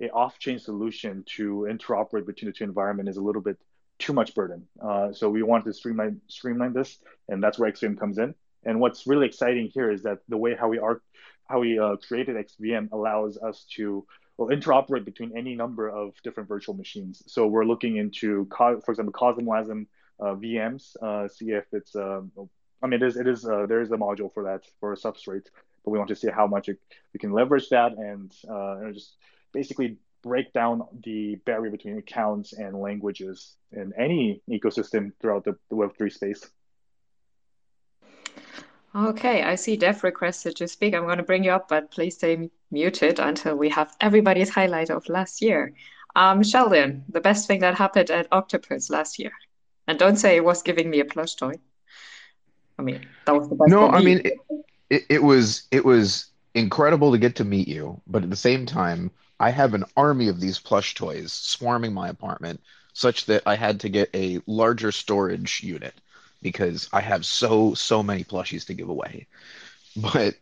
a, 0.00 0.04
a 0.04 0.10
off-chain 0.10 0.58
solution 0.58 1.24
to 1.36 1.66
interoperate 1.70 2.26
between 2.26 2.50
the 2.50 2.52
two 2.52 2.64
environment 2.64 3.08
is 3.08 3.16
a 3.16 3.22
little 3.22 3.42
bit 3.42 3.58
too 3.98 4.12
much 4.12 4.34
burden. 4.34 4.66
Uh, 4.82 5.12
so 5.12 5.30
we 5.30 5.42
want 5.42 5.64
to 5.64 5.72
streamline 5.72 6.20
streamline 6.26 6.72
this, 6.72 6.98
and 7.28 7.42
that's 7.42 7.58
where 7.58 7.70
XVM 7.70 7.98
comes 7.98 8.18
in. 8.18 8.34
And 8.64 8.80
what's 8.80 9.06
really 9.06 9.26
exciting 9.26 9.70
here 9.72 9.90
is 9.90 10.02
that 10.02 10.18
the 10.28 10.36
way 10.36 10.56
how 10.58 10.68
we 10.68 10.78
are 10.78 11.00
how 11.48 11.60
we 11.60 11.78
uh, 11.78 11.96
created 11.96 12.36
XVM 12.36 12.90
allows 12.92 13.36
us 13.38 13.66
to 13.76 14.04
well, 14.36 14.48
interoperate 14.48 15.04
between 15.04 15.36
any 15.36 15.54
number 15.54 15.88
of 15.88 16.14
different 16.24 16.48
virtual 16.48 16.74
machines. 16.74 17.22
So 17.26 17.46
we're 17.46 17.64
looking 17.64 17.96
into, 17.98 18.48
for 18.56 18.80
example, 18.88 19.12
CosmWasm 19.12 19.86
uh, 20.20 20.34
VMs, 20.34 20.96
uh, 21.02 21.28
see 21.28 21.50
if 21.50 21.64
it's 21.72 21.94
um, 21.94 22.32
I 22.84 22.86
mean, 22.86 23.02
it 23.02 23.06
is, 23.06 23.16
it 23.16 23.26
is 23.26 23.46
uh, 23.46 23.64
there 23.66 23.80
is 23.80 23.90
a 23.92 23.96
module 23.96 24.30
for 24.32 24.42
that 24.44 24.64
for 24.78 24.92
a 24.92 24.96
substrate, 24.96 25.46
but 25.82 25.90
we 25.90 25.96
want 25.96 26.08
to 26.08 26.16
see 26.16 26.28
how 26.28 26.46
much 26.46 26.68
it, 26.68 26.78
we 27.14 27.18
can 27.18 27.32
leverage 27.32 27.70
that 27.70 27.92
and 27.96 28.30
uh, 28.46 28.92
just 28.92 29.16
basically 29.54 29.96
break 30.22 30.52
down 30.52 30.82
the 31.02 31.36
barrier 31.46 31.70
between 31.70 31.96
accounts 31.96 32.52
and 32.52 32.78
languages 32.78 33.56
in 33.72 33.94
any 33.98 34.42
ecosystem 34.50 35.12
throughout 35.18 35.44
the, 35.44 35.56
the 35.70 35.76
Web3 35.76 36.12
space. 36.12 36.50
Okay, 38.94 39.42
I 39.42 39.54
see 39.54 39.76
Dev 39.76 40.04
requested 40.04 40.54
to 40.56 40.68
speak. 40.68 40.94
I'm 40.94 41.04
going 41.04 41.16
to 41.16 41.24
bring 41.24 41.42
you 41.42 41.52
up, 41.52 41.70
but 41.70 41.90
please 41.90 42.16
stay 42.16 42.50
muted 42.70 43.18
until 43.18 43.56
we 43.56 43.70
have 43.70 43.96
everybody's 43.98 44.50
highlight 44.50 44.90
of 44.90 45.08
last 45.08 45.40
year. 45.40 45.72
Um, 46.16 46.42
Sheldon, 46.42 47.04
the 47.08 47.20
best 47.22 47.46
thing 47.48 47.60
that 47.60 47.76
happened 47.76 48.10
at 48.10 48.28
Octopus 48.30 48.90
last 48.90 49.18
year. 49.18 49.32
And 49.88 49.98
don't 49.98 50.16
say 50.16 50.36
it 50.36 50.44
was 50.44 50.62
giving 50.62 50.90
me 50.90 51.00
a 51.00 51.04
plush 51.06 51.34
toy. 51.34 51.54
I 52.78 52.82
mean, 52.82 53.06
that 53.26 53.34
was 53.34 53.48
the 53.48 53.54
best. 53.54 53.70
No, 53.70 53.88
I 53.88 54.02
mean, 54.02 54.20
it, 54.24 54.34
it, 54.90 55.02
it 55.08 55.22
was 55.22 55.64
it 55.70 55.84
was 55.84 56.26
incredible 56.54 57.12
to 57.12 57.18
get 57.18 57.36
to 57.36 57.44
meet 57.44 57.68
you, 57.68 58.00
but 58.06 58.22
at 58.22 58.30
the 58.30 58.36
same 58.36 58.66
time, 58.66 59.10
I 59.40 59.50
have 59.50 59.74
an 59.74 59.84
army 59.96 60.28
of 60.28 60.40
these 60.40 60.58
plush 60.58 60.94
toys 60.94 61.32
swarming 61.32 61.92
my 61.92 62.08
apartment, 62.08 62.60
such 62.92 63.26
that 63.26 63.42
I 63.46 63.56
had 63.56 63.80
to 63.80 63.88
get 63.88 64.10
a 64.14 64.40
larger 64.46 64.92
storage 64.92 65.62
unit 65.62 65.94
because 66.42 66.88
I 66.92 67.00
have 67.00 67.24
so 67.24 67.74
so 67.74 68.02
many 68.02 68.24
plushies 68.24 68.66
to 68.66 68.74
give 68.74 68.88
away. 68.88 69.26
But 69.96 70.34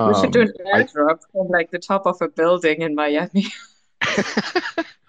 um, 0.00 0.08
we 0.08 0.20
should 0.20 0.32
do 0.32 0.40
an 0.40 0.52
airdrop 0.74 1.20
from 1.30 1.46
like 1.48 1.70
the 1.70 1.78
top 1.78 2.04
of 2.04 2.20
a 2.20 2.26
building 2.26 2.82
in 2.82 2.96
Miami. 2.96 3.46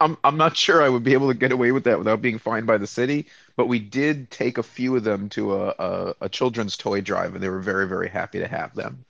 I'm 0.00 0.16
I'm 0.24 0.36
not 0.36 0.56
sure 0.56 0.82
I 0.82 0.88
would 0.88 1.04
be 1.04 1.12
able 1.12 1.28
to 1.28 1.34
get 1.34 1.52
away 1.52 1.72
with 1.72 1.84
that 1.84 1.98
without 1.98 2.22
being 2.22 2.38
fined 2.38 2.66
by 2.66 2.78
the 2.78 2.86
city, 2.86 3.26
but 3.56 3.66
we 3.66 3.78
did 3.78 4.30
take 4.30 4.58
a 4.58 4.62
few 4.62 4.96
of 4.96 5.04
them 5.04 5.28
to 5.30 5.54
a, 5.54 5.68
a, 5.78 6.14
a 6.22 6.28
children's 6.28 6.76
toy 6.76 7.00
drive, 7.00 7.34
and 7.34 7.42
they 7.42 7.48
were 7.48 7.60
very, 7.60 7.86
very 7.88 8.08
happy 8.08 8.38
to 8.38 8.48
have 8.48 8.74
them. 8.74 9.04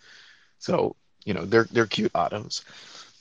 So, 0.59 0.97
you 1.25 1.35
know, 1.35 1.45
they're 1.45 1.69
they're 1.71 1.87
cute 1.87 2.13
autos. 2.15 2.65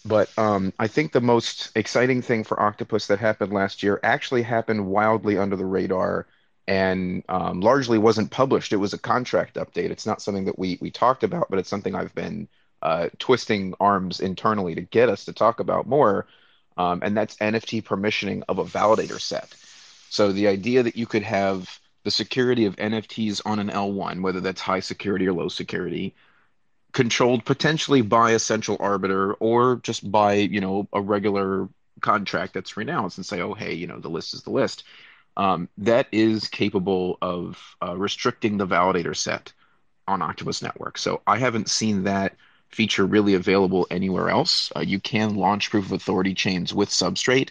But 0.05 0.29
um, 0.37 0.71
I 0.77 0.87
think 0.87 1.11
the 1.11 1.21
most 1.21 1.71
exciting 1.75 2.21
thing 2.21 2.43
for 2.43 2.59
Octopus 2.61 3.07
that 3.07 3.19
happened 3.19 3.51
last 3.53 3.81
year 3.81 3.99
actually 4.03 4.43
happened 4.43 4.85
wildly 4.85 5.37
under 5.37 5.55
the 5.55 5.65
radar 5.65 6.27
and 6.67 7.23
um, 7.29 7.61
largely 7.61 7.97
wasn't 7.97 8.31
published. 8.31 8.73
It 8.73 8.77
was 8.77 8.93
a 8.93 8.99
contract 8.99 9.55
update. 9.55 9.89
It's 9.91 10.05
not 10.05 10.21
something 10.21 10.45
that 10.45 10.59
we 10.59 10.77
we 10.81 10.91
talked 10.91 11.23
about, 11.23 11.49
but 11.49 11.59
it's 11.59 11.69
something 11.69 11.95
I've 11.95 12.13
been 12.15 12.47
uh, 12.81 13.09
twisting 13.19 13.73
arms 13.79 14.19
internally 14.19 14.75
to 14.75 14.81
get 14.81 15.09
us 15.09 15.25
to 15.25 15.33
talk 15.33 15.59
about 15.59 15.87
more. 15.87 16.27
Um, 16.77 16.99
and 17.03 17.15
that's 17.15 17.37
NFT 17.37 17.83
permissioning 17.83 18.43
of 18.49 18.59
a 18.59 18.65
validator 18.65 19.19
set. 19.19 19.55
So 20.09 20.31
the 20.31 20.47
idea 20.47 20.83
that 20.83 20.95
you 20.95 21.05
could 21.05 21.23
have 21.23 21.79
the 22.03 22.11
security 22.11 22.65
of 22.65 22.75
NFTs 22.75 23.41
on 23.45 23.59
an 23.59 23.69
L1, 23.69 24.21
whether 24.21 24.39
that's 24.39 24.61
high 24.61 24.79
security 24.79 25.27
or 25.27 25.33
low 25.33 25.47
security, 25.47 26.15
controlled 26.95 27.43
potentially 27.43 28.01
by 28.01 28.31
a 28.31 28.39
central 28.39 28.77
arbiter 28.79 29.33
or 29.35 29.81
just 29.83 30.09
by 30.09 30.33
you 30.35 30.61
know 30.61 30.87
a 30.93 31.01
regular 31.01 31.67
contract 31.99 32.53
that's 32.53 32.77
renounced 32.77 33.17
and 33.17 33.25
say 33.25 33.41
oh 33.41 33.53
hey 33.53 33.73
you 33.73 33.85
know 33.85 33.99
the 33.99 34.07
list 34.07 34.33
is 34.33 34.43
the 34.43 34.49
list 34.49 34.85
um, 35.35 35.67
that 35.77 36.07
is 36.13 36.47
capable 36.47 37.17
of 37.21 37.75
uh, 37.83 37.97
restricting 37.97 38.57
the 38.57 38.65
validator 38.65 39.13
set 39.13 39.51
on 40.07 40.21
octopus 40.21 40.61
network 40.61 40.97
so 40.97 41.21
i 41.27 41.37
haven't 41.37 41.69
seen 41.69 42.03
that 42.03 42.33
feature 42.69 43.05
really 43.05 43.33
available 43.33 43.87
anywhere 43.89 44.29
else 44.29 44.71
uh, 44.75 44.81
you 44.81 44.99
can 44.99 45.35
launch 45.35 45.69
proof 45.69 45.85
of 45.85 45.91
authority 45.91 46.33
chains 46.33 46.73
with 46.73 46.89
substrate 46.89 47.49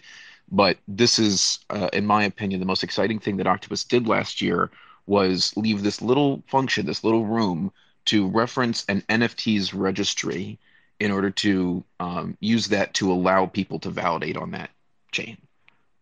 but 0.51 0.77
this 0.87 1.17
is 1.17 1.59
uh, 1.69 1.89
in 1.93 2.05
my 2.05 2.23
opinion 2.23 2.59
the 2.59 2.65
most 2.65 2.83
exciting 2.83 3.19
thing 3.19 3.37
that 3.37 3.47
octopus 3.47 3.83
did 3.83 4.07
last 4.07 4.41
year 4.41 4.69
was 5.07 5.55
leave 5.55 5.81
this 5.81 6.01
little 6.01 6.43
function 6.47 6.85
this 6.85 7.03
little 7.03 7.25
room 7.25 7.71
to 8.05 8.27
reference 8.27 8.85
an 8.87 9.01
NFT's 9.09 9.73
registry 9.73 10.59
in 10.99 11.11
order 11.11 11.29
to 11.29 11.83
um, 11.99 12.37
use 12.39 12.67
that 12.67 12.93
to 12.95 13.11
allow 13.11 13.45
people 13.45 13.79
to 13.79 13.89
validate 13.89 14.37
on 14.37 14.51
that 14.51 14.69
chain. 15.11 15.37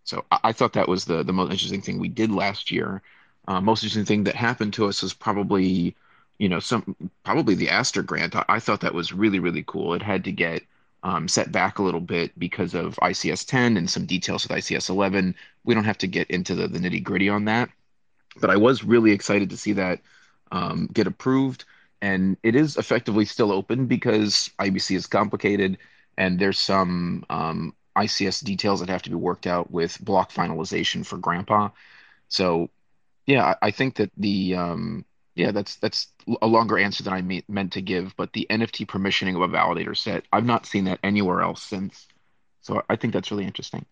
So 0.03 0.25
I, 0.31 0.39
I, 0.45 0.51
thought 0.51 0.73
that 0.73 0.87
was 0.87 1.05
the 1.05 1.23
the 1.23 1.33
most 1.33 1.51
interesting 1.51 1.81
thing 1.81 1.99
we 1.99 2.09
did 2.09 2.29
last 2.29 2.71
year. 2.71 3.01
Uh, 3.47 3.61
most 3.61 3.83
interesting 3.83 4.05
thing 4.05 4.25
that 4.25 4.35
happened 4.35 4.73
to 4.73 4.85
us 4.85 5.01
was 5.01 5.13
probably, 5.13 5.95
you 6.37 6.49
know, 6.49 6.59
some 6.59 6.95
probably 7.23 7.55
the 7.55 7.67
Astar 7.67 8.05
grant. 8.05 8.35
I, 8.35 8.45
I 8.49 8.59
thought 8.59 8.81
that 8.81 8.93
was 8.93 9.13
really 9.13 9.39
really 9.39 9.63
cool. 9.65 9.93
It 9.93 10.01
had 10.01 10.23
to 10.25 10.31
get 10.31 10.63
um, 11.03 11.27
set 11.27 11.51
back 11.51 11.79
a 11.79 11.83
little 11.83 12.01
bit 12.01 12.37
because 12.39 12.73
of 12.73 12.95
ICS 12.95 13.45
10 13.45 13.75
and 13.75 13.89
some 13.89 14.05
details 14.05 14.47
with 14.47 14.57
ICS 14.57 14.89
11. 14.89 15.35
We 15.65 15.73
don't 15.73 15.83
have 15.83 15.97
to 15.97 16.07
get 16.07 16.29
into 16.29 16.55
the, 16.55 16.67
the 16.67 16.79
nitty 16.79 17.03
gritty 17.03 17.27
on 17.27 17.45
that, 17.45 17.69
but 18.39 18.49
I 18.49 18.55
was 18.55 18.85
really 18.85 19.11
excited 19.11 19.49
to 19.49 19.57
see 19.57 19.73
that 19.73 19.99
um, 20.51 20.89
get 20.93 21.07
approved 21.07 21.65
and 22.03 22.35
it 22.43 22.55
is 22.55 22.75
effectively 22.75 23.23
still 23.23 23.51
open 23.51 23.85
because 23.85 24.49
IBC 24.59 24.95
is 24.95 25.07
complicated 25.07 25.77
and 26.17 26.37
there's 26.37 26.59
some 26.59 27.25
um, 27.29 27.73
ICS 27.95 28.43
details 28.43 28.81
that 28.81 28.89
have 28.89 29.03
to 29.03 29.09
be 29.09 29.15
worked 29.15 29.47
out 29.47 29.71
with 29.71 30.03
block 30.03 30.31
finalization 30.31 31.05
for 31.05 31.17
Grandpa. 31.17 31.69
So, 32.27 32.69
yeah, 33.25 33.55
I, 33.61 33.67
I 33.67 33.71
think 33.71 33.95
that 33.95 34.11
the 34.17 34.55
um, 34.55 35.05
yeah 35.35 35.51
that's 35.51 35.75
that's 35.77 36.07
a 36.41 36.47
longer 36.47 36.77
answer 36.77 37.03
than 37.03 37.13
I 37.13 37.21
me- 37.21 37.45
meant 37.47 37.73
to 37.73 37.81
give. 37.81 38.15
But 38.15 38.33
the 38.33 38.47
NFT 38.49 38.85
permissioning 38.87 39.35
of 39.35 39.41
a 39.41 39.47
validator 39.55 39.95
set, 39.95 40.25
I've 40.31 40.45
not 40.45 40.65
seen 40.65 40.85
that 40.85 40.99
anywhere 41.03 41.41
else 41.41 41.61
since. 41.63 42.07
So 42.61 42.81
I 42.89 42.95
think 42.95 43.13
that's 43.13 43.31
really 43.31 43.45
interesting. 43.45 43.85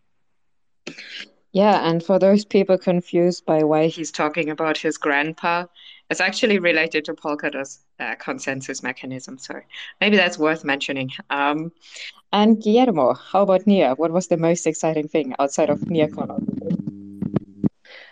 Yeah, 1.53 1.87
and 1.89 2.01
for 2.01 2.17
those 2.17 2.45
people 2.45 2.77
confused 2.77 3.45
by 3.45 3.63
why 3.63 3.87
he's 3.87 4.11
talking 4.11 4.49
about 4.49 4.77
his 4.77 4.97
grandpa, 4.97 5.65
it's 6.09 6.21
actually 6.21 6.59
related 6.59 7.03
to 7.05 7.13
Polkadot's 7.13 7.79
uh, 7.99 8.15
consensus 8.15 8.81
mechanism. 8.81 9.37
So 9.37 9.59
maybe 9.99 10.15
that's 10.15 10.37
worth 10.37 10.63
mentioning. 10.63 11.11
Um, 11.29 11.73
and 12.31 12.61
Guillermo, 12.61 13.13
how 13.13 13.41
about 13.41 13.67
Near? 13.67 13.95
What 13.95 14.11
was 14.11 14.27
the 14.27 14.37
most 14.37 14.65
exciting 14.65 15.09
thing 15.09 15.35
outside 15.39 15.69
of 15.69 15.79
NearCon? 15.81 16.90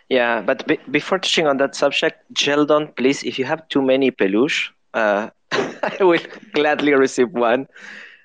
Yeah, 0.09 0.41
but 0.41 0.65
be- 0.67 0.79
before 0.89 1.19
touching 1.19 1.45
on 1.47 1.57
that 1.57 1.75
subject, 1.75 2.17
Geldon, 2.33 2.95
please, 2.95 3.23
if 3.23 3.37
you 3.37 3.45
have 3.45 3.67
too 3.69 3.81
many 3.81 4.09
peluche, 4.11 4.69
uh, 4.93 5.29
I 5.51 5.97
will 5.99 6.19
gladly 6.53 6.93
receive 6.93 7.29
one. 7.31 7.67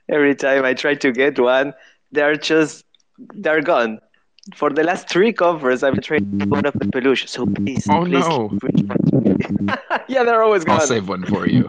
Every 0.09 0.35
time 0.35 0.65
I 0.65 0.75
try 0.75 0.95
to 0.95 1.13
get 1.13 1.39
one, 1.39 1.75
they're 2.13 2.37
just 2.37 2.85
they're 3.35 3.61
gone. 3.63 4.01
For 4.55 4.69
the 4.71 4.83
last 4.85 5.09
three 5.09 5.33
covers, 5.33 5.83
I've 5.83 6.01
traded 6.03 6.51
one 6.51 6.67
of 6.67 6.75
the 6.75 6.87
peluche. 6.87 7.29
So 7.29 7.47
please, 7.47 7.87
oh 7.91 8.05
please 8.05 8.27
no! 8.27 8.51
yeah, 10.09 10.25
they're 10.25 10.43
always 10.43 10.65
gone. 10.65 10.81
I'll 10.81 10.87
save 10.87 11.09
one 11.09 11.25
for 11.25 11.47
you. 11.49 11.65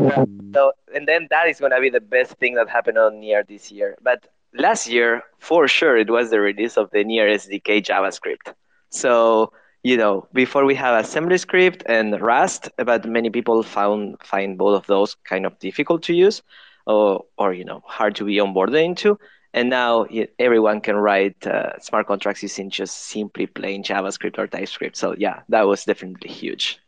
yeah. 0.00 0.24
So, 0.54 0.70
and 0.94 1.08
then 1.08 1.26
that 1.30 1.48
is 1.48 1.58
gonna 1.58 1.80
be 1.80 1.90
the 1.90 2.00
best 2.00 2.34
thing 2.34 2.54
that 2.54 2.68
happened 2.68 2.96
on 2.96 3.18
Near 3.18 3.42
this 3.42 3.72
year. 3.72 3.96
But 4.00 4.28
last 4.56 4.86
year, 4.86 5.24
for 5.40 5.66
sure, 5.66 5.96
it 5.96 6.08
was 6.08 6.30
the 6.30 6.38
release 6.38 6.76
of 6.76 6.90
the 6.92 7.02
Near 7.02 7.26
SDK 7.26 7.82
JavaScript. 7.84 8.54
So 8.94 9.52
you 9.82 9.98
know, 9.98 10.26
before 10.32 10.64
we 10.64 10.74
have 10.76 11.04
AssemblyScript 11.04 11.82
and 11.84 12.18
Rust, 12.18 12.70
but 12.78 13.04
many 13.04 13.28
people 13.28 13.62
found 13.62 14.16
find 14.22 14.56
both 14.56 14.76
of 14.80 14.86
those 14.86 15.14
kind 15.24 15.44
of 15.44 15.58
difficult 15.58 16.02
to 16.04 16.14
use, 16.14 16.42
or 16.86 17.24
or 17.36 17.52
you 17.52 17.64
know, 17.64 17.82
hard 17.84 18.16
to 18.16 18.24
be 18.24 18.36
onboarded 18.36 18.82
into 18.82 19.18
and 19.54 19.70
now 19.70 20.04
everyone 20.38 20.80
can 20.80 20.96
write 20.96 21.46
uh, 21.46 21.78
smart 21.78 22.08
contracts 22.08 22.42
using 22.42 22.68
just 22.68 23.06
simply 23.06 23.46
plain 23.46 23.84
JavaScript 23.84 24.36
or 24.36 24.48
TypeScript. 24.48 24.96
So 24.96 25.14
yeah, 25.16 25.42
that 25.48 25.62
was 25.62 25.84
definitely 25.84 26.30
huge. 26.30 26.80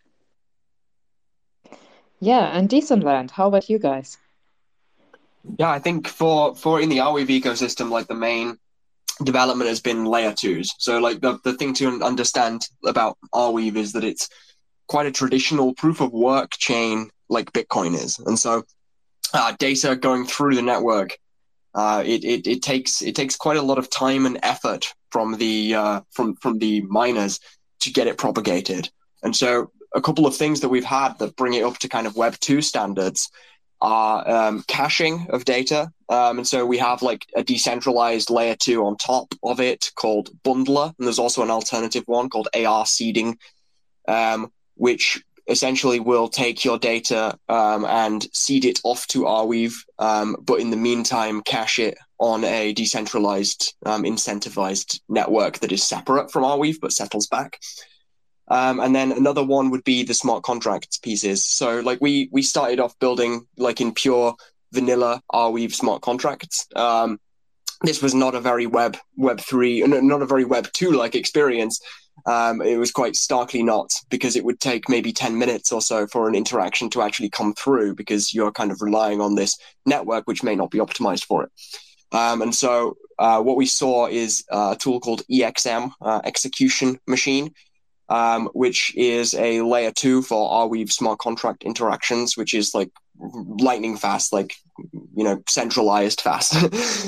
Yeah, 2.18 2.56
and 2.56 2.68
Decentland, 2.68 3.30
how 3.30 3.46
about 3.46 3.70
you 3.70 3.78
guys? 3.78 4.18
Yeah, 5.58 5.70
I 5.70 5.78
think 5.78 6.08
for 6.08 6.56
for 6.56 6.80
in 6.80 6.88
the 6.88 6.98
Arweave 6.98 7.28
ecosystem, 7.28 7.88
like 7.88 8.08
the 8.08 8.14
main 8.14 8.58
development 9.24 9.68
has 9.68 9.80
been 9.80 10.04
layer 10.04 10.32
twos. 10.32 10.74
So 10.78 10.98
like 10.98 11.20
the 11.20 11.38
the 11.44 11.54
thing 11.54 11.74
to 11.74 12.02
understand 12.02 12.68
about 12.84 13.18
Arweave 13.32 13.76
is 13.76 13.92
that 13.92 14.04
it's 14.04 14.28
quite 14.88 15.06
a 15.06 15.12
traditional 15.12 15.74
proof 15.74 16.00
of 16.00 16.12
work 16.12 16.52
chain 16.52 17.10
like 17.28 17.52
Bitcoin 17.52 17.94
is, 17.94 18.18
and 18.18 18.38
so 18.38 18.64
uh, 19.34 19.52
data 19.58 19.96
going 19.96 20.26
through 20.26 20.54
the 20.54 20.62
network 20.62 21.18
uh, 21.76 22.02
it, 22.06 22.24
it, 22.24 22.46
it 22.46 22.62
takes 22.62 23.02
it 23.02 23.14
takes 23.14 23.36
quite 23.36 23.58
a 23.58 23.62
lot 23.62 23.76
of 23.76 23.90
time 23.90 24.24
and 24.24 24.38
effort 24.42 24.94
from 25.10 25.36
the 25.36 25.74
uh, 25.74 26.00
from 26.10 26.34
from 26.36 26.58
the 26.58 26.80
miners 26.80 27.38
to 27.80 27.92
get 27.92 28.06
it 28.06 28.16
propagated. 28.16 28.88
And 29.22 29.36
so 29.36 29.70
a 29.94 30.00
couple 30.00 30.26
of 30.26 30.34
things 30.34 30.60
that 30.60 30.70
we've 30.70 30.86
had 30.86 31.18
that 31.18 31.36
bring 31.36 31.52
it 31.52 31.64
up 31.64 31.76
to 31.78 31.88
kind 31.88 32.06
of 32.06 32.16
Web 32.16 32.36
two 32.40 32.62
standards 32.62 33.30
are 33.80 34.28
um, 34.28 34.64
caching 34.66 35.26
of 35.30 35.44
data. 35.44 35.90
Um, 36.08 36.38
and 36.38 36.46
so 36.46 36.64
we 36.64 36.78
have 36.78 37.02
like 37.02 37.26
a 37.34 37.42
decentralized 37.42 38.30
layer 38.30 38.56
two 38.56 38.84
on 38.84 38.96
top 38.96 39.34
of 39.42 39.60
it 39.60 39.90
called 39.96 40.30
Bundlr, 40.42 40.94
and 40.98 41.06
there's 41.06 41.18
also 41.18 41.42
an 41.42 41.50
alternative 41.50 42.04
one 42.06 42.28
called 42.28 42.48
ArSeeding, 42.54 43.36
um, 44.08 44.52
which 44.74 45.22
essentially 45.48 46.00
will 46.00 46.28
take 46.28 46.64
your 46.64 46.78
data 46.78 47.38
um, 47.48 47.84
and 47.84 48.26
seed 48.32 48.64
it 48.64 48.80
off 48.84 49.06
to 49.08 49.22
Arweave, 49.22 49.74
um, 49.98 50.36
but 50.42 50.60
in 50.60 50.70
the 50.70 50.76
meantime, 50.76 51.42
cache 51.42 51.78
it 51.78 51.98
on 52.18 52.44
a 52.44 52.72
decentralized, 52.72 53.74
um, 53.84 54.02
incentivized 54.02 55.00
network 55.08 55.58
that 55.58 55.72
is 55.72 55.84
separate 55.84 56.30
from 56.32 56.42
Arweave 56.42 56.78
but 56.80 56.92
settles 56.92 57.26
back. 57.26 57.60
Um, 58.48 58.80
and 58.80 58.94
then 58.94 59.12
another 59.12 59.44
one 59.44 59.70
would 59.70 59.84
be 59.84 60.02
the 60.02 60.14
smart 60.14 60.42
contracts 60.44 60.98
pieces. 60.98 61.44
So, 61.44 61.80
like 61.80 62.00
we 62.00 62.28
we 62.32 62.42
started 62.42 62.80
off 62.80 62.98
building 62.98 63.46
like 63.56 63.80
in 63.80 63.92
pure 63.92 64.34
vanilla 64.72 65.20
Arweave 65.32 65.74
smart 65.74 66.02
contracts. 66.02 66.66
Um, 66.76 67.18
this 67.82 68.02
was 68.02 68.14
not 68.14 68.34
a 68.34 68.40
very 68.40 68.66
web 68.66 68.96
web 69.16 69.40
three, 69.40 69.82
not 69.82 70.22
a 70.22 70.26
very 70.26 70.44
web 70.44 70.68
two 70.72 70.92
like 70.92 71.14
experience 71.14 71.80
um, 72.24 72.62
it 72.62 72.76
was 72.76 72.90
quite 72.90 73.14
starkly 73.14 73.62
not 73.62 73.92
because 74.08 74.36
it 74.36 74.44
would 74.44 74.58
take 74.58 74.88
maybe 74.88 75.12
10 75.12 75.38
minutes 75.38 75.70
or 75.70 75.82
so 75.82 76.06
for 76.06 76.28
an 76.28 76.34
interaction 76.34 76.88
to 76.90 77.02
actually 77.02 77.28
come 77.28 77.52
through 77.54 77.94
because 77.94 78.32
you're 78.32 78.52
kind 78.52 78.72
of 78.72 78.80
relying 78.80 79.20
on 79.20 79.34
this 79.34 79.58
network 79.84 80.26
which 80.26 80.42
may 80.42 80.56
not 80.56 80.70
be 80.70 80.78
optimized 80.78 81.24
for 81.24 81.44
it. 81.44 81.50
Um, 82.12 82.40
and 82.40 82.54
so 82.54 82.96
uh, 83.18 83.42
what 83.42 83.56
we 83.56 83.66
saw 83.66 84.06
is 84.06 84.44
a 84.50 84.76
tool 84.78 85.00
called 85.00 85.22
EXM, 85.30 85.90
uh, 86.00 86.20
Execution 86.24 86.98
Machine, 87.06 87.52
um, 88.08 88.48
which 88.52 88.94
is 88.96 89.34
a 89.34 89.62
layer 89.62 89.90
two 89.90 90.22
for 90.22 90.50
Arweave 90.50 90.92
smart 90.92 91.18
contract 91.18 91.64
interactions, 91.64 92.36
which 92.36 92.54
is 92.54 92.74
like 92.74 92.90
lightning 93.18 93.96
fast, 93.96 94.32
like 94.32 94.54
you 95.16 95.24
know, 95.24 95.42
centralized 95.48 96.20
fast, 96.20 96.54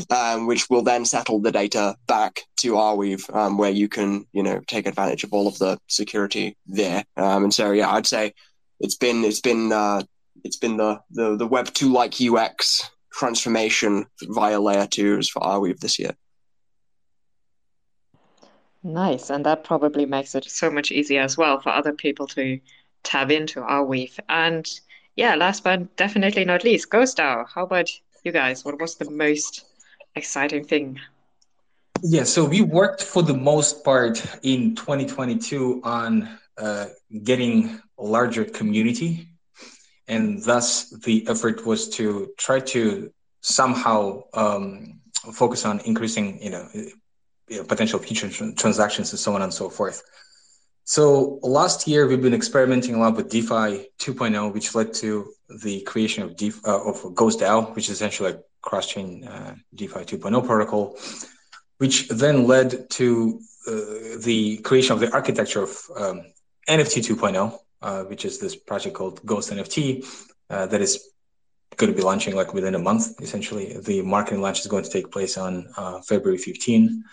um, 0.10 0.46
which 0.46 0.68
will 0.70 0.82
then 0.82 1.04
settle 1.04 1.40
the 1.40 1.52
data 1.52 1.96
back 2.06 2.42
to 2.58 2.72
Arweave, 2.72 3.32
um, 3.34 3.58
where 3.58 3.70
you 3.70 3.88
can 3.88 4.26
you 4.32 4.42
know 4.42 4.60
take 4.66 4.86
advantage 4.86 5.24
of 5.24 5.32
all 5.32 5.46
of 5.46 5.58
the 5.58 5.78
security 5.86 6.56
there. 6.66 7.04
Um, 7.16 7.44
and 7.44 7.54
so 7.54 7.72
yeah, 7.72 7.90
I'd 7.90 8.06
say 8.06 8.34
it's 8.80 8.96
been 8.96 9.24
it's 9.24 9.40
been 9.40 9.72
uh, 9.72 10.02
it's 10.44 10.56
been 10.56 10.76
the 10.76 11.00
the, 11.10 11.36
the 11.36 11.46
Web 11.46 11.72
two 11.72 11.92
like 11.92 12.20
UX 12.20 12.90
transformation 13.12 14.06
via 14.22 14.60
layer 14.60 14.86
twos 14.86 15.28
for 15.28 15.40
Arweave 15.40 15.80
this 15.80 15.98
year. 15.98 16.16
Nice, 18.82 19.30
and 19.30 19.44
that 19.44 19.64
probably 19.64 20.06
makes 20.06 20.34
it 20.34 20.44
so 20.44 20.70
much 20.70 20.92
easier 20.92 21.22
as 21.22 21.36
well 21.36 21.60
for 21.60 21.70
other 21.70 21.92
people 21.92 22.26
to 22.28 22.60
tab 23.02 23.30
into 23.30 23.60
Arweave. 23.60 24.18
And 24.28 24.68
yeah, 25.16 25.34
last 25.34 25.64
but 25.64 25.96
definitely 25.96 26.44
not 26.44 26.64
least, 26.64 26.90
Ghost 26.90 27.16
DAO. 27.16 27.46
How 27.48 27.64
about 27.64 27.90
you 28.22 28.32
guys? 28.32 28.64
What 28.64 28.80
was 28.80 28.96
the 28.96 29.10
most 29.10 29.64
exciting 30.14 30.64
thing? 30.64 31.00
Yeah, 32.02 32.22
so 32.22 32.44
we 32.44 32.60
worked 32.62 33.02
for 33.02 33.22
the 33.22 33.34
most 33.34 33.84
part 33.84 34.24
in 34.42 34.76
2022 34.76 35.80
on 35.82 36.38
uh, 36.56 36.86
getting 37.24 37.80
a 37.98 38.04
larger 38.04 38.44
community, 38.44 39.28
and 40.06 40.42
thus 40.44 40.90
the 41.00 41.26
effort 41.28 41.66
was 41.66 41.88
to 41.90 42.30
try 42.38 42.60
to 42.60 43.12
somehow 43.40 44.22
um, 44.34 45.00
focus 45.32 45.64
on 45.64 45.80
increasing, 45.80 46.40
you 46.40 46.50
know, 46.50 46.68
you 47.48 47.58
know, 47.58 47.64
potential 47.64 47.98
future 47.98 48.28
tr- 48.28 48.52
transactions 48.56 49.10
and 49.12 49.18
so 49.18 49.34
on 49.34 49.42
and 49.42 49.52
so 49.52 49.68
forth. 49.68 50.02
So 50.84 51.38
last 51.42 51.86
year 51.86 52.06
we've 52.06 52.22
been 52.22 52.34
experimenting 52.34 52.94
a 52.94 52.98
lot 52.98 53.14
with 53.14 53.28
DeFi 53.28 53.88
2.0, 53.98 54.54
which 54.54 54.74
led 54.74 54.94
to 54.94 55.30
the 55.62 55.82
creation 55.82 56.22
of 56.22 56.36
DeFi, 56.36 56.60
uh, 56.64 56.80
of 56.80 57.04
which 57.74 57.90
is 57.90 57.90
essentially 57.90 58.32
a 58.32 58.40
cross-chain 58.62 59.24
uh, 59.24 59.54
DeFi 59.74 60.00
2.0 60.00 60.46
protocol, 60.46 60.98
which 61.76 62.08
then 62.08 62.46
led 62.46 62.88
to 62.90 63.40
uh, 63.66 63.72
the 64.20 64.60
creation 64.64 64.94
of 64.94 65.00
the 65.00 65.12
architecture 65.12 65.62
of 65.62 65.78
um, 65.94 66.22
NFT 66.68 67.06
2.0, 67.06 67.58
uh, 67.82 68.04
which 68.04 68.24
is 68.24 68.38
this 68.38 68.56
project 68.56 68.94
called 68.94 69.24
Ghost 69.26 69.50
NFT 69.50 70.06
uh, 70.48 70.66
that 70.66 70.80
is 70.80 71.10
going 71.76 71.92
to 71.92 71.96
be 71.96 72.02
launching 72.02 72.34
like 72.34 72.54
within 72.54 72.74
a 72.74 72.78
month. 72.78 73.20
Essentially, 73.20 73.78
the 73.78 74.02
marketing 74.02 74.40
launch 74.40 74.60
is 74.60 74.66
going 74.66 74.84
to 74.84 74.90
take 74.90 75.12
place 75.12 75.36
on 75.36 75.68
uh, 75.76 76.00
February 76.00 76.38
15. 76.38 77.04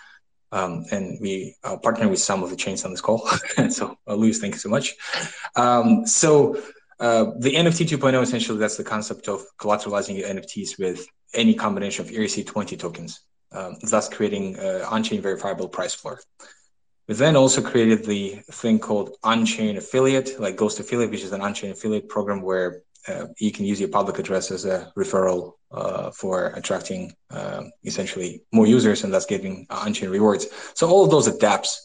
Um, 0.51 0.85
and 0.91 1.19
we 1.19 1.55
uh, 1.63 1.77
partner 1.77 2.07
with 2.07 2.19
some 2.19 2.43
of 2.43 2.49
the 2.49 2.55
chains 2.55 2.85
on 2.85 2.91
this 2.91 3.01
call. 3.01 3.27
so, 3.69 3.97
uh, 4.07 4.13
Luis, 4.13 4.39
thank 4.39 4.53
you 4.53 4.59
so 4.59 4.69
much. 4.69 4.95
Um, 5.55 6.05
so, 6.05 6.61
uh, 6.99 7.25
the 7.39 7.53
NFT 7.53 7.87
2.0 7.87 8.21
essentially 8.21 8.57
that's 8.57 8.77
the 8.77 8.83
concept 8.83 9.27
of 9.27 9.43
collateralizing 9.59 10.17
your 10.17 10.29
NFTs 10.29 10.79
with 10.79 11.05
any 11.33 11.53
combination 11.53 12.05
of 12.05 12.11
ERC20 12.11 12.79
tokens, 12.79 13.21
um, 13.51 13.75
thus 13.83 14.07
creating 14.07 14.57
an 14.57 14.81
on-chain 14.83 15.21
verifiable 15.21 15.67
price 15.67 15.93
floor. 15.93 16.21
We 17.07 17.15
then 17.15 17.35
also 17.35 17.61
created 17.61 18.05
the 18.05 18.41
thing 18.51 18.79
called 18.79 19.17
on-chain 19.23 19.77
affiliate, 19.77 20.39
like 20.39 20.55
Ghost 20.55 20.79
Affiliate, 20.79 21.11
which 21.11 21.23
is 21.23 21.33
an 21.33 21.41
on-chain 21.41 21.71
affiliate 21.71 22.07
program 22.07 22.41
where 22.41 22.81
uh, 23.07 23.27
you 23.37 23.51
can 23.51 23.65
use 23.65 23.79
your 23.79 23.89
public 23.89 24.17
address 24.17 24.49
as 24.49 24.65
a 24.65 24.91
referral 24.97 25.53
uh, 25.75 26.09
for 26.11 26.47
attracting 26.55 27.13
uh, 27.31 27.63
essentially 27.83 28.41
more 28.53 28.65
users 28.65 29.03
and 29.03 29.13
thus 29.13 29.25
getting 29.25 29.67
on-chain 29.69 30.09
rewards. 30.09 30.47
So 30.73 30.89
all 30.89 31.03
of 31.03 31.11
those 31.11 31.27
dApps. 31.27 31.75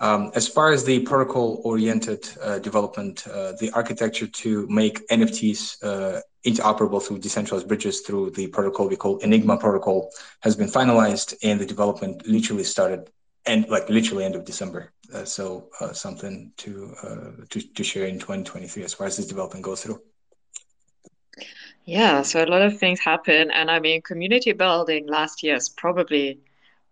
Um, 0.00 0.30
as 0.34 0.46
far 0.46 0.70
as 0.70 0.84
the 0.84 1.00
protocol-oriented 1.00 2.28
uh, 2.40 2.58
development, 2.60 3.26
uh, 3.26 3.52
the 3.58 3.70
architecture 3.74 4.26
to 4.26 4.66
make 4.68 5.06
NFTs 5.08 5.82
uh, 5.82 6.20
interoperable 6.46 7.02
through 7.02 7.18
decentralized 7.18 7.66
bridges 7.66 8.00
through 8.02 8.30
the 8.30 8.46
protocol 8.48 8.88
we 8.88 8.96
call 8.96 9.18
Enigma 9.18 9.56
protocol 9.56 10.10
has 10.40 10.54
been 10.54 10.68
finalized, 10.68 11.34
and 11.42 11.58
the 11.58 11.66
development 11.66 12.26
literally 12.28 12.64
started 12.64 13.10
and 13.46 13.68
like 13.68 13.88
literally 13.88 14.24
end 14.24 14.36
of 14.36 14.44
December. 14.44 14.92
so 15.24 15.68
something 15.92 16.52
to, 16.56 16.94
to 17.50 17.60
to 17.60 17.82
share 17.84 18.06
in 18.06 18.18
2023 18.18 18.84
as 18.84 18.94
far 18.94 19.06
as 19.06 19.16
this 19.16 19.26
development 19.26 19.64
goes 19.64 19.82
through. 19.82 20.00
Yeah, 21.84 22.22
so 22.22 22.42
a 22.42 22.46
lot 22.46 22.62
of 22.62 22.78
things 22.78 23.00
happen. 23.00 23.50
And 23.50 23.70
I 23.70 23.78
mean, 23.78 24.00
community 24.00 24.52
building 24.52 25.06
last 25.06 25.42
year 25.42 25.54
has 25.54 25.68
probably 25.68 26.40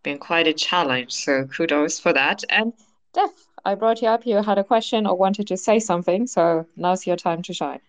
been 0.03 0.19
quite 0.19 0.47
a 0.47 0.53
challenge. 0.53 1.13
So 1.13 1.47
kudos 1.47 1.99
for 1.99 2.13
that. 2.13 2.45
And 2.51 2.75
Dev, 3.15 3.31
I 3.65 3.75
brought 3.75 4.03
you 4.03 4.09
up. 4.09 4.27
You 4.27 4.43
had 4.43 4.59
a 4.59 4.65
question 4.65 5.07
or 5.07 5.17
wanted 5.17 5.47
to 5.49 5.57
say 5.57 5.79
something. 5.79 6.27
So 6.27 6.67
now's 6.77 7.07
your 7.07 7.17
time 7.17 7.43
to 7.43 7.55
shine. 7.55 7.81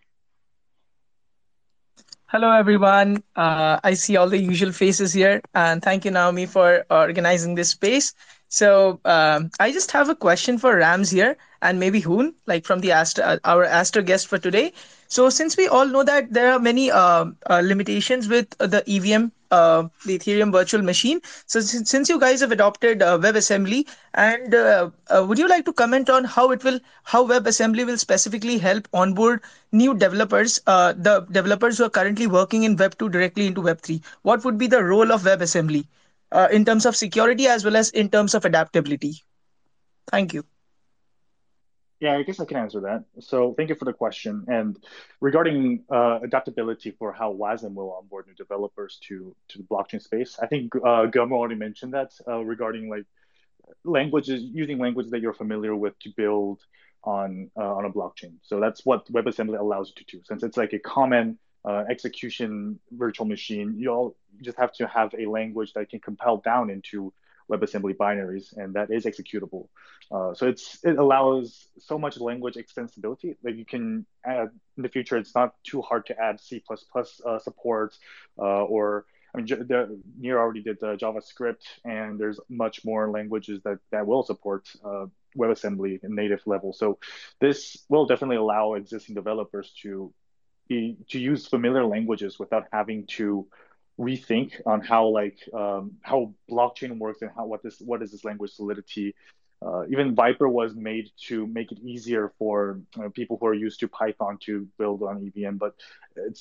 Hello, 2.28 2.50
everyone. 2.52 3.22
Uh, 3.36 3.80
I 3.84 3.94
see 3.94 4.16
all 4.18 4.28
the 4.28 4.40
usual 4.40 4.72
faces 4.72 5.14
here. 5.14 5.42
And 5.54 5.84
thank 5.84 6.06
you, 6.06 6.10
Naomi, 6.10 6.46
for 6.46 6.86
organizing 6.90 7.54
this 7.56 7.70
space. 7.70 8.14
So 8.48 9.00
um, 9.06 9.52
I 9.60 9.72
just 9.72 9.92
have 9.92 10.10
a 10.10 10.16
question 10.16 10.58
for 10.58 10.76
Rams 10.78 11.12
here 11.12 11.38
and 11.62 11.80
maybe 11.80 12.00
Hoon, 12.00 12.34
like 12.48 12.66
from 12.66 12.80
the 12.80 12.92
our 12.92 13.66
Astar 13.66 14.06
guest 14.06 14.28
for 14.28 14.38
today. 14.38 14.74
So 15.14 15.30
since 15.30 15.56
we 15.56 15.68
all 15.68 15.86
know 15.86 16.02
that 16.02 16.34
there 16.34 16.52
are 16.52 16.58
many 16.58 16.90
uh, 16.90 17.26
uh, 17.48 17.62
limitations 17.64 18.28
with 18.28 18.50
the 18.58 18.84
EVM, 18.88 19.26
uh, 19.52 19.84
the 20.08 20.18
Ethereum 20.18 20.52
virtual 20.52 20.82
machine, 20.82 21.22
so 21.46 21.60
since, 21.62 21.92
since 21.92 22.10
you 22.10 22.20
guys 22.20 22.42
have 22.42 22.52
adopted 22.52 23.04
uh, 23.04 23.20
WebAssembly, 23.20 23.88
and 24.16 24.56
uh, 24.56 24.90
uh, 25.16 25.24
would 25.24 25.38
you 25.38 25.48
like 25.48 25.66
to 25.66 25.74
comment 25.74 26.10
on 26.10 26.24
how 26.24 26.50
it 26.50 26.64
will, 26.64 26.80
how 27.04 27.28
WebAssembly 27.28 27.86
will 27.86 28.00
specifically 28.00 28.58
help 28.58 28.88
onboard 28.92 29.42
new 29.72 29.94
developers, 29.94 30.60
the 30.66 31.28
developers 31.30 31.78
who 31.78 31.84
are 31.84 31.92
currently 31.92 32.26
working 32.26 32.64
in 32.64 32.76
Web 32.76 32.98
2 32.98 33.10
directly 33.10 33.46
into 33.46 33.62
Web 33.62 33.82
3? 33.82 34.02
What 34.24 34.44
would 34.44 34.58
be 34.58 34.66
the 34.66 34.84
role 34.84 35.12
of 35.12 35.22
WebAssembly 35.22 35.86
in 36.50 36.66
terms 36.66 36.88
of 36.88 36.96
security 36.96 37.46
as 37.46 37.64
well 37.64 37.76
as 37.76 37.92
in 37.92 38.10
terms 38.10 38.34
of 38.34 38.46
adaptability? 38.46 39.22
Thank 40.10 40.34
you. 40.34 40.44
Yeah, 42.04 42.18
I 42.18 42.24
guess 42.24 42.42
I 42.42 42.46
can 42.46 42.58
answer 42.58 42.82
that. 42.82 43.06
So 43.22 43.54
thank 43.56 43.70
you 43.70 43.76
for 43.76 43.86
the 43.86 43.94
question. 43.94 44.44
And 44.50 44.78
regarding 45.22 45.86
uh, 45.90 46.20
adaptability 46.22 46.92
for 47.00 47.14
how 47.14 47.32
WASM 47.34 47.74
will 47.76 47.94
onboard 47.94 48.28
new 48.28 48.34
developers 48.34 49.00
to 49.08 49.34
to 49.50 49.58
the 49.60 49.64
blockchain 49.64 50.02
space, 50.02 50.38
I 50.38 50.48
think 50.48 50.76
uh, 50.76 51.06
Gilmo 51.14 51.32
already 51.32 51.56
mentioned 51.56 51.94
that 51.94 52.12
uh, 52.28 52.42
regarding 52.54 52.90
like 52.90 53.06
languages, 53.86 54.44
using 54.44 54.80
languages 54.80 55.12
that 55.14 55.22
you're 55.22 55.40
familiar 55.46 55.76
with 55.84 55.98
to 56.00 56.10
build 56.18 56.60
on 57.06 57.50
uh, 57.56 57.74
on 57.78 57.86
a 57.86 57.94
blockchain. 57.98 58.34
So 58.42 58.60
that's 58.60 58.82
what 58.86 59.02
WebAssembly 59.16 59.58
allows 59.58 59.86
you 59.90 59.96
to 60.04 60.18
do. 60.18 60.24
Since 60.26 60.44
it's 60.44 60.58
like 60.58 60.74
a 60.74 60.80
common 60.80 61.40
uh, 61.64 61.86
execution 61.90 62.80
virtual 62.92 63.28
machine, 63.36 63.76
you 63.80 63.88
all 63.96 64.18
just 64.48 64.58
have 64.58 64.74
to 64.80 64.88
have 64.88 65.10
a 65.18 65.26
language 65.38 65.72
that 65.76 65.90
can 65.92 66.02
compile 66.02 66.40
down 66.52 66.70
into 66.70 67.14
WebAssembly 67.54 67.96
binaries, 67.96 68.56
and 68.58 68.74
that 68.74 68.92
is 68.92 69.06
executable. 69.06 69.68
Uh, 70.12 70.34
so 70.34 70.48
it's 70.48 70.80
it 70.84 70.98
allows 70.98 71.68
so 71.80 71.98
much 71.98 72.20
language 72.20 72.56
extensibility 72.56 73.36
that 73.44 73.56
you 73.56 73.66
can 73.66 74.06
add 74.26 74.50
in 74.78 74.84
the 74.84 74.90
future. 74.90 75.18
It's 75.18 75.36
not 75.36 75.56
too 75.64 75.82
hard 75.82 76.06
to 76.08 76.20
add 76.20 76.40
C++ 76.40 76.62
uh, 76.70 77.40
support 77.40 77.96
uh, 78.38 78.64
or 78.66 79.06
I 79.34 79.40
mean, 79.40 79.48
the, 79.48 80.00
Near 80.20 80.38
already 80.38 80.62
did 80.62 80.80
the 80.80 80.96
JavaScript, 80.96 81.64
and 81.84 82.20
there's 82.20 82.40
much 82.50 82.86
more 82.86 83.10
languages 83.10 83.62
that 83.64 83.80
that 83.92 84.06
will 84.06 84.24
support 84.24 84.68
uh, 84.86 85.08
WebAssembly 85.38 86.04
in 86.04 86.16
native 86.16 86.42
level. 86.46 86.72
So 86.74 87.00
this 87.40 87.84
will 87.90 88.06
definitely 88.06 88.36
allow 88.36 88.76
existing 88.76 89.16
developers 89.16 89.74
to 89.82 90.14
be 90.68 90.98
to 91.10 91.20
use 91.20 91.48
familiar 91.48 91.86
languages 91.86 92.38
without 92.38 92.68
having 92.72 93.08
to 93.18 93.48
rethink 94.04 94.62
on 94.66 94.82
how 94.82 95.08
like 95.08 95.38
um, 95.54 95.94
how 96.02 96.34
blockchain 96.50 96.98
works 96.98 97.22
and 97.22 97.32
how 97.36 97.46
what 97.46 97.64
this 97.64 97.80
what 97.80 98.02
is 98.02 98.12
this 98.12 98.24
language 98.24 98.52
solidity. 98.52 99.16
Uh, 99.66 99.86
even 99.90 100.14
Vyper 100.14 100.52
was 100.52 100.76
made 100.76 101.10
to 101.18 101.48
make 101.48 101.72
it 101.72 101.80
easier 101.80 102.34
for 102.38 102.82
uh, 103.02 103.08
people 103.14 103.38
who 103.40 103.48
are 103.48 103.54
used 103.54 103.80
to 103.80 103.88
Python 103.88 104.38
to 104.42 104.68
build 104.78 105.02
on 105.04 105.32
EVM, 105.38 105.56
but 105.56 105.74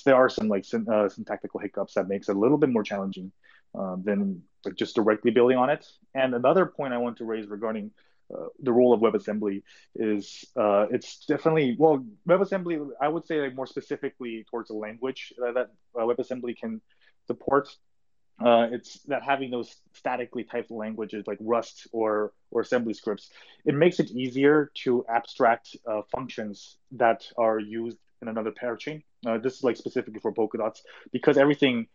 there 0.04 0.16
are 0.16 0.28
some 0.28 0.48
like 0.48 0.64
uh, 0.74 1.08
some 1.08 1.24
technical 1.24 1.60
hiccups 1.60 1.94
that 1.94 2.08
makes 2.08 2.28
it 2.28 2.34
a 2.34 2.38
little 2.38 2.58
bit 2.58 2.68
more 2.70 2.82
challenging 2.82 3.30
um, 3.76 4.02
than 4.04 4.42
like, 4.64 4.74
just 4.74 4.96
directly 4.96 5.30
building 5.30 5.56
on 5.56 5.70
it. 5.70 5.86
And 6.14 6.34
another 6.34 6.66
point 6.66 6.92
I 6.92 6.98
want 6.98 7.18
to 7.18 7.24
raise 7.24 7.46
regarding 7.46 7.92
uh, 8.32 8.46
the 8.60 8.72
role 8.72 8.92
of 8.92 9.00
WebAssembly 9.00 9.62
is 9.94 10.44
uh, 10.56 10.86
it's 10.90 11.24
definitely 11.26 11.76
well 11.78 12.04
WebAssembly 12.26 12.88
I 13.00 13.08
would 13.08 13.26
say 13.26 13.40
like 13.40 13.54
more 13.54 13.66
specifically 13.66 14.44
towards 14.50 14.68
the 14.68 14.74
language 14.74 15.32
uh, 15.44 15.52
that 15.52 15.70
WebAssembly 15.94 16.56
can 16.56 16.80
support. 17.26 17.68
Uh, 18.42 18.66
it's 18.72 19.00
that 19.04 19.22
having 19.22 19.50
those 19.50 19.76
statically 19.92 20.42
typed 20.42 20.70
languages 20.70 21.24
like 21.26 21.38
Rust 21.40 21.86
or 21.92 22.32
or 22.50 22.62
assembly 22.62 22.94
scripts, 22.94 23.30
it 23.64 23.74
makes 23.74 24.00
it 24.00 24.10
easier 24.10 24.70
to 24.82 25.04
abstract 25.08 25.76
uh, 25.86 26.02
functions 26.10 26.78
that 26.92 27.24
are 27.36 27.58
used 27.60 27.98
in 28.20 28.28
another 28.28 28.52
parachain. 28.52 29.02
Uh, 29.26 29.38
this 29.38 29.56
is 29.56 29.64
like 29.64 29.76
specifically 29.76 30.20
for 30.20 30.32
Polkadots 30.32 30.80
because 31.12 31.36
everything, 31.36 31.86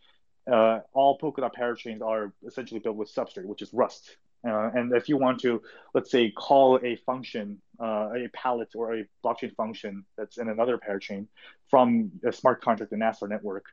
uh, 0.51 0.79
all 0.93 1.17
Polkadot 1.17 1.51
parachains 1.57 2.01
are 2.01 2.33
essentially 2.45 2.79
built 2.79 2.95
with 2.95 3.13
Substrate, 3.13 3.45
which 3.45 3.61
is 3.61 3.73
Rust. 3.73 4.17
Uh, 4.47 4.69
and 4.73 4.93
if 4.93 5.09
you 5.09 5.17
want 5.17 5.39
to, 5.41 5.61
let's 5.93 6.11
say, 6.11 6.31
call 6.31 6.79
a 6.83 6.95
function, 6.97 7.59
uh, 7.81 8.09
a 8.15 8.29
pallet 8.33 8.69
or 8.75 8.95
a 8.95 9.05
blockchain 9.25 9.53
function 9.55 10.05
that's 10.17 10.37
in 10.37 10.47
another 10.47 10.77
parachain 10.77 11.27
from 11.69 12.11
a 12.25 12.31
smart 12.31 12.61
contract 12.61 12.93
in 12.93 12.99
Astar 12.99 13.27
network, 13.27 13.65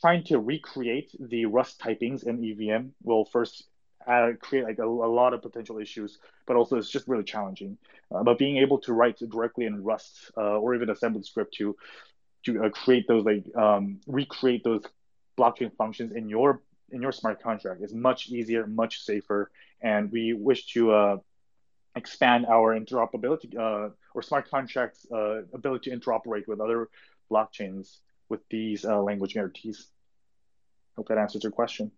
trying 0.00 0.24
to 0.24 0.38
recreate 0.38 1.10
the 1.18 1.46
Rust 1.46 1.80
typings 1.80 2.24
in 2.24 2.44
EVM 2.44 2.88
will 3.02 3.24
first 3.24 3.64
uh, 4.06 4.30
create 4.40 4.64
like 4.64 4.78
a, 4.78 4.84
a, 4.84 5.12
lot 5.12 5.34
of 5.34 5.42
potential 5.42 5.78
issues, 5.78 6.18
but 6.46 6.56
also 6.56 6.76
it's 6.76 6.90
just 6.90 7.06
really 7.06 7.24
challenging. 7.24 7.76
Uh, 8.12 8.22
but 8.22 8.38
being 8.38 8.56
able 8.56 8.78
to 8.78 8.92
write 8.92 9.18
directly 9.18 9.66
in 9.66 9.82
Rust 9.84 10.30
uh, 10.36 10.58
or 10.58 10.74
even 10.74 10.90
assembly 10.90 11.22
script 11.22 11.54
to 11.54 11.76
to 12.44 12.64
uh, 12.64 12.70
create 12.70 13.06
those 13.06 13.24
like 13.24 13.44
um, 13.54 14.00
recreate 14.06 14.64
those 14.64 14.82
blockchain 15.38 15.70
functions 15.76 16.12
in 16.12 16.28
your 16.28 16.62
in 16.92 17.02
your 17.02 17.12
smart 17.12 17.42
contract 17.42 17.82
is 17.82 17.94
much 17.94 18.28
easier, 18.30 18.66
much 18.66 19.00
safer, 19.02 19.50
and 19.82 20.10
we 20.10 20.32
wish 20.32 20.72
to 20.72 20.92
uh, 20.92 21.16
expand 21.94 22.46
our 22.46 22.78
interoperability 22.78 23.56
uh, 23.56 23.90
or 24.14 24.22
smart 24.22 24.50
contracts 24.50 25.06
ability 25.52 25.90
to 25.90 25.96
interoperate 25.96 26.48
with 26.48 26.60
other 26.60 26.88
blockchains 27.30 27.98
with 28.30 28.40
these 28.48 28.84
uh, 28.84 29.02
language 29.02 29.34
guarantees. 29.34 29.88
Hope 30.96 31.08
that 31.08 31.18
answers 31.18 31.42
your 31.42 31.52
question. 31.52 31.90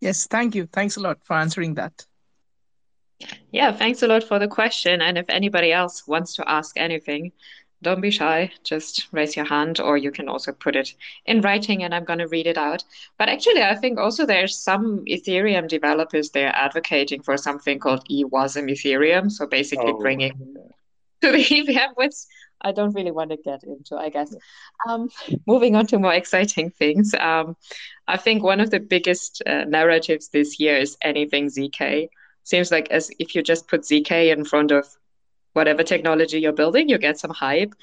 Yes, 0.00 0.26
thank 0.26 0.54
you. 0.54 0.66
Thanks 0.66 0.96
a 0.96 1.00
lot 1.00 1.18
for 1.24 1.34
answering 1.34 1.74
that. 1.74 2.06
Yeah, 3.52 3.72
thanks 3.72 4.02
a 4.02 4.08
lot 4.08 4.24
for 4.24 4.38
the 4.38 4.48
question. 4.48 5.00
And 5.00 5.16
if 5.16 5.26
anybody 5.28 5.72
else 5.72 6.06
wants 6.08 6.34
to 6.34 6.48
ask 6.48 6.76
anything, 6.76 7.32
don't 7.82 8.00
be 8.00 8.10
shy. 8.10 8.50
Just 8.64 9.08
raise 9.12 9.36
your 9.36 9.44
hand, 9.44 9.80
or 9.80 9.96
you 9.96 10.10
can 10.10 10.28
also 10.28 10.52
put 10.52 10.76
it 10.76 10.94
in 11.26 11.40
writing 11.40 11.82
and 11.82 11.94
I'm 11.94 12.04
going 12.04 12.20
to 12.20 12.28
read 12.28 12.46
it 12.46 12.56
out. 12.58 12.84
But 13.18 13.28
actually, 13.28 13.62
I 13.62 13.74
think 13.74 13.98
also 13.98 14.24
there's 14.24 14.56
some 14.56 15.04
Ethereum 15.06 15.68
developers 15.68 16.30
they're 16.30 16.54
advocating 16.54 17.22
for 17.22 17.36
something 17.36 17.78
called 17.78 18.06
EWASM 18.08 18.70
Ethereum. 18.70 19.30
So 19.30 19.46
basically 19.46 19.92
Oh, 19.92 19.98
bringing 19.98 20.32
to 21.22 21.32
the 21.32 21.38
EVM, 21.58 21.94
which 21.94 22.14
I 22.62 22.72
don't 22.72 22.94
really 22.94 23.10
want 23.10 23.30
to 23.30 23.36
get 23.36 23.62
into, 23.64 23.96
I 23.96 24.08
guess. 24.08 24.34
Um, 24.88 25.08
moving 25.46 25.76
on 25.76 25.86
to 25.88 25.98
more 25.98 26.14
exciting 26.14 26.70
things. 26.70 27.14
Um, 27.18 27.56
I 28.08 28.16
think 28.16 28.42
one 28.42 28.60
of 28.60 28.70
the 28.70 28.80
biggest 28.80 29.42
uh, 29.46 29.64
narratives 29.64 30.28
this 30.28 30.58
year 30.58 30.76
is 30.76 30.96
anything 31.02 31.48
ZK. 31.48 32.08
Seems 32.44 32.70
like 32.70 32.90
as 32.90 33.10
if 33.18 33.34
you 33.34 33.42
just 33.42 33.68
put 33.68 33.82
ZK 33.82 34.32
in 34.32 34.44
front 34.44 34.70
of 34.70 34.86
whatever 35.52 35.82
technology 35.82 36.40
you're 36.40 36.52
building, 36.52 36.88
you 36.88 36.98
get 36.98 37.18
some 37.18 37.30
hype. 37.30 37.74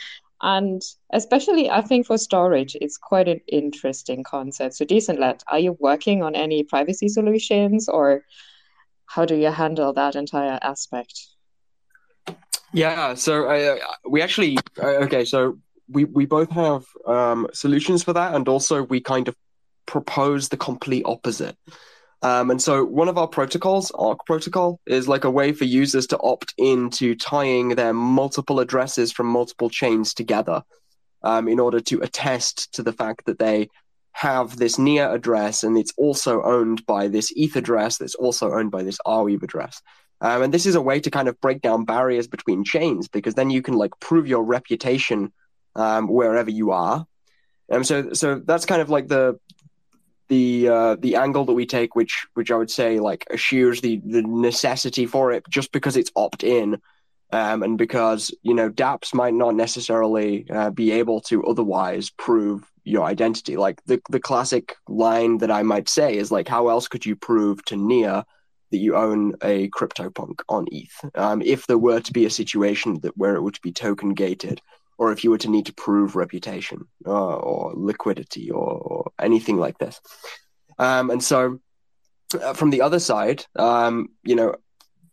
And 0.41 0.81
especially, 1.11 1.69
I 1.69 1.81
think 1.81 2.05
for 2.05 2.17
storage, 2.17 2.75
it's 2.79 2.97
quite 2.97 3.27
an 3.27 3.41
interesting 3.47 4.23
concept. 4.23 4.75
So, 4.75 4.85
Decentland, 4.85 5.41
are 5.47 5.59
you 5.59 5.75
working 5.79 6.23
on 6.23 6.33
any 6.33 6.63
privacy 6.63 7.09
solutions 7.09 7.89
or 7.89 8.23
how 9.05 9.25
do 9.25 9.35
you 9.35 9.51
handle 9.51 9.91
that 9.93 10.15
entire 10.15 10.57
aspect? 10.61 11.27
Yeah, 12.73 13.15
so 13.15 13.47
uh, 13.47 13.77
we 14.07 14.21
actually 14.21 14.57
uh, 14.81 15.03
okay, 15.05 15.25
so 15.25 15.57
we 15.87 16.05
we 16.05 16.25
both 16.25 16.49
have 16.51 16.85
um, 17.05 17.47
solutions 17.53 18.03
for 18.03 18.13
that, 18.13 18.35
and 18.35 18.47
also 18.47 18.83
we 18.83 19.01
kind 19.01 19.27
of 19.27 19.35
propose 19.85 20.49
the 20.49 20.57
complete 20.57 21.03
opposite. 21.05 21.57
Um, 22.21 22.51
and 22.51 22.61
so 22.61 22.83
one 22.83 23.07
of 23.07 23.17
our 23.17 23.27
protocols, 23.27 23.91
Ark 23.91 24.19
protocol, 24.25 24.79
is 24.85 25.07
like 25.07 25.23
a 25.23 25.31
way 25.31 25.53
for 25.53 25.63
users 25.63 26.05
to 26.07 26.19
opt 26.19 26.53
into 26.57 27.15
tying 27.15 27.69
their 27.69 27.93
multiple 27.93 28.59
addresses 28.59 29.11
from 29.11 29.27
multiple 29.27 29.69
chains 29.69 30.13
together 30.13 30.61
um, 31.23 31.47
in 31.47 31.59
order 31.59 31.79
to 31.79 32.01
attest 32.01 32.73
to 32.73 32.83
the 32.83 32.93
fact 32.93 33.25
that 33.25 33.39
they 33.39 33.69
have 34.11 34.57
this 34.57 34.77
near 34.77 35.09
address 35.09 35.63
and 35.63 35.77
it's 35.77 35.93
also 35.97 36.41
owned 36.43 36.85
by 36.85 37.07
this 37.07 37.31
ETH 37.37 37.55
address 37.55 37.97
that's 37.97 38.15
also 38.15 38.51
owned 38.51 38.69
by 38.69 38.83
this 38.83 38.97
Arweave 39.07 39.43
address. 39.43 39.81
Um, 40.21 40.43
and 40.43 40.53
this 40.53 40.65
is 40.65 40.75
a 40.75 40.81
way 40.81 40.99
to 40.99 41.11
kind 41.11 41.27
of 41.27 41.39
break 41.39 41.61
down 41.61 41.85
barriers 41.85 42.27
between 42.27 42.63
chains 42.63 43.07
because 43.07 43.35
then 43.35 43.49
you 43.49 43.61
can 43.61 43.75
like 43.75 43.91
prove 43.99 44.27
your 44.27 44.43
reputation 44.43 45.31
um, 45.75 46.07
wherever 46.07 46.49
you 46.49 46.71
are. 46.71 47.05
Um, 47.71 47.83
so 47.83 48.13
so 48.13 48.41
that's 48.43 48.65
kind 48.65 48.81
of 48.81 48.89
like 48.89 49.07
the 49.07 49.39
the 50.27 50.67
uh, 50.67 50.95
the 50.99 51.15
angle 51.15 51.45
that 51.45 51.53
we 51.53 51.65
take, 51.65 51.95
which 51.95 52.27
which 52.33 52.51
I 52.51 52.55
would 52.55 52.71
say 52.71 52.99
like 52.99 53.25
assures 53.29 53.81
the 53.81 54.01
the 54.05 54.21
necessity 54.21 55.05
for 55.05 55.31
it 55.31 55.43
just 55.49 55.71
because 55.71 55.97
it's 55.97 56.11
opt 56.15 56.43
in. 56.43 56.81
Um, 57.31 57.61
and 57.61 57.77
because 57.77 58.33
you 58.41 58.55
know 58.55 58.71
DApps 58.71 59.13
might 59.13 59.35
not 59.35 59.53
necessarily 59.53 60.49
uh, 60.49 60.71
be 60.71 60.91
able 60.91 61.21
to 61.21 61.43
otherwise 61.43 62.09
prove 62.09 62.69
your 62.83 63.05
identity. 63.05 63.55
Like 63.55 63.83
the 63.85 64.01
the 64.09 64.19
classic 64.19 64.75
line 64.87 65.37
that 65.37 65.51
I 65.51 65.61
might 65.61 65.87
say 65.87 66.17
is 66.17 66.31
like, 66.31 66.47
how 66.47 66.69
else 66.69 66.87
could 66.87 67.05
you 67.05 67.15
prove 67.15 67.63
to 67.65 67.75
Near 67.75 68.23
that 68.71 68.77
you 68.77 68.95
own 68.95 69.33
a 69.41 69.69
CryptoPunk 69.69 70.41
on 70.47 70.67
ETH? 70.71 71.11
Um, 71.15 71.41
if 71.41 71.67
there 71.67 71.77
were 71.77 71.99
to 71.99 72.13
be 72.13 72.25
a 72.25 72.29
situation 72.29 72.99
that 73.01 73.17
where 73.17 73.35
it 73.35 73.41
would 73.41 73.59
be 73.61 73.71
token 73.71 74.13
gated, 74.13 74.61
or 74.99 75.11
if 75.11 75.23
you 75.23 75.31
were 75.31 75.37
to 75.39 75.49
need 75.49 75.65
to 75.65 75.73
prove 75.73 76.15
reputation 76.15 76.85
uh, 77.05 77.35
or 77.35 77.73
liquidity 77.75 78.51
or, 78.51 78.77
or, 78.77 79.11
anything 79.19 79.57
like 79.57 79.77
this. 79.77 79.99
Um, 80.77 81.09
and 81.09 81.23
so, 81.23 81.59
uh, 82.33 82.53
from 82.53 82.69
the 82.69 82.81
other 82.81 82.99
side, 82.99 83.45
um, 83.55 84.09
you 84.23 84.35
know, 84.35 84.55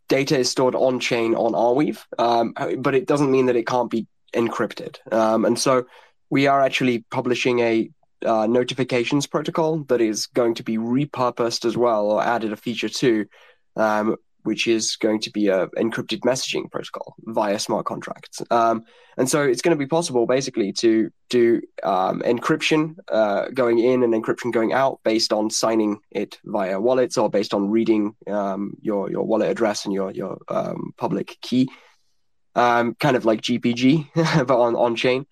data 0.09 0.39
is 0.39 0.51
stored 0.51 0.75
on 0.75 1.01
chain 1.01 1.35
on 1.35 1.53
Arweave, 1.53 2.05
um, 2.19 2.53
but 2.79 2.95
it 2.95 3.07
doesn't 3.07 3.31
mean 3.31 3.47
that 3.47 3.57
it 3.57 3.67
can't 3.67 3.91
be 3.91 4.07
encrypted. 4.35 4.97
Um, 5.13 5.45
and 5.45 5.59
so, 5.59 5.87
we 6.31 6.49
are 6.49 6.61
actually 6.61 7.05
publishing 7.11 7.61
a 7.61 7.89
uh, 8.25 8.47
notifications 8.47 9.27
protocol 9.27 9.79
that 9.85 10.01
is 10.01 10.27
going 10.27 10.55
to 10.55 10.62
be 10.62 10.79
repurposed 10.79 11.64
as 11.64 11.77
well 11.77 12.11
or 12.11 12.23
added 12.23 12.53
a 12.53 12.57
feature 12.57 12.89
to, 12.89 13.27
um, 13.77 14.17
which 14.43 14.67
is 14.67 14.97
going 14.97 15.21
to 15.21 15.31
be 15.31 15.49
a 15.49 15.67
encrypted 15.69 16.21
messaging 16.21 16.71
protocol 16.71 17.14
via 17.21 17.59
smart 17.59 17.85
contracts. 17.85 18.41
Um, 18.51 18.85
and 19.19 19.29
so 19.29 19.43
it's 19.43 19.62
going 19.62 19.77
to 19.77 19.79
be 19.79 19.89
possible 19.89 20.27
basically 20.27 20.73
to 20.75 21.11
do 21.31 21.62
um, 21.83 22.21
encryption 22.21 22.97
uh, 23.09 23.49
going 23.53 23.79
in 23.79 24.03
and 24.03 24.14
encryption 24.14 24.53
going 24.53 24.73
out 24.73 25.01
based 25.05 25.33
on 25.33 25.51
signing 25.51 25.99
it 26.11 26.39
via 26.45 26.81
wallets 26.81 27.19
or 27.19 27.29
based 27.29 27.55
on 27.55 27.71
reading 27.71 28.14
um, 28.29 28.75
your 28.81 29.11
your 29.11 29.25
wallet 29.25 29.51
address 29.51 29.85
and 29.85 29.93
your 29.93 30.11
your 30.12 30.39
um, 30.49 30.93
public 30.97 31.39
key, 31.41 31.69
um, 32.55 32.95
kind 32.95 33.17
of 33.17 33.25
like 33.25 33.41
GPG 33.41 34.09
but 34.47 34.59
on 34.59 34.77
on 34.77 34.97
chain. 34.97 35.27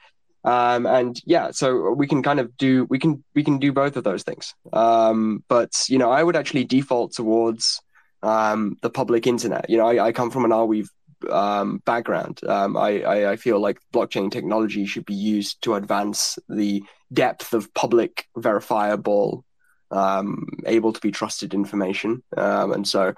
Um, 0.45 0.87
and 0.87 1.21
yeah, 1.25 1.51
so 1.53 1.93
we 1.93 2.07
can 2.07 2.23
kind 2.23 2.39
of 2.39 2.57
do 2.57 2.85
we 2.91 2.99
can 2.99 3.25
we 3.35 3.43
can 3.43 3.59
do 3.59 3.73
both 3.73 3.97
of 3.97 4.05
those 4.05 4.23
things. 4.23 4.55
Um, 4.73 5.43
but 5.49 5.73
you 5.89 5.99
know, 5.99 6.11
I 6.11 6.23
would 6.23 6.37
actually 6.37 6.65
default 6.65 7.13
towards 7.13 7.81
um, 8.23 8.77
the 8.83 8.91
public 8.91 9.27
internet. 9.27 9.71
You 9.71 9.79
know, 9.79 9.89
I, 9.89 10.07
I 10.07 10.13
come 10.13 10.31
from 10.31 10.45
an 10.45 10.51
Arweave 10.51 10.89
um, 11.31 11.83
background. 11.85 12.41
Um, 12.45 12.77
I, 12.77 13.03
I, 13.03 13.33
I 13.33 13.37
feel 13.37 13.61
like 13.61 13.79
blockchain 13.93 14.31
technology 14.31 14.87
should 14.87 15.07
be 15.07 15.15
used 15.15 15.63
to 15.63 15.75
advance 15.75 16.39
the 16.49 16.83
depth 17.13 17.53
of 17.53 17.73
public, 17.75 18.27
verifiable, 18.37 19.45
um, 19.91 20.47
able 20.67 20.93
to 20.93 21.01
be 21.01 21.11
trusted 21.11 21.55
information. 21.55 22.23
Um, 22.37 22.73
and 22.73 22.89
so, 22.89 23.15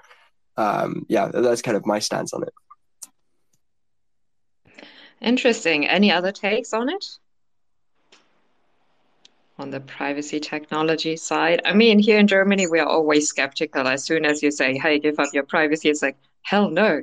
um, 0.57 1.05
yeah, 1.07 1.27
that's 1.27 1.61
kind 1.61 1.77
of 1.77 1.85
my 1.85 1.99
stance 1.99 2.33
on 2.33 2.43
it. 2.43 2.53
Interesting. 5.21 5.87
Any 5.87 6.11
other 6.11 6.31
takes 6.31 6.73
on 6.73 6.89
it? 6.89 7.05
On 9.59 9.71
the 9.71 9.79
privacy 9.79 10.39
technology 10.39 11.17
side? 11.17 11.61
I 11.65 11.73
mean, 11.73 11.97
here 11.97 12.19
in 12.19 12.27
Germany, 12.27 12.67
we 12.67 12.79
are 12.79 12.87
always 12.87 13.27
skeptical. 13.27 13.87
As 13.87 14.03
soon 14.03 14.25
as 14.25 14.43
you 14.43 14.51
say, 14.51 14.77
hey, 14.77 14.99
give 14.99 15.19
up 15.19 15.29
your 15.33 15.43
privacy, 15.43 15.89
it's 15.89 16.03
like, 16.03 16.17
hell 16.43 16.69
no. 16.69 17.01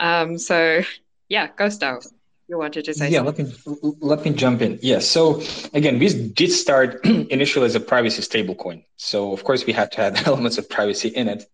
Um, 0.00 0.36
so, 0.36 0.82
yeah, 1.28 1.48
Gustav, 1.56 2.04
you 2.48 2.58
wanted 2.58 2.84
to 2.84 2.94
say 2.94 3.08
yeah, 3.08 3.24
something. 3.24 3.46
let 3.66 3.82
me 3.82 3.92
let 4.00 4.24
me 4.24 4.30
jump 4.32 4.60
in. 4.60 4.78
Yeah, 4.82 4.98
so 4.98 5.42
again, 5.72 5.98
we 5.98 6.28
did 6.28 6.52
start 6.52 7.04
initially 7.04 7.64
as 7.64 7.74
a 7.74 7.80
privacy 7.80 8.20
stablecoin. 8.22 8.84
So 8.96 9.32
of 9.32 9.44
course 9.44 9.64
we 9.64 9.72
had 9.72 9.92
to 9.92 10.02
have 10.02 10.26
elements 10.26 10.58
of 10.58 10.68
privacy 10.68 11.08
in 11.08 11.28
it, 11.28 11.46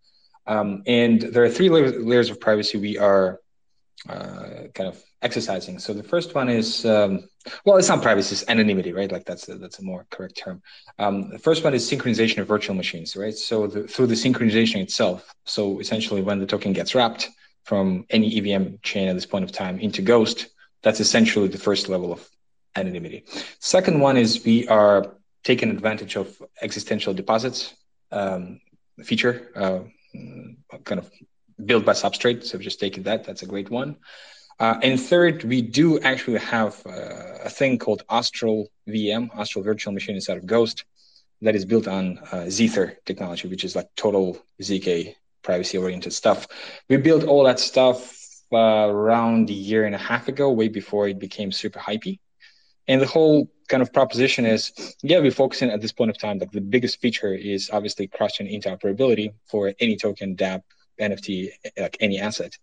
um, 0.47 0.83
and 0.87 1.23
there 1.23 1.45
are 1.45 1.49
three 1.49 1.69
layers, 1.69 1.95
layers 2.05 2.31
of 2.31 2.41
privacy 2.41 2.79
we 2.79 2.99
are 2.99 3.41
uh, 4.09 4.69
kind 4.75 4.89
of 4.89 5.01
exercising. 5.23 5.79
So 5.79 5.93
the 5.93 6.03
first 6.03 6.35
one 6.35 6.49
is 6.49 6.85
um, 6.87 7.29
well, 7.65 7.77
it's 7.77 7.89
not 7.89 8.03
privacy, 8.03 8.35
it's 8.35 8.49
anonymity, 8.49 8.93
right? 8.93 9.11
Like 9.11 9.25
that's 9.25 9.49
a, 9.49 9.57
that's 9.57 9.79
a 9.79 9.83
more 9.83 10.07
correct 10.11 10.37
term. 10.37 10.63
Um, 10.99 11.31
the 11.31 11.39
first 11.39 11.65
one 11.65 11.75
is 11.75 11.89
synchronization 11.91 12.39
of 12.39 12.49
virtual 12.49 12.75
machines, 12.75 13.17
right? 13.17 13.35
So 13.35 13.67
the, 13.67 13.87
through 13.87 14.09
the 14.09 14.15
synchronization 14.15 14.81
itself. 14.83 15.35
So 15.45 15.81
essentially, 15.81 16.23
when 16.23 16.39
the 16.39 16.47
token 16.47 16.73
gets 16.73 16.95
wrapped 16.95 17.29
from 17.65 18.07
any 18.11 18.37
EVM 18.39 18.77
chain 18.83 19.09
at 19.09 19.15
this 19.15 19.27
point 19.27 19.45
of 19.45 19.53
time 19.53 19.79
into 19.79 20.03
Ghost, 20.03 20.49
that's 20.83 21.01
essentially 21.01 21.49
the 21.49 21.59
first 21.59 21.89
level 21.89 22.13
of 22.13 22.29
anonymity. 22.77 23.25
Second 23.59 24.01
one 24.01 24.17
is 24.17 24.45
we 24.45 24.67
are 24.69 25.17
taking 25.45 25.71
advantage 25.71 26.17
of 26.17 26.41
existential 26.63 27.15
deposits 27.15 27.75
um, 28.13 28.61
feature, 29.03 29.51
uh, 29.57 29.81
kind 30.85 30.99
of 30.99 31.11
built 31.65 31.85
by 31.85 31.93
Substrate. 31.93 32.45
So 32.45 32.59
just 32.59 32.81
taking 32.81 33.05
that, 33.05 33.25
that's 33.25 33.43
a 33.43 33.47
great 33.47 33.71
one. 33.71 33.97
Uh, 34.61 34.79
and 34.83 35.01
third, 35.01 35.43
we 35.45 35.63
do 35.63 35.99
actually 36.01 36.39
have 36.39 36.81
uh, 36.87 37.39
a 37.45 37.49
thing 37.49 37.79
called 37.79 38.03
Astral 38.11 38.69
VM, 38.87 39.31
Astral 39.35 39.65
Virtual 39.65 39.95
Machine 39.95 40.17
inside 40.17 40.37
of 40.37 40.45
Ghost, 40.45 40.85
that 41.41 41.57
is 41.57 41.65
built 41.65 41.89
on 41.89 42.19
uh, 42.31 42.51
technology, 43.07 43.49
which 43.49 43.65
is 43.65 43.75
like 43.75 43.89
total 43.97 44.39
ZK 44.61 45.15
privacy 45.43 45.79
oriented 45.79 46.13
stuff. 46.13 46.47
We 46.91 46.99
built 46.99 47.25
all 47.25 47.45
that 47.45 47.59
stuff 47.59 48.15
uh, 48.53 48.57
around 48.57 49.49
a 49.49 49.55
year 49.55 49.87
and 49.87 49.95
a 49.95 49.99
half 49.99 50.29
ago, 50.29 50.51
way 50.51 50.69
before 50.69 51.09
it 51.09 51.19
became 51.19 51.51
super 51.53 51.79
hypey. 51.79 52.19
And 52.87 53.01
the 53.01 53.07
whole 53.07 53.51
kind 53.69 53.83
of 53.83 53.93
proposition 53.95 54.45
is, 54.45 54.73
yeah, 55.03 55.21
we're 55.21 55.31
focusing 55.31 55.71
at 55.71 55.81
this 55.81 55.93
point 55.93 56.11
of 56.11 56.19
time. 56.19 56.39
Like 56.39 56.51
the 56.51 56.61
biggest 56.61 57.01
feature 57.01 57.33
is 57.33 57.71
obviously 57.73 58.09
cross-chain 58.09 58.49
interoperability 58.49 59.33
for 59.51 59.73
any 59.81 59.97
token, 59.97 60.37
DApp, 60.37 60.63
NFT, 61.01 61.51
like 61.79 61.97
any 62.01 62.19
asset. 62.19 62.59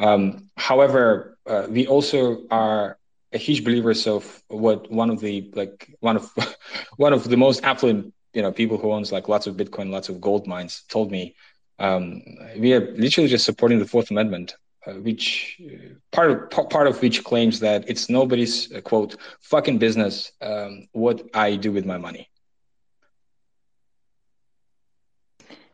Um, 0.00 0.48
however, 0.56 1.36
uh, 1.46 1.66
we 1.68 1.86
also 1.86 2.46
are 2.50 2.98
a 3.32 3.38
huge 3.38 3.64
believers 3.64 4.06
of 4.06 4.42
what 4.48 4.90
one 4.90 5.10
of 5.10 5.20
the 5.20 5.50
like 5.54 5.94
one 6.00 6.16
of 6.16 6.32
one 6.96 7.12
of 7.12 7.28
the 7.28 7.36
most 7.36 7.62
affluent 7.62 8.12
you 8.32 8.42
know 8.42 8.50
people 8.50 8.78
who 8.78 8.90
owns 8.90 9.12
like 9.12 9.28
lots 9.28 9.46
of 9.46 9.56
Bitcoin, 9.56 9.90
lots 9.90 10.08
of 10.08 10.20
gold 10.20 10.46
mines 10.46 10.82
told 10.88 11.12
me. 11.12 11.36
Um, 11.78 12.22
we 12.58 12.74
are 12.74 12.92
literally 12.96 13.28
just 13.28 13.44
supporting 13.44 13.78
the 13.78 13.86
Fourth 13.86 14.10
Amendment, 14.10 14.54
uh, 14.86 14.92
which 14.94 15.60
uh, 15.64 15.94
part 16.12 16.30
of 16.30 16.70
part 16.70 16.86
of 16.86 17.00
which 17.00 17.22
claims 17.22 17.60
that 17.60 17.88
it's 17.88 18.08
nobody's 18.08 18.72
uh, 18.72 18.80
quote 18.80 19.16
fucking 19.40 19.78
business 19.78 20.32
um, 20.40 20.88
what 20.92 21.22
I 21.34 21.56
do 21.56 21.72
with 21.72 21.84
my 21.84 21.98
money. 21.98 22.28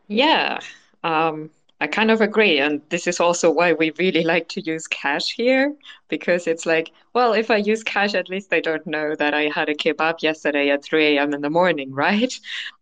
Yeah, 0.07 0.59
um, 1.03 1.49
I 1.79 1.87
kind 1.87 2.09
of 2.09 2.21
agree. 2.21 2.59
And 2.59 2.81
this 2.89 3.05
is 3.05 3.19
also 3.19 3.51
why 3.51 3.73
we 3.73 3.91
really 3.99 4.23
like 4.23 4.49
to 4.49 4.61
use 4.61 4.87
cash 4.87 5.35
here, 5.35 5.75
because 6.07 6.47
it's 6.47 6.65
like, 6.65 6.91
well, 7.13 7.33
if 7.33 7.51
I 7.51 7.57
use 7.57 7.83
cash, 7.83 8.15
at 8.15 8.29
least 8.29 8.49
they 8.49 8.61
don't 8.61 8.85
know 8.87 9.15
that 9.15 9.33
I 9.33 9.43
had 9.53 9.69
a 9.69 9.75
kebab 9.75 10.23
yesterday 10.23 10.71
at 10.71 10.83
3 10.83 11.17
a.m. 11.17 11.33
in 11.33 11.41
the 11.41 11.49
morning, 11.49 11.93
right? 12.05 12.33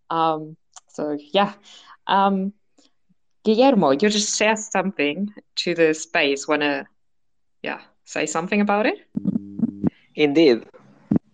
Um, 0.09 0.55
so, 0.87 1.17
yeah. 1.33 1.53
Um, 2.07 2.53
Guillermo, 3.43 3.91
you 3.91 4.09
just 4.09 4.33
said 4.35 4.55
something 4.55 5.31
to 5.57 5.75
the 5.75 5.93
space. 5.93 6.47
Wanna, 6.47 6.87
yeah, 7.63 7.81
say 8.05 8.25
something 8.25 8.61
about 8.61 8.85
it? 8.85 9.05
Indeed. 10.15 10.65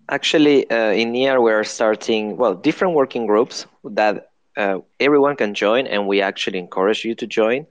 Actually, 0.10 0.70
uh, 0.70 0.92
in 0.92 1.12
NEAR, 1.14 1.40
we're 1.40 1.64
starting, 1.64 2.36
well, 2.36 2.54
different 2.54 2.96
working 2.96 3.28
groups 3.28 3.66
that 3.84 4.31
uh, 4.58 4.80
everyone 5.00 5.36
can 5.36 5.54
join, 5.54 5.88
and 5.88 6.08
we 6.08 6.22
actually 6.22 6.60
encourage 6.60 7.06
you 7.06 7.16
to 7.16 7.28
join. 7.28 7.66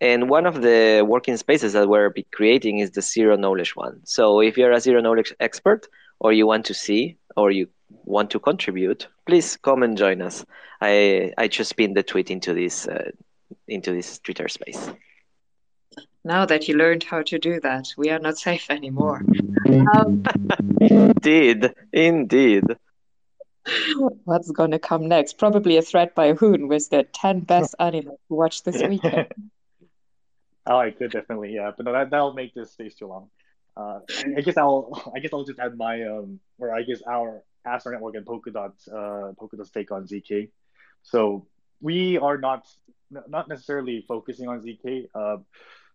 And 0.00 0.30
one 0.30 0.46
of 0.46 0.62
the 0.62 1.04
working 1.06 1.36
spaces 1.36 1.74
that 1.74 1.88
we're 1.88 2.12
creating 2.32 2.78
is 2.78 2.92
the 2.92 3.02
zero 3.02 3.36
knowledge 3.36 3.76
one. 3.76 4.00
So 4.04 4.40
if 4.40 4.56
you're 4.56 4.72
a 4.72 4.80
zero 4.80 5.00
knowledge 5.00 5.34
expert, 5.40 5.86
or 6.20 6.32
you 6.32 6.46
want 6.46 6.64
to 6.66 6.74
see, 6.74 7.16
or 7.36 7.50
you 7.50 7.68
want 8.04 8.30
to 8.30 8.38
contribute, 8.38 9.08
please 9.26 9.56
come 9.56 9.82
and 9.82 9.96
join 9.96 10.22
us. 10.22 10.44
I 10.80 11.32
I 11.36 11.48
just 11.48 11.76
pinned 11.76 11.96
the 11.96 12.02
tweet 12.02 12.30
into 12.30 12.54
this 12.54 12.88
uh, 12.88 13.10
into 13.68 13.92
this 13.92 14.18
Twitter 14.18 14.48
space. 14.48 14.90
Now 16.24 16.44
that 16.46 16.68
you 16.68 16.76
learned 16.76 17.04
how 17.04 17.22
to 17.22 17.38
do 17.38 17.60
that, 17.60 17.86
we 17.96 18.10
are 18.10 18.18
not 18.18 18.38
safe 18.38 18.70
anymore. 18.70 19.22
Um, 19.96 20.22
indeed, 20.80 21.72
indeed. 21.92 22.64
What's 24.24 24.50
gonna 24.50 24.78
come 24.78 25.08
next? 25.08 25.38
Probably 25.38 25.76
a 25.76 25.82
threat 25.82 26.14
by 26.14 26.32
Hoon 26.32 26.68
with 26.68 26.88
the 26.90 27.04
10 27.04 27.40
best 27.40 27.74
anime 27.80 28.04
to 28.04 28.16
watch 28.28 28.62
this 28.62 28.82
weekend. 28.82 29.28
oh, 30.66 30.76
I 30.78 30.90
could 30.90 31.10
definitely, 31.10 31.54
yeah, 31.54 31.72
but 31.76 31.86
no, 31.86 31.92
that 31.92 32.10
that'll 32.10 32.32
make 32.32 32.54
this 32.54 32.72
space 32.72 32.94
too 32.94 33.06
long. 33.06 33.30
Uh, 33.76 34.00
I 34.36 34.40
guess 34.40 34.56
I'll, 34.56 35.12
I 35.14 35.20
guess 35.20 35.30
I'll 35.32 35.44
just 35.44 35.58
add 35.58 35.76
my, 35.76 36.02
um, 36.02 36.40
or 36.58 36.74
I 36.74 36.82
guess 36.82 37.02
our 37.08 37.42
Astar 37.66 37.92
Network 37.92 38.14
and 38.16 38.26
Polkadot, 38.26 38.72
uh, 38.88 39.32
Polkadot's 39.34 39.70
take 39.70 39.90
on 39.90 40.06
ZK. 40.06 40.50
So 41.02 41.46
we 41.80 42.18
are 42.18 42.38
not, 42.38 42.66
not 43.10 43.48
necessarily 43.48 44.04
focusing 44.06 44.48
on 44.48 44.60
ZK. 44.60 45.08
Uh, 45.14 45.38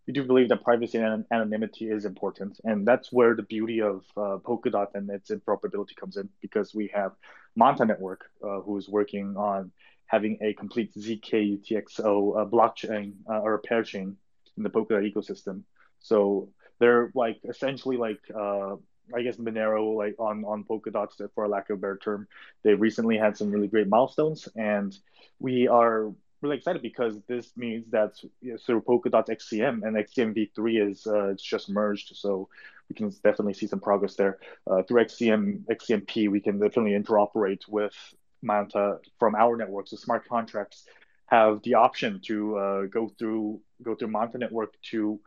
we 0.07 0.13
do 0.13 0.23
believe 0.23 0.49
that 0.49 0.63
privacy 0.63 0.99
and 0.99 1.25
anonymity 1.31 1.89
is 1.89 2.05
important, 2.05 2.59
and 2.63 2.87
that's 2.87 3.11
where 3.11 3.35
the 3.35 3.43
beauty 3.43 3.81
of 3.81 4.05
uh, 4.15 4.37
Polkadot 4.37 4.87
and 4.93 5.09
its 5.09 5.31
interoperability 5.31 5.95
comes 5.95 6.17
in, 6.17 6.29
because 6.41 6.75
we 6.75 6.91
have 6.93 7.13
Manta 7.55 7.85
Network, 7.85 8.25
uh, 8.43 8.61
who 8.61 8.77
is 8.77 8.89
working 8.89 9.35
on 9.37 9.71
having 10.07 10.37
a 10.41 10.53
complete 10.53 10.93
ZK 10.95 11.59
UTXO 11.59 12.41
uh, 12.41 12.45
blockchain 12.45 13.13
uh, 13.29 13.39
or 13.39 13.61
a 13.69 13.83
chain 13.83 14.17
in 14.57 14.63
the 14.63 14.69
Polkadot 14.69 15.11
ecosystem. 15.11 15.63
So 15.99 16.49
they're 16.79 17.11
like 17.15 17.39
essentially 17.47 17.97
like 17.97 18.19
uh, 18.33 18.75
I 19.13 19.21
guess 19.21 19.37
Monero 19.37 19.95
like 19.95 20.15
on 20.19 20.43
on 20.45 20.63
Polkadot 20.63 21.09
for 21.33 21.43
a 21.45 21.49
lack 21.49 21.69
of 21.69 21.77
a 21.77 21.81
better 21.81 21.97
term. 21.97 22.27
They 22.63 22.73
recently 22.73 23.17
had 23.17 23.37
some 23.37 23.51
really 23.51 23.67
great 23.67 23.87
milestones, 23.87 24.47
and 24.55 24.95
we 25.39 25.67
are 25.67 26.11
really 26.41 26.57
excited 26.57 26.81
because 26.81 27.19
this 27.27 27.51
means 27.55 27.85
that 27.91 28.13
you 28.41 28.51
know, 28.51 28.57
through 28.57 28.81
Polkadot 28.81 29.27
XCM 29.27 29.83
and 29.83 29.95
XCM 29.95 30.35
v3 30.35 30.89
is 30.89 31.07
uh, 31.07 31.29
it's 31.29 31.43
just 31.43 31.69
merged, 31.69 32.15
so 32.15 32.49
we 32.89 32.95
can 32.95 33.09
definitely 33.09 33.53
see 33.53 33.67
some 33.67 33.79
progress 33.79 34.15
there. 34.15 34.39
Uh, 34.69 34.83
through 34.83 35.03
XCM 35.03 35.65
XCMP, 35.65 36.29
we 36.29 36.39
can 36.39 36.59
definitely 36.59 36.91
interoperate 36.91 37.67
with 37.67 37.95
Manta 38.41 38.99
from 39.19 39.35
our 39.35 39.57
network. 39.57 39.87
So 39.87 39.97
smart 39.97 40.27
contracts 40.27 40.85
have 41.27 41.61
the 41.63 41.75
option 41.75 42.21
to 42.25 42.57
uh, 42.57 42.81
go 42.85 43.09
through 43.17 43.61
go 43.83 43.95
through 43.95 44.09
Manta 44.09 44.37
network 44.37 44.73
to 44.91 45.19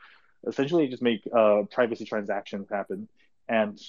essentially 0.47 0.87
just 0.89 1.03
make 1.03 1.29
uh, 1.37 1.63
privacy 1.71 2.05
transactions 2.05 2.69
happen, 2.71 3.09
and 3.49 3.81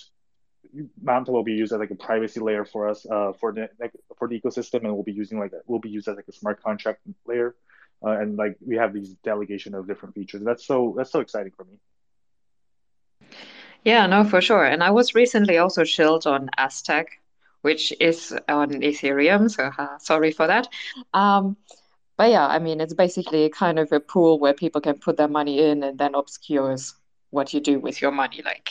Manta 1.01 1.31
will 1.31 1.43
be 1.43 1.53
used 1.53 1.71
as 1.71 1.79
like 1.79 1.91
a 1.91 1.95
privacy 1.95 2.39
layer 2.39 2.65
for 2.65 2.89
us 2.89 3.05
uh, 3.05 3.33
for 3.39 3.51
the 3.53 3.69
like, 3.79 3.91
for 4.17 4.27
the 4.27 4.39
ecosystem, 4.39 4.83
and 4.83 4.93
we'll 4.93 5.03
be 5.03 5.13
using 5.13 5.39
like 5.39 5.51
we'll 5.67 5.79
be 5.79 5.89
used 5.89 6.07
as 6.07 6.15
like 6.15 6.27
a 6.27 6.33
smart 6.33 6.61
contract 6.63 7.01
layer, 7.25 7.55
uh, 8.03 8.11
and 8.11 8.35
like 8.35 8.57
we 8.65 8.75
have 8.75 8.93
these 8.93 9.13
delegation 9.23 9.75
of 9.75 9.87
different 9.87 10.15
features. 10.15 10.41
That's 10.43 10.65
so 10.65 10.95
that's 10.97 11.11
so 11.11 11.19
exciting 11.19 11.53
for 11.55 11.65
me. 11.65 11.77
Yeah, 13.83 14.05
no, 14.07 14.23
for 14.23 14.41
sure. 14.41 14.65
And 14.65 14.83
I 14.83 14.91
was 14.91 15.15
recently 15.15 15.57
also 15.57 15.83
shilled 15.83 16.27
on 16.27 16.49
Aztec, 16.57 17.19
which 17.61 17.93
is 17.99 18.35
on 18.47 18.69
Ethereum. 18.81 19.49
So 19.49 19.71
uh, 19.77 19.97
sorry 19.99 20.31
for 20.31 20.47
that. 20.47 20.67
Um, 21.13 21.57
but 22.17 22.31
yeah, 22.31 22.45
I 22.45 22.59
mean, 22.59 22.81
it's 22.81 22.93
basically 22.93 23.49
kind 23.49 23.79
of 23.79 23.91
a 23.91 23.99
pool 23.99 24.39
where 24.39 24.53
people 24.53 24.81
can 24.81 24.99
put 24.99 25.15
their 25.17 25.29
money 25.29 25.63
in 25.63 25.83
and 25.83 25.97
then 25.97 26.15
obscures 26.15 26.93
what 27.29 27.53
you 27.53 27.61
do 27.61 27.79
with 27.79 28.01
your 28.01 28.11
money. 28.11 28.41
Like 28.43 28.69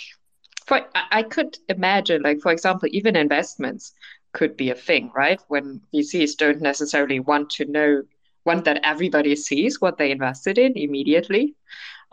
for 0.66 0.82
I 0.94 1.22
could 1.22 1.56
imagine, 1.68 2.22
like 2.22 2.40
for 2.40 2.52
example, 2.52 2.88
even 2.92 3.16
investments 3.16 3.94
could 4.32 4.56
be 4.56 4.70
a 4.70 4.74
thing, 4.74 5.10
right? 5.16 5.40
When 5.48 5.80
VCs 5.94 6.36
don't 6.36 6.60
necessarily 6.60 7.20
want 7.20 7.48
to 7.50 7.64
know, 7.64 8.02
want 8.44 8.66
that 8.66 8.80
everybody 8.84 9.34
sees 9.34 9.80
what 9.80 9.96
they 9.96 10.10
invested 10.10 10.58
in 10.58 10.76
immediately. 10.76 11.54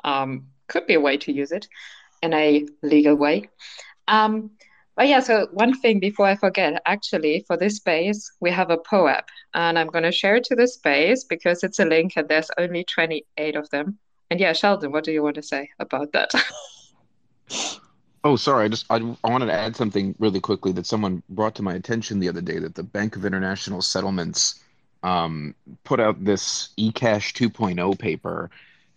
Um, 0.05 0.47
could 0.67 0.87
be 0.87 0.93
a 0.93 0.99
way 1.01 1.17
to 1.17 1.31
use 1.31 1.51
it 1.51 1.67
in 2.25 2.33
a 2.33 2.65
legal 2.81 3.15
way. 3.15 3.49
Um, 4.07 4.51
but 4.95 5.07
yeah, 5.07 5.19
so 5.19 5.47
one 5.51 5.77
thing 5.79 5.99
before 5.99 6.25
I 6.25 6.35
forget, 6.35 6.81
actually, 6.85 7.43
for 7.47 7.57
this 7.57 7.77
space, 7.77 8.31
we 8.39 8.49
have 8.51 8.69
a 8.69 8.77
POAP, 8.77 9.25
and 9.53 9.77
I'm 9.77 9.87
going 9.87 10.03
to 10.05 10.11
share 10.11 10.37
it 10.37 10.45
to 10.45 10.55
the 10.55 10.67
space 10.67 11.25
because 11.25 11.63
it's 11.63 11.79
a 11.79 11.85
link 11.85 12.13
and 12.15 12.27
there's 12.29 12.49
only 12.57 12.85
28 12.85 13.55
of 13.55 13.69
them. 13.71 13.97
And 14.29 14.39
yeah, 14.39 14.53
Sheldon, 14.53 14.91
what 14.91 15.03
do 15.03 15.11
you 15.11 15.21
want 15.21 15.35
to 15.35 15.43
say 15.43 15.69
about 15.79 16.11
that? 16.13 16.31
Oh, 18.25 18.35
sorry. 18.35 18.65
I 18.65 18.67
just 18.69 18.87
I, 18.89 18.95
I 19.23 19.29
wanted 19.29 19.45
to 19.45 19.53
add 19.53 19.75
something 19.75 20.15
really 20.17 20.39
quickly 20.39 20.71
that 20.71 20.87
someone 20.87 21.21
brought 21.29 21.53
to 21.55 21.61
my 21.61 21.75
attention 21.75 22.19
the 22.19 22.27
other 22.27 22.41
day 22.41 22.57
that 22.57 22.73
the 22.73 22.81
Bank 22.81 23.15
of 23.15 23.23
International 23.23 23.83
Settlements 23.83 24.63
um, 25.03 25.53
put 25.83 25.99
out 25.99 26.25
this 26.25 26.69
eCash 26.79 27.33
2.0 27.33 27.99
paper, 27.99 28.49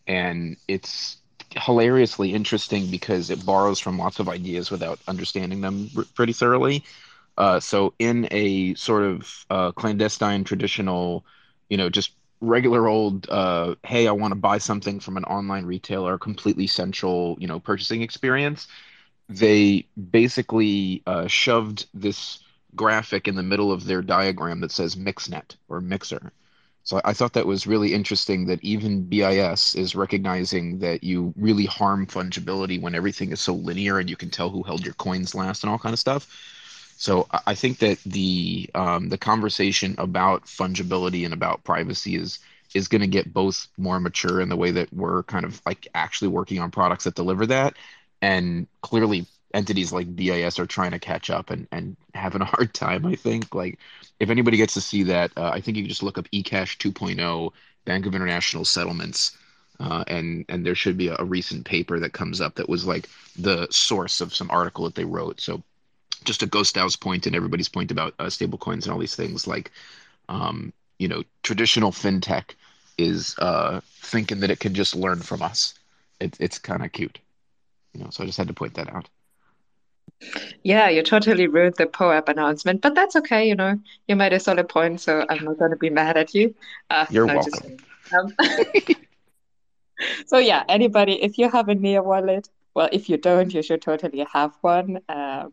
and 0.07 0.57
it's 0.67 1.19
hilariously 1.57 2.35
interesting 2.35 2.91
because 2.91 3.31
it 3.31 3.45
borrows 3.45 3.79
from 3.79 3.99
lots 3.99 4.19
of 4.21 4.29
ideas 4.29 4.71
without 4.71 4.99
understanding 5.09 5.61
them 5.61 5.91
r- 5.97 6.05
pretty 6.15 6.33
thoroughly. 6.33 6.85
Uh, 7.37 7.61
so, 7.61 7.95
in 7.99 8.29
a 8.33 8.75
sort 8.75 9.05
of 9.05 9.47
uh, 9.51 9.73
clandestine, 9.73 10.45
traditional, 10.45 11.25
you 11.71 11.77
know, 11.77 11.89
just 11.89 12.13
regular 12.41 12.89
old, 12.89 13.29
uh, 13.31 13.75
hey, 13.85 14.09
I 14.09 14.13
want 14.13 14.33
to 14.33 14.37
buy 14.37 14.59
something 14.59 15.01
from 15.01 15.17
an 15.17 15.25
online 15.25 15.65
retailer, 15.65 16.19
completely 16.19 16.67
central, 16.67 17.37
you 17.41 17.47
know, 17.47 17.61
purchasing 17.61 18.03
experience 18.03 18.67
they 19.29 19.87
basically 20.11 21.03
uh, 21.07 21.27
shoved 21.27 21.87
this 21.95 22.41
graphic 22.75 23.29
in 23.29 23.35
the 23.35 23.43
middle 23.43 23.73
of 23.73 23.85
their 23.85 24.03
diagram 24.03 24.61
that 24.61 24.73
says 24.73 24.97
mixnet 24.97 25.57
or 25.69 25.81
mixer. 25.81 26.33
So 26.89 27.03
I 27.05 27.13
thought 27.13 27.35
that 27.35 27.45
was 27.47 27.67
really 27.67 27.93
interesting 27.93 28.47
that 28.47 28.65
even 28.65 29.05
BIS 29.05 29.75
is 29.75 29.95
recognizing 29.95 30.79
that 30.79 31.05
you 31.05 31.35
really 31.37 31.67
harm 31.67 32.07
fungibility 32.07 32.81
when 32.81 32.95
everything 32.95 33.31
is 33.31 33.41
so 33.41 33.53
linear 33.53 33.99
and 33.99 34.09
you 34.09 34.17
can 34.17 34.31
tell 34.31 34.49
who 34.49 34.63
held 34.63 34.87
your 34.87 34.95
coins 34.95 35.35
last 35.35 35.63
and 35.63 35.71
all 35.71 35.79
kind 35.79 35.93
of 35.93 35.99
stuff. 35.99 36.27
So 36.97 37.29
I 37.47 37.55
think 37.55 37.81
that 37.81 37.99
the 38.07 38.71
um, 38.75 39.11
the 39.11 39.19
conversation 39.19 39.97
about 39.99 40.47
fungibility 40.47 41.27
and 41.27 41.35
about 41.35 41.63
privacy 41.63 42.17
is 42.17 42.39
is 42.73 42.89
going 42.89 43.03
to 43.03 43.07
get 43.07 43.35
both 43.35 43.69
more 43.77 44.01
mature 44.01 44.41
in 44.41 44.49
the 44.49 44.57
way 44.57 44.71
that 44.71 44.91
we're 44.91 45.25
kind 45.25 45.45
of 45.45 45.61
like 45.67 45.89
actually 45.95 46.29
working 46.29 46.59
on 46.59 46.71
products 46.71 47.05
that 47.05 47.15
deliver 47.15 47.45
that, 47.47 47.75
and 48.23 48.67
clearly 48.81 49.27
entities 49.53 49.93
like 49.93 50.17
BIS 50.17 50.59
are 50.59 50.67
trying 50.67 50.93
to 50.93 50.99
catch 50.99 51.29
up 51.31 51.51
and, 51.51 51.69
and 51.71 51.97
having 52.15 52.41
a 52.41 52.47
hard 52.47 52.73
time. 52.73 53.05
I 53.05 53.15
think 53.15 53.55
like 53.55 53.79
if 54.21 54.31
anybody 54.31 54.57
gets 54.57 54.75
to 54.75 54.81
see 54.81 55.03
that, 55.05 55.31
uh, 55.37 55.51
I 55.53 55.61
think 55.61 55.77
you 55.77 55.85
can 55.85 55.89
just 55.89 56.03
look 56.03 56.19
up 56.19 56.29
eCash 56.33 56.77
2.0 56.79 57.53
Bank 57.85 58.07
of 58.07 58.15
International 58.15 58.65
Settlements, 58.65 59.37
uh, 59.81 60.05
and 60.09 60.45
and 60.49 60.67
there 60.67 60.75
should 60.75 60.97
be 60.97 61.09
a, 61.09 61.17
a, 61.19 61.25
recent 61.25 61.65
paper 61.65 62.01
that 62.01 62.13
comes 62.13 62.41
up 62.41 62.57
that 62.57 62.69
was 62.69 62.85
like 62.85 63.09
the 63.39 63.69
source 63.71 64.21
of 64.21 64.35
some 64.35 64.51
article 64.51 64.85
that 64.85 64.97
they 64.97 65.05
wrote. 65.05 65.41
So 65.41 65.63
just 66.25 66.41
to 66.41 66.47
Gostow's 66.47 66.97
point 66.97 67.27
and 67.27 67.37
everybody's 67.37 67.69
point 67.69 67.91
about 67.91 68.15
uh, 68.19 68.29
stable 68.29 68.59
coins 68.59 68.87
and 68.87 68.93
all 68.93 68.99
these 68.99 69.15
things, 69.15 69.47
like 69.47 69.71
um, 70.29 70.73
you 70.99 71.09
know, 71.09 71.23
traditional 71.43 71.93
fintech 71.93 72.55
is 72.99 73.37
uh, 73.39 73.81
thinking 74.01 74.41
that 74.41 74.51
it 74.51 74.61
can 74.61 74.75
just 74.75 74.97
learn 74.97 75.21
from 75.21 75.43
us. 75.43 75.75
It, 76.21 76.37
it's 76.41 76.59
kind 76.59 76.85
of 76.85 76.93
cute. 76.93 77.19
You 77.95 78.03
know, 78.03 78.11
so 78.11 78.23
I 78.23 78.27
just 78.27 78.39
had 78.39 78.49
to 78.49 78.55
point 78.55 78.75
that 78.75 78.93
out. 78.93 79.09
Yeah, 80.63 80.89
you 80.89 81.03
totally 81.03 81.47
ruined 81.47 81.77
the 81.77 81.87
POAP 81.87 82.29
announcement, 82.29 82.81
but 82.81 82.95
that's 82.95 83.17
okay. 83.17 83.49
You 83.49 83.55
know, 83.55 83.79
you 84.07 84.17
made 84.17 84.33
a 84.33 84.41
solid 84.41 84.69
point, 84.69 85.01
so 85.01 85.25
I'm 85.29 85.45
not 85.45 85.59
going 85.59 85.71
to 85.71 85.77
be 85.77 85.91
mad 85.91 86.17
at 86.17 86.35
you. 86.35 86.55
Uh, 86.91 87.07
You're 87.11 87.27
no, 87.27 87.37
welcome. 87.37 87.77
Um, 88.13 88.35
so 90.27 90.39
yeah, 90.39 90.65
anybody, 90.69 91.23
if 91.23 91.39
you 91.39 91.51
have 91.51 91.69
a 91.69 91.75
Near 91.75 92.03
wallet, 92.03 92.49
well, 92.75 92.89
if 92.93 93.09
you 93.09 93.17
don't, 93.17 93.53
you 93.53 93.63
should 93.63 93.83
totally 93.83 94.27
have 94.33 94.53
one. 94.61 95.01
Um, 95.09 95.53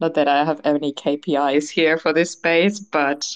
not 0.00 0.14
that 0.14 0.28
I 0.28 0.44
have 0.44 0.60
any 0.64 0.92
KPIs 0.92 1.70
here 1.70 1.98
for 1.98 2.12
this 2.12 2.32
space, 2.32 2.78
but 2.78 3.26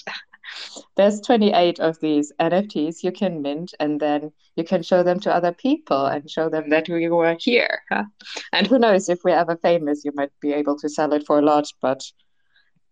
there's 0.97 1.21
28 1.21 1.79
of 1.79 1.99
these 1.99 2.31
NFTs 2.39 3.03
you 3.03 3.11
can 3.11 3.41
mint, 3.41 3.73
and 3.79 3.99
then 3.99 4.31
you 4.55 4.63
can 4.63 4.83
show 4.83 5.03
them 5.03 5.19
to 5.21 5.33
other 5.33 5.51
people 5.51 6.05
and 6.05 6.29
show 6.29 6.49
them 6.49 6.69
that 6.69 6.89
we 6.89 7.09
were 7.09 7.35
here. 7.39 7.81
Huh? 7.89 8.05
And 8.51 8.67
who 8.67 8.79
knows, 8.79 9.09
if 9.09 9.19
we're 9.23 9.37
ever 9.37 9.57
famous, 9.57 10.05
you 10.05 10.11
might 10.13 10.31
be 10.41 10.53
able 10.53 10.77
to 10.79 10.89
sell 10.89 11.13
it 11.13 11.25
for 11.25 11.39
a 11.39 11.43
lot, 11.43 11.67
but 11.81 12.03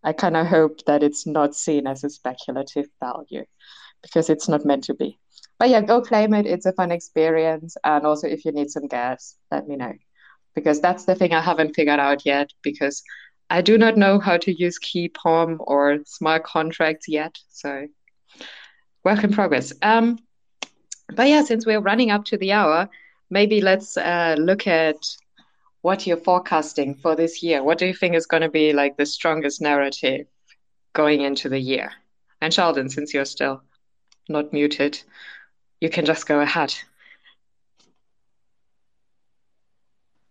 I 0.04 0.14
kind 0.14 0.38
of 0.38 0.48
hope 0.48 0.86
that 0.86 1.04
it's 1.04 1.28
not 1.28 1.56
seen 1.56 1.88
as 1.88 2.04
a 2.04 2.10
speculative 2.10 2.88
value 3.00 3.46
because 4.02 4.30
it's 4.30 4.48
not 4.48 4.66
meant 4.66 4.86
to 4.86 4.94
be. 4.94 5.20
But 5.58 5.70
yeah, 5.70 5.82
go 5.82 6.02
claim 6.02 6.34
it. 6.34 6.46
It's 6.46 6.66
a 6.66 6.72
fun 6.72 6.92
experience. 6.92 7.76
And 7.84 8.06
also, 8.06 8.28
if 8.28 8.46
you 8.46 8.54
need 8.54 8.70
some 8.70 8.88
gas, 8.88 9.36
let 9.52 9.68
me 9.68 9.76
know 9.76 9.94
because 10.56 10.82
that's 10.82 11.06
the 11.06 11.16
thing 11.16 11.34
I 11.34 11.42
haven't 11.42 11.76
figured 11.76 12.00
out 12.00 12.26
yet 12.26 12.52
because 12.64 13.04
I 13.50 13.62
do 13.62 13.78
not 13.78 13.98
know 13.98 14.20
how 14.20 14.38
to 14.38 14.54
use 14.54 14.80
KeyPom 14.80 15.58
or 15.60 16.00
smart 16.06 16.44
contracts 16.44 17.08
yet. 17.08 17.38
So 17.50 17.88
work 19.04 19.24
in 19.24 19.32
progress. 19.32 19.74
Um, 19.82 20.20
but 21.16 21.28
yeah, 21.28 21.44
since 21.44 21.66
we're 21.66 21.80
running 21.80 22.12
up 22.12 22.26
to 22.26 22.38
the 22.38 22.52
hour, 22.52 22.90
maybe 23.30 23.62
let's 23.62 23.98
uh, 23.98 24.36
look 24.38 24.68
at 24.68 24.98
what 25.82 26.06
you're 26.06 26.18
forecasting 26.18 26.94
for 26.96 27.16
this 27.16 27.42
year. 27.42 27.64
What 27.64 27.78
do 27.78 27.88
you 27.88 27.94
think 27.94 28.16
is 28.16 28.28
going 28.28 28.44
to 28.44 28.50
be 28.50 28.74
like 28.74 28.98
the 28.98 29.06
strongest 29.06 29.62
narrative 29.62 30.28
going 30.94 31.22
into 31.22 31.50
the 31.50 31.60
year? 31.60 31.92
And 32.42 32.54
Sheldon, 32.54 32.90
since 32.90 33.14
you're 33.14 33.26
still 33.26 33.64
not 34.28 34.54
muted, 34.54 35.02
you 35.82 35.90
can 35.90 36.06
just 36.06 36.28
go 36.28 36.40
ahead. 36.42 36.76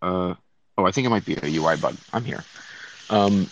Uh, 0.01 0.35
oh, 0.77 0.85
I 0.85 0.93
think 0.93 1.07
it 1.07 1.11
might 1.11 1.25
be 1.25 1.37
a 1.43 1.49
UI 1.49 1.77
bug. 1.77 1.97
I'm 2.13 2.25
here. 2.25 2.45
Um, 3.11 3.51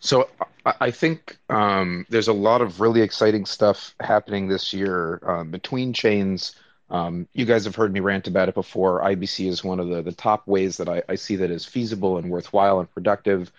so 0.00 0.28
I, 0.64 0.74
I 0.80 0.90
think 0.90 1.38
um, 1.48 2.06
there's 2.08 2.28
a 2.28 2.32
lot 2.32 2.60
of 2.60 2.80
really 2.80 3.02
exciting 3.02 3.46
stuff 3.46 3.94
happening 4.00 4.48
this 4.48 4.72
year 4.72 5.20
um, 5.24 5.50
between 5.50 5.92
chains. 5.92 6.56
Um, 6.90 7.26
you 7.32 7.44
guys 7.44 7.64
have 7.64 7.74
heard 7.74 7.92
me 7.92 8.00
rant 8.00 8.28
about 8.28 8.48
it 8.48 8.54
before. 8.54 9.02
IBC 9.02 9.48
is 9.48 9.64
one 9.64 9.80
of 9.80 9.88
the, 9.88 10.02
the 10.02 10.12
top 10.12 10.46
ways 10.46 10.76
that 10.76 10.88
I, 10.88 11.02
I 11.08 11.14
see 11.16 11.36
that 11.36 11.50
is 11.50 11.64
feasible 11.64 12.18
and 12.18 12.30
worthwhile 12.30 12.80
and 12.80 12.92
productive. 12.92 13.50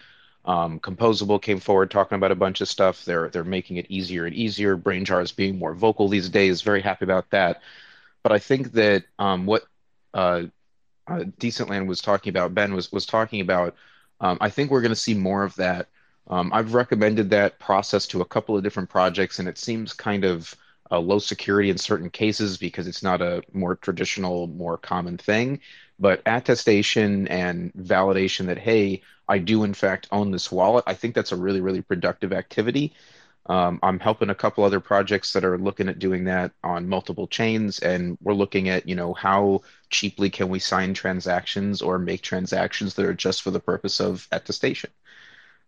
Um, 0.45 0.79
Composable 0.79 1.41
came 1.41 1.59
forward 1.59 1.91
talking 1.91 2.15
about 2.15 2.31
a 2.31 2.35
bunch 2.35 2.61
of 2.61 2.69
stuff. 2.69 3.03
They're 3.03 3.27
they're 3.27 3.43
making 3.43 3.77
it 3.77 3.87
easier 3.89 4.25
and 4.25 4.33
easier. 4.33 4.77
BrainJar 4.77 5.21
is 5.21 5.33
being 5.33 5.59
more 5.59 5.73
vocal 5.73 6.07
these 6.07 6.29
days. 6.29 6.61
Very 6.61 6.81
happy 6.81 7.03
about 7.03 7.29
that. 7.31 7.61
But 8.23 8.31
I 8.31 8.39
think 8.39 8.71
that 8.73 9.03
um, 9.19 9.45
what 9.45 9.63
uh, 10.13 10.43
uh, 11.05 11.25
Decentland 11.37 11.87
was 11.87 12.01
talking 12.01 12.29
about, 12.29 12.53
Ben 12.53 12.73
was 12.73 12.91
was 12.93 13.05
talking 13.05 13.41
about. 13.41 13.75
Um, 14.19 14.37
I 14.41 14.49
think 14.49 14.71
we're 14.71 14.81
going 14.81 14.89
to 14.89 14.95
see 14.95 15.13
more 15.13 15.43
of 15.43 15.55
that. 15.55 15.87
Um, 16.29 16.51
I've 16.53 16.73
recommended 16.73 17.29
that 17.29 17.59
process 17.59 18.05
to 18.07 18.21
a 18.21 18.25
couple 18.25 18.57
of 18.57 18.63
different 18.63 18.89
projects, 18.89 19.39
and 19.39 19.47
it 19.47 19.57
seems 19.57 19.93
kind 19.93 20.25
of 20.25 20.53
uh, 20.91 20.99
low 20.99 21.19
security 21.19 21.69
in 21.69 21.77
certain 21.77 22.09
cases 22.09 22.57
because 22.57 22.87
it's 22.87 23.03
not 23.03 23.21
a 23.21 23.43
more 23.53 23.75
traditional, 23.75 24.47
more 24.47 24.77
common 24.77 25.17
thing. 25.17 25.59
But 25.99 26.21
attestation 26.25 27.27
and 27.27 27.73
validation 27.73 28.45
that 28.47 28.57
hey, 28.59 29.01
I 29.27 29.39
do 29.39 29.63
in 29.63 29.73
fact 29.73 30.07
own 30.11 30.31
this 30.31 30.51
wallet, 30.51 30.83
I 30.87 30.93
think 30.93 31.15
that's 31.15 31.31
a 31.31 31.35
really 31.35 31.61
really 31.61 31.81
productive 31.81 32.33
activity. 32.33 32.93
Um, 33.47 33.79
I'm 33.81 33.99
helping 33.99 34.29
a 34.29 34.35
couple 34.35 34.63
other 34.63 34.81
projects 34.81 35.31
that 35.33 35.45
are 35.45 35.57
looking 35.57 35.87
at 35.87 35.99
doing 35.99 36.25
that 36.25 36.51
on 36.63 36.89
multiple 36.89 37.27
chains, 37.27 37.79
and 37.79 38.17
we're 38.21 38.33
looking 38.33 38.67
at, 38.69 38.87
you 38.87 38.95
know, 38.95 39.13
how 39.13 39.61
cheaply 39.89 40.29
can 40.29 40.49
we 40.49 40.59
sign 40.59 40.93
transactions 40.93 41.81
or 41.81 41.97
make 41.97 42.21
transactions 42.21 42.95
that 42.95 43.05
are 43.05 43.13
just 43.13 43.41
for 43.41 43.51
the 43.51 43.59
purpose 43.59 44.01
of 44.01 44.27
attestation. 44.31 44.89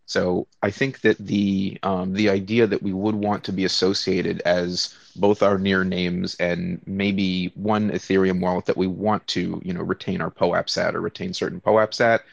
So 0.06 0.48
I 0.64 0.72
think 0.72 1.02
that 1.02 1.18
the 1.20 1.78
um, 1.84 2.14
the 2.14 2.30
idea 2.30 2.66
that 2.68 2.82
we 2.82 2.94
would 2.94 3.16
want 3.16 3.44
to 3.44 3.54
be 3.54 3.64
associated 3.66 4.42
as 4.42 4.96
both 5.16 5.44
our 5.44 5.60
near 5.60 5.84
names 5.84 6.36
and 6.36 6.82
maybe 6.88 7.52
one 7.56 7.92
Ethereum 7.92 8.42
wallet 8.42 8.66
that 8.66 8.78
we 8.78 8.88
want 8.88 9.26
to, 9.28 9.62
you 9.64 9.74
know, 9.74 9.84
retain 9.84 10.20
our 10.22 10.32
POAPs 10.32 10.78
at 10.78 10.96
or 10.96 11.02
retain 11.02 11.34
certain 11.34 11.62
POAPs 11.62 12.02
at, 12.02 12.24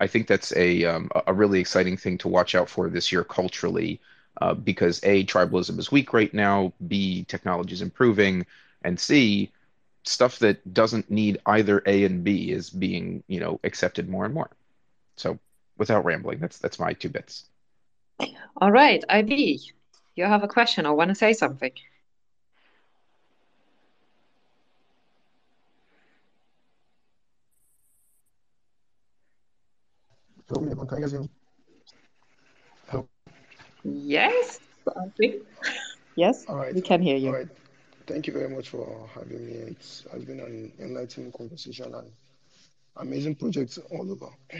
I 0.00 0.06
think 0.06 0.26
that's 0.28 0.56
a 0.56 0.84
um, 0.84 1.10
a 1.26 1.34
really 1.34 1.60
exciting 1.60 1.96
thing 1.98 2.18
to 2.18 2.28
watch 2.28 2.54
out 2.54 2.70
for 2.70 2.88
this 2.88 3.12
year 3.12 3.22
culturally 3.22 4.00
uh, 4.40 4.54
because 4.54 5.00
A, 5.04 5.24
tribalism 5.24 5.78
is 5.78 5.92
weak 5.92 6.12
right 6.12 6.32
now, 6.32 6.72
B, 6.86 7.24
technology 7.24 7.74
is 7.74 7.82
improving, 7.82 8.46
and 8.82 8.98
C, 8.98 9.50
stuff 10.04 10.38
that 10.38 10.72
doesn't 10.72 11.10
need 11.10 11.40
either 11.46 11.82
A 11.86 12.04
and 12.04 12.24
B 12.24 12.50
is 12.50 12.70
being, 12.70 13.22
you 13.28 13.40
know, 13.40 13.60
accepted 13.64 14.08
more 14.08 14.24
and 14.24 14.32
more. 14.32 14.50
So 15.16 15.38
without 15.76 16.04
rambling, 16.04 16.38
that's 16.38 16.58
that's 16.58 16.78
my 16.78 16.92
two 16.94 17.10
bits. 17.10 17.44
All 18.56 18.70
right, 18.70 19.02
IB, 19.08 19.60
you 20.14 20.24
have 20.24 20.42
a 20.42 20.48
question 20.48 20.86
or 20.86 20.94
want 20.94 21.08
to 21.10 21.14
say 21.14 21.32
something? 21.32 21.72
Hello, 30.48 30.62
everyone. 30.62 30.86
Can 30.88 30.98
you 30.98 31.04
guys 31.04 31.12
hear 31.12 31.20
me? 31.20 31.28
Hello. 32.88 33.08
Yes, 33.84 34.60
I 34.88 35.04
think. 35.16 35.42
Yes, 36.16 36.46
All 36.48 36.56
right. 36.56 36.76
we 36.76 36.82
can 36.82 37.02
hear 37.02 37.16
you. 37.16 37.32
right. 37.32 37.48
Thank 38.06 38.26
you 38.26 38.32
very 38.32 38.48
much 38.48 38.68
for 38.68 39.08
having 39.14 39.46
me. 39.46 39.52
It's 39.52 40.06
has 40.12 40.24
been 40.24 40.40
an 40.40 40.72
enlightening 40.80 41.32
conversation 41.32 41.94
and 41.94 42.12
amazing 42.96 43.36
projects 43.36 43.78
all 43.90 44.10
over. 44.10 44.30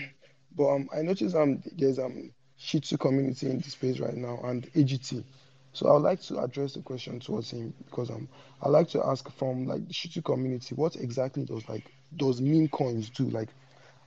But 0.56 0.68
um, 0.68 0.88
I 0.92 1.02
noticed 1.02 1.36
um 1.36 1.62
there's 1.76 1.98
um 1.98 2.32
Shitzu 2.60 2.98
community 2.98 3.48
in 3.50 3.58
the 3.60 3.70
space 3.70 4.00
right 4.00 4.16
now 4.16 4.40
and 4.44 4.66
AGT. 4.74 5.24
So 5.72 5.88
I 5.88 5.92
would 5.94 6.02
like 6.02 6.20
to 6.22 6.40
address 6.40 6.74
the 6.74 6.82
question 6.82 7.20
towards 7.20 7.50
him 7.50 7.72
because 7.84 8.10
um 8.10 8.28
I 8.60 8.68
like 8.68 8.88
to 8.90 9.04
ask 9.06 9.30
from 9.32 9.66
like 9.66 9.86
the 9.86 9.94
Shitzu 9.94 10.24
community 10.24 10.74
what 10.74 10.96
exactly 10.96 11.44
does 11.44 11.68
like 11.68 11.90
those 12.12 12.40
meme 12.40 12.68
coins 12.68 13.10
do? 13.10 13.28
Like 13.30 13.50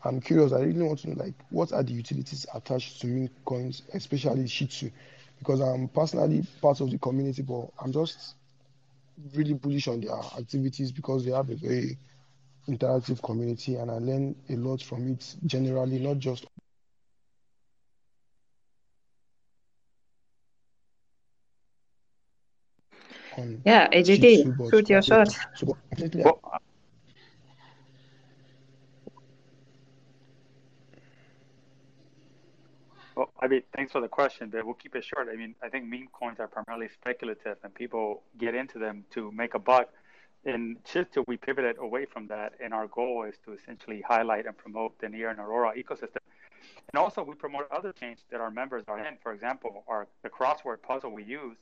I'm 0.06 0.20
curious. 0.22 0.54
I 0.54 0.60
really 0.62 0.84
want 0.84 1.00
to 1.00 1.10
know 1.12 1.24
like 1.24 1.34
what 1.50 1.72
are 1.74 1.84
the 1.84 1.94
utilities 1.94 2.46
attached 2.54 3.02
to 3.02 3.08
meme 3.08 3.30
coins, 3.46 3.84
especially 3.94 4.44
Shitzu, 4.46 4.92
because 5.40 5.62
I'm 5.62 5.88
personally 5.88 6.46
part 6.62 6.82
of 6.82 6.92
the 6.92 6.98
community, 6.98 7.42
but 7.42 7.70
I'm 7.80 7.92
just 7.92 8.36
really 9.36 9.54
bullish 9.54 9.88
on 9.88 10.02
their 10.02 10.16
activities 10.38 10.92
because 10.92 11.26
they 11.26 11.32
have 11.32 11.50
a 11.50 11.56
very 11.56 11.98
interactive 12.68 13.22
community 13.24 13.76
and 13.76 13.92
I 13.92 13.96
learn 14.00 14.36
a 14.50 14.56
lot 14.56 14.82
from 14.82 15.12
it 15.12 15.36
generally, 15.46 16.00
not 16.00 16.20
just 16.20 16.46
Yeah, 23.66 23.88
Shih 24.04 24.26
AGT, 24.26 24.28
Tzu, 24.28 24.56
shoot 24.72 24.90
your 24.90 25.02
as 25.12 25.18
shot. 25.20 25.30
So 25.56 26.40
Well, 33.16 33.32
I 33.40 33.48
mean, 33.48 33.62
thanks 33.76 33.92
for 33.92 34.02
the 34.02 34.08
question, 34.08 34.50
but 34.50 34.66
we'll 34.66 34.74
keep 34.74 34.96
it 34.96 35.04
short. 35.04 35.28
I 35.32 35.36
mean, 35.36 35.56
I 35.62 35.70
think 35.70 35.86
meme 35.86 36.08
coins 36.12 36.40
are 36.40 36.48
primarily 36.48 36.90
speculative, 36.90 37.58
and 37.64 37.74
people 37.74 38.24
get 38.38 38.56
into 38.56 38.80
them 38.80 39.06
to 39.12 39.32
make 39.32 39.54
a 39.54 39.60
buck. 39.60 39.90
And 40.46 40.78
just 40.84 41.14
till 41.14 41.24
we 41.28 41.38
pivoted 41.38 41.78
away 41.78 42.06
from 42.06 42.28
that, 42.28 42.54
and 42.62 42.74
our 42.74 42.88
goal 42.88 43.24
is 43.24 43.36
to 43.46 43.54
essentially 43.54 44.02
highlight 44.02 44.46
and 44.46 44.58
promote 44.58 45.00
the 45.00 45.10
Near 45.10 45.30
and 45.30 45.40
Aurora 45.40 45.74
ecosystem. 45.78 46.18
And 46.92 47.00
also, 47.00 47.24
we 47.24 47.36
promote 47.36 47.68
other 47.72 47.94
chains 47.94 48.20
that 48.32 48.42
our 48.42 48.52
members 48.52 48.84
are 48.88 49.00
in. 49.00 49.18
For 49.22 49.32
example, 49.32 49.84
our 49.88 50.08
the 50.24 50.30
crossword 50.30 50.82
puzzle 50.82 51.12
we 51.12 51.24
use, 51.24 51.58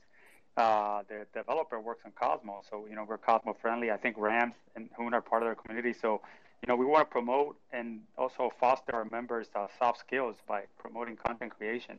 uh, 0.56 1.02
the 1.08 1.26
developer 1.32 1.80
works 1.80 2.02
on 2.04 2.12
Cosmos, 2.12 2.64
so 2.68 2.86
you 2.88 2.96
know 2.96 3.04
we're 3.08 3.18
Cosmo 3.18 3.54
friendly. 3.60 3.90
I 3.90 3.96
think 3.98 4.16
Rams 4.18 4.54
and 4.74 4.88
Hoon 4.96 5.14
are 5.14 5.22
part 5.22 5.42
of 5.42 5.48
their 5.48 5.54
community, 5.54 5.92
so 5.92 6.22
you 6.62 6.68
know 6.68 6.76
we 6.76 6.86
want 6.86 7.08
to 7.08 7.10
promote 7.10 7.56
and 7.72 8.00
also 8.16 8.50
foster 8.60 8.94
our 8.94 9.06
members' 9.10 9.48
uh, 9.54 9.66
soft 9.78 9.98
skills 9.98 10.36
by 10.46 10.62
promoting 10.78 11.16
content 11.16 11.52
creation. 11.56 11.98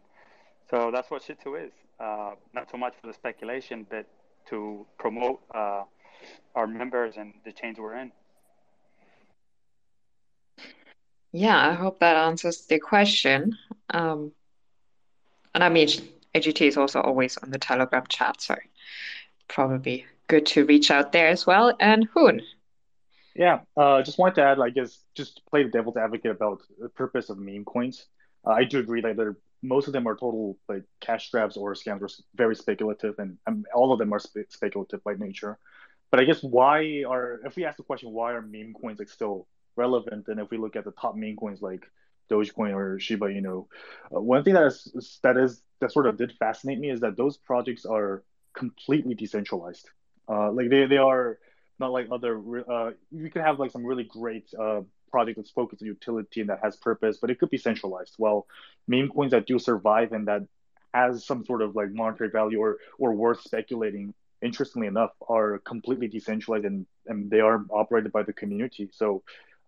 So 0.70 0.89
that's 0.91 1.11
what 1.11 1.22
Shih 1.22 1.34
is. 1.34 1.72
Uh, 1.99 2.32
not 2.53 2.72
so 2.72 2.78
much 2.78 2.93
for 2.99 3.07
the 3.07 3.14
speculation, 3.14 3.86
but 3.89 4.07
to 4.47 4.86
promote 4.97 5.41
uh, 5.53 5.84
our 6.55 6.68
members 6.68 7.16
and 7.18 7.34
the 7.45 7.51
chains 7.51 7.78
we're 7.78 7.95
in. 7.95 8.11
Yeah, 11.32 11.57
I 11.57 11.74
hope 11.74 11.99
that 11.99 12.16
answers 12.16 12.66
the 12.66 12.80
question. 12.80 13.57
Um, 13.89 14.32
and 15.53 15.64
I 15.64 15.70
mean, 15.70 15.88
AGT 16.36 16.61
is 16.61 16.78
also 16.78 17.01
always 17.01 17.38
on 17.38 17.51
the 17.51 17.57
Telegram 17.57 18.05
chat, 18.07 18.39
so 18.39 18.55
probably 19.47 20.05
good 20.28 20.45
to 20.47 20.66
reach 20.66 20.89
out 20.91 21.11
there 21.11 21.28
as 21.28 21.45
well. 21.45 21.76
And 21.80 22.07
Hoon, 22.14 22.41
Yeah, 23.36 23.61
uh, 23.75 24.03
just 24.03 24.19
wanted 24.19 24.36
to 24.36 24.43
add, 24.43 24.59
I 24.59 24.69
guess, 24.69 24.99
just 25.15 25.41
play 25.49 25.63
the 25.63 25.69
devil's 25.69 25.97
advocate 25.97 26.31
about 26.31 26.61
the 26.77 26.89
purpose 26.89 27.29
of 27.29 27.39
meme 27.39 27.65
coins. 27.65 28.05
Uh, 28.45 28.51
I 28.51 28.63
do 28.63 28.79
agree 28.79 29.01
that 29.01 29.36
most 29.63 29.88
of 29.88 29.93
them 29.93 30.07
are 30.07 30.15
total 30.15 30.57
like 30.69 30.84
cash 31.01 31.31
grabs 31.31 31.57
or 31.57 31.73
scams, 31.73 32.01
or 32.01 32.09
very 32.36 32.55
speculative, 32.55 33.15
and 33.17 33.38
um, 33.47 33.63
all 33.73 33.91
of 33.91 33.99
them 33.99 34.13
are 34.13 34.19
spe 34.19 34.39
speculative 34.49 35.03
by 35.03 35.13
nature. 35.15 35.57
but 36.11 36.21
I 36.21 36.25
guess 36.25 36.43
why 36.43 37.03
are 37.09 37.41
if 37.45 37.57
we 37.57 37.65
ask 37.65 37.77
the 37.77 37.84
question 37.84 38.11
why 38.11 38.34
are 38.34 38.41
meme 38.41 38.73
coins 38.81 38.99
like 38.99 39.09
still 39.09 39.47
relevant, 39.77 40.27
and 40.29 40.39
if 40.39 40.51
we 40.51 40.57
look 40.57 40.75
at 40.77 40.86
the 40.86 40.93
top 40.93 41.15
meme 41.17 41.38
coins 41.38 41.61
like 41.61 41.86
Dogecoin 42.31 42.73
or 42.75 42.99
Shiba 42.99 43.27
Inu, 43.27 43.67
uh, 44.15 44.21
one 44.21 44.43
thing 44.43 44.55
that 44.55 44.67
is 44.67 45.19
that 45.23 45.38
is 45.38 45.61
that 45.81 45.91
sort 45.91 46.07
of 46.07 46.17
did 46.17 46.34
fascinate 46.39 46.79
me 46.79 46.89
is 46.91 47.01
that 47.01 47.17
those 47.17 47.38
projects 47.38 47.86
are 47.86 48.23
completely 48.57 49.15
decentralized. 49.15 49.89
Uh, 50.29 50.51
like 50.51 50.69
they 50.69 50.86
they 50.88 50.97
are 50.97 51.39
not 51.84 51.91
like 51.91 52.07
other. 52.11 52.34
Uh, 52.75 52.91
you 53.11 53.29
can 53.29 53.41
have 53.41 53.59
like 53.59 53.71
some 53.71 53.86
really 53.86 54.07
great 54.19 54.47
uh, 54.59 54.81
project 55.11 55.38
that's 55.38 55.51
focused 55.51 55.81
on 55.84 55.88
utility 55.88 56.39
and 56.41 56.49
that 56.49 56.59
has 56.63 56.75
purpose, 56.77 57.17
but 57.21 57.29
it 57.29 57.39
could 57.39 57.49
be 57.49 57.57
centralized. 57.57 58.15
Well, 58.17 58.47
meme 58.88 59.09
coins 59.09 59.31
that 59.31 59.45
do 59.45 59.59
survive 59.59 60.11
and 60.13 60.27
that 60.27 60.43
has 60.93 61.25
some 61.25 61.45
sort 61.45 61.61
of 61.61 61.75
like 61.75 61.91
monetary 61.91 62.29
value 62.29 62.59
or 62.59 62.77
or 62.97 63.13
worth 63.13 63.41
speculating 63.41 64.13
interestingly 64.41 64.88
enough 64.88 65.11
are 65.29 65.59
completely 65.59 66.07
decentralized 66.07 66.65
and, 66.65 66.86
and 67.07 67.31
they 67.31 67.39
are 67.39 67.65
operated 67.71 68.11
by 68.11 68.23
the 68.23 68.34
community 68.34 68.89
so 68.91 69.23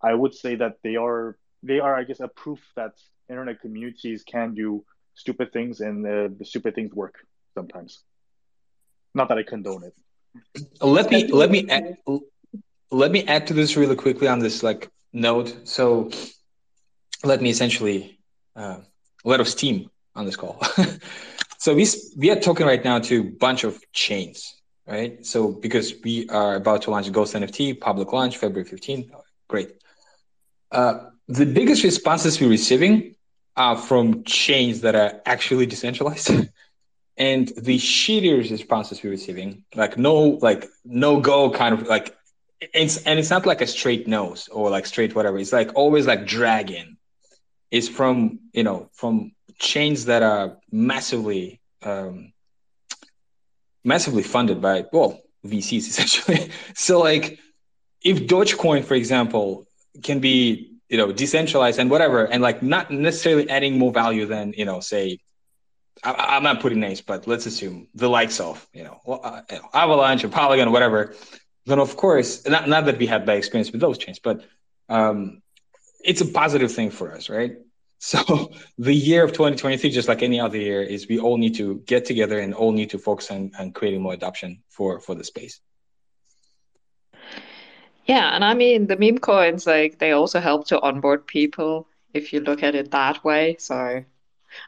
i 0.10 0.14
would 0.14 0.34
say 0.36 0.54
that 0.56 0.74
they 0.84 0.96
are 0.98 1.38
they 1.64 1.80
are 1.80 1.96
i 1.96 2.04
guess 2.04 2.20
a 2.20 2.28
proof 2.28 2.60
that 2.76 2.94
internet 3.30 3.60
communities 3.62 4.24
can 4.24 4.54
do 4.54 4.84
stupid 5.14 5.52
things 5.54 5.80
and 5.80 6.06
uh, 6.06 6.28
the 6.38 6.46
stupid 6.52 6.76
things 6.76 6.94
work 6.94 7.16
sometimes 7.58 8.04
not 9.14 9.30
that 9.30 9.38
i 9.38 9.44
condone 9.44 9.84
it 9.84 9.96
let 10.82 11.10
me 11.10 11.28
let 11.28 11.52
me 11.52 11.70
add, 11.70 11.98
let 12.92 13.12
me 13.12 13.26
add 13.28 13.48
to 13.48 13.54
this 13.54 13.76
really 13.76 13.96
quickly 13.96 14.28
on 14.28 14.40
this 14.40 14.64
like 14.64 14.90
note 15.14 15.56
so 15.64 16.10
let 17.24 17.42
me 17.42 17.50
essentially 17.50 18.20
uh, 18.56 18.78
let 19.24 19.40
us 19.40 19.52
steam 19.52 19.90
on 20.16 20.26
this 20.26 20.36
call. 20.36 20.62
so 21.58 21.74
we 21.74 21.88
we 22.18 22.32
are 22.32 22.40
talking 22.40 22.66
right 22.66 22.84
now 22.84 23.00
to 23.00 23.20
a 23.22 23.24
bunch 23.24 23.64
of 23.64 23.80
chains, 23.92 24.56
right? 24.88 25.26
So 25.26 25.52
because 25.52 25.94
we 26.04 26.30
are 26.30 26.56
about 26.56 26.84
to 26.84 26.92
launch 26.92 27.12
Ghost 27.12 27.34
NFT 27.34 27.80
public 27.80 28.14
launch 28.14 28.38
February 28.38 28.70
15th. 28.70 29.10
Great. 29.48 29.72
Uh, 30.72 31.10
the 31.28 31.46
biggest 31.46 31.84
responses 31.84 32.40
we're 32.40 32.50
receiving 32.50 33.16
are 33.58 33.78
from 33.78 34.24
chains 34.24 34.82
that 34.82 34.96
are 34.96 35.22
actually 35.26 35.66
decentralized. 35.66 36.30
and 37.18 37.48
the 37.58 37.78
shittiest 37.78 38.52
responses 38.52 39.02
we're 39.02 39.12
receiving, 39.12 39.64
like 39.76 39.98
no, 39.98 40.40
like 40.42 40.68
no 40.84 41.20
go 41.20 41.50
kind 41.50 41.74
of 41.74 41.88
like 41.88 42.16
it's 42.62 42.98
and 43.04 43.20
it's 43.20 43.30
not 43.30 43.46
like 43.46 43.62
a 43.62 43.68
straight 43.68 44.08
nose 44.08 44.48
or 44.50 44.70
like 44.70 44.86
straight 44.86 45.16
whatever. 45.16 45.38
It's 45.38 45.54
like 45.54 45.72
always 45.76 46.08
like 46.08 46.26
dragging. 46.26 46.98
It's 47.72 47.88
from 47.88 48.40
you 48.54 48.64
know 48.64 48.90
from 48.94 49.32
chains 49.60 50.06
that 50.06 50.24
are 50.24 50.58
massively 50.72 51.62
um, 51.84 52.34
massively 53.84 54.24
funded 54.24 54.62
by 54.62 54.86
well 54.92 55.22
VCs 55.46 55.78
essentially. 55.88 56.52
so 56.74 57.00
like 57.00 57.40
if 58.04 58.28
Dogecoin, 58.28 58.84
for 58.84 58.96
example, 58.96 59.68
can 60.04 60.20
be 60.20 60.74
you 60.90 60.98
know 60.98 61.12
decentralized 61.12 61.80
and 61.80 61.90
whatever, 61.90 62.26
and 62.26 62.42
like 62.42 62.62
not 62.62 62.92
necessarily 62.92 63.50
adding 63.50 63.78
more 63.78 63.92
value 63.92 64.26
than 64.26 64.54
you 64.58 64.66
know 64.66 64.80
say 64.80 65.20
I, 66.04 66.38
am 66.38 66.44
not 66.44 66.60
putting 66.60 66.80
names, 66.80 67.02
but 67.02 67.28
let's 67.28 67.46
assume 67.46 67.88
the 67.96 68.10
likes 68.10 68.40
of 68.40 68.68
you 68.74 68.84
know, 68.84 69.00
uh, 69.08 69.42
Avalanche 69.74 70.24
or 70.24 70.30
Polygon 70.30 70.68
or 70.68 70.72
whatever. 70.72 71.16
Then 71.66 71.80
of 71.80 71.96
course, 71.98 72.46
not 72.48 72.68
not 72.68 72.86
that 72.86 72.98
we 72.98 73.08
had 73.08 73.26
bad 73.26 73.38
experience 73.38 73.72
with 73.72 73.82
those 73.82 73.98
chains, 73.98 74.20
but 74.20 74.44
um, 74.90 75.42
it's 76.04 76.22
a 76.22 76.26
positive 76.26 76.72
thing 76.72 76.92
for 76.92 77.14
us, 77.14 77.30
right? 77.30 77.54
So 77.98 78.52
the 78.78 78.94
year 78.94 79.24
of 79.24 79.32
2023, 79.32 79.90
just 79.90 80.10
like 80.10 80.22
any 80.22 80.40
other 80.40 80.58
year, 80.58 80.84
is 80.84 81.08
we 81.08 81.18
all 81.18 81.38
need 81.38 81.56
to 81.56 81.82
get 81.88 82.06
together 82.06 82.38
and 82.40 82.54
all 82.54 82.72
need 82.72 82.90
to 82.92 83.00
focus 83.00 83.32
on, 83.32 83.52
on 83.58 83.72
creating 83.72 84.02
more 84.02 84.14
adoption 84.14 84.62
for 84.70 85.00
for 85.00 85.16
the 85.16 85.24
space. 85.24 85.62
Yeah, 88.06 88.36
and 88.36 88.44
I 88.44 88.54
mean 88.54 88.86
the 88.88 88.98
meme 88.98 89.18
coins, 89.18 89.66
like 89.66 89.98
they 89.98 90.12
also 90.12 90.40
help 90.40 90.68
to 90.68 90.80
onboard 90.82 91.26
people 91.26 91.88
if 92.14 92.34
you 92.34 92.42
look 92.42 92.62
at 92.62 92.76
it 92.76 92.92
that 92.92 93.24
way. 93.24 93.56
So 93.58 94.04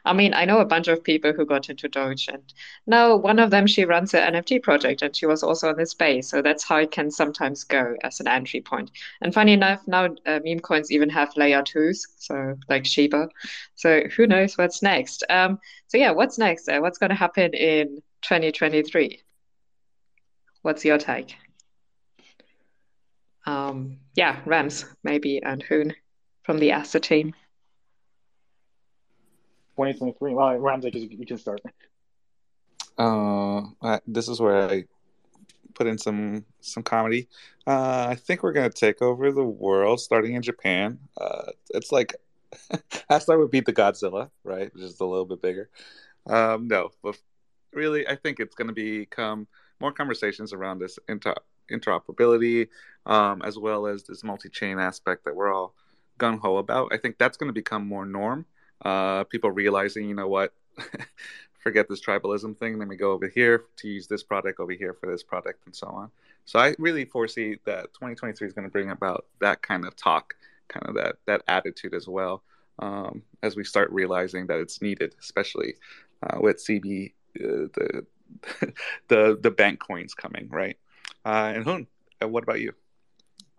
I 0.04 0.12
mean, 0.12 0.34
I 0.34 0.44
know 0.44 0.58
a 0.58 0.64
bunch 0.64 0.88
of 0.88 1.02
people 1.02 1.32
who 1.32 1.46
got 1.46 1.68
into 1.68 1.88
Doge, 1.88 2.28
and 2.28 2.42
now 2.86 3.16
one 3.16 3.38
of 3.38 3.50
them 3.50 3.66
she 3.66 3.84
runs 3.84 4.14
an 4.14 4.34
NFT 4.34 4.62
project, 4.62 5.02
and 5.02 5.14
she 5.14 5.26
was 5.26 5.42
also 5.42 5.70
in 5.70 5.76
the 5.76 5.86
space. 5.86 6.28
So 6.28 6.42
that's 6.42 6.64
how 6.64 6.76
it 6.76 6.90
can 6.90 7.10
sometimes 7.10 7.64
go 7.64 7.96
as 8.02 8.20
an 8.20 8.28
entry 8.28 8.60
point. 8.60 8.90
And 9.20 9.32
funny 9.34 9.52
enough, 9.52 9.86
now 9.86 10.08
uh, 10.26 10.40
meme 10.44 10.60
coins 10.60 10.90
even 10.90 11.08
have 11.10 11.36
layer 11.36 11.62
twos, 11.62 12.06
so 12.16 12.56
like 12.68 12.86
Shiba. 12.86 13.28
So 13.74 14.02
who 14.16 14.26
knows 14.26 14.56
what's 14.56 14.82
next? 14.82 15.24
Um, 15.30 15.58
so 15.86 15.98
yeah, 15.98 16.10
what's 16.10 16.38
next? 16.38 16.68
Uh, 16.68 16.80
what's 16.80 16.98
going 16.98 17.10
to 17.10 17.16
happen 17.16 17.54
in 17.54 18.02
2023? 18.22 19.22
What's 20.62 20.84
your 20.84 20.98
take? 20.98 21.36
Um, 23.46 24.00
yeah, 24.14 24.40
Rams 24.44 24.84
maybe 25.02 25.42
and 25.42 25.62
Hoon 25.62 25.94
from 26.42 26.58
the 26.58 26.70
Astar 26.70 27.00
team. 27.00 27.34
2023. 29.78 30.34
Well, 30.34 30.58
Ramsey, 30.58 30.90
you 30.92 31.24
can 31.24 31.38
start. 31.38 31.60
Uh, 32.98 33.60
I, 33.80 34.00
this 34.08 34.28
is 34.28 34.40
where 34.40 34.68
I 34.68 34.84
put 35.74 35.86
in 35.86 35.96
some 35.98 36.44
some 36.60 36.82
comedy. 36.82 37.28
Uh, 37.64 38.08
I 38.10 38.16
think 38.16 38.42
we're 38.42 38.52
gonna 38.52 38.70
take 38.70 39.00
over 39.00 39.30
the 39.30 39.44
world, 39.44 40.00
starting 40.00 40.34
in 40.34 40.42
Japan. 40.42 40.98
Uh, 41.16 41.52
it's 41.70 41.92
like 41.92 42.16
Astar 43.08 43.38
would 43.38 43.52
beat 43.52 43.66
the 43.66 43.72
Godzilla, 43.72 44.30
right? 44.42 44.74
Just 44.76 45.00
a 45.00 45.04
little 45.04 45.26
bit 45.26 45.40
bigger. 45.40 45.70
Um, 46.26 46.66
no, 46.66 46.90
but 47.00 47.16
really, 47.72 48.04
I 48.08 48.16
think 48.16 48.40
it's 48.40 48.56
gonna 48.56 48.72
become 48.72 49.46
more 49.78 49.92
conversations 49.92 50.52
around 50.52 50.80
this 50.80 50.98
inter- 51.08 51.36
interoperability, 51.70 52.66
um, 53.06 53.42
as 53.42 53.56
well 53.56 53.86
as 53.86 54.02
this 54.02 54.24
multi-chain 54.24 54.80
aspect 54.80 55.24
that 55.24 55.36
we're 55.36 55.54
all 55.54 55.76
gung 56.18 56.40
ho 56.40 56.56
about. 56.56 56.92
I 56.92 56.96
think 56.96 57.16
that's 57.16 57.36
to 57.36 57.52
become 57.52 57.86
more 57.86 58.04
norm 58.04 58.44
uh, 58.84 59.24
people 59.24 59.50
realizing, 59.50 60.08
you 60.08 60.14
know 60.14 60.28
what, 60.28 60.52
forget 61.58 61.88
this 61.88 62.00
tribalism 62.00 62.56
thing. 62.56 62.78
Let 62.78 62.88
me 62.88 62.96
go 62.96 63.12
over 63.12 63.28
here 63.28 63.64
to 63.76 63.88
use 63.88 64.06
this 64.06 64.22
product 64.22 64.60
over 64.60 64.72
here 64.72 64.94
for 64.94 65.10
this 65.10 65.22
product 65.22 65.66
and 65.66 65.74
so 65.74 65.86
on. 65.88 66.10
So 66.44 66.58
I 66.58 66.74
really 66.78 67.04
foresee 67.04 67.58
that 67.66 67.92
2023 67.94 68.46
is 68.46 68.54
going 68.54 68.66
to 68.66 68.72
bring 68.72 68.90
about 68.90 69.26
that 69.40 69.60
kind 69.60 69.84
of 69.84 69.94
talk, 69.96 70.34
kind 70.68 70.86
of 70.86 70.94
that 70.94 71.16
that 71.26 71.42
attitude 71.46 71.94
as 71.94 72.08
well, 72.08 72.42
um, 72.78 73.22
as 73.42 73.56
we 73.56 73.64
start 73.64 73.90
realizing 73.90 74.46
that 74.46 74.58
it's 74.58 74.80
needed, 74.80 75.14
especially 75.20 75.74
uh, 76.22 76.38
with 76.40 76.56
CB 76.56 77.12
uh, 77.38 77.68
the 77.74 78.06
the 79.08 79.38
the 79.42 79.50
bank 79.50 79.80
coins 79.80 80.14
coming, 80.14 80.48
right? 80.48 80.78
Uh, 81.24 81.52
and 81.54 81.64
Hoon, 81.64 81.86
uh, 82.22 82.28
what 82.28 82.44
about 82.44 82.60
you? 82.60 82.72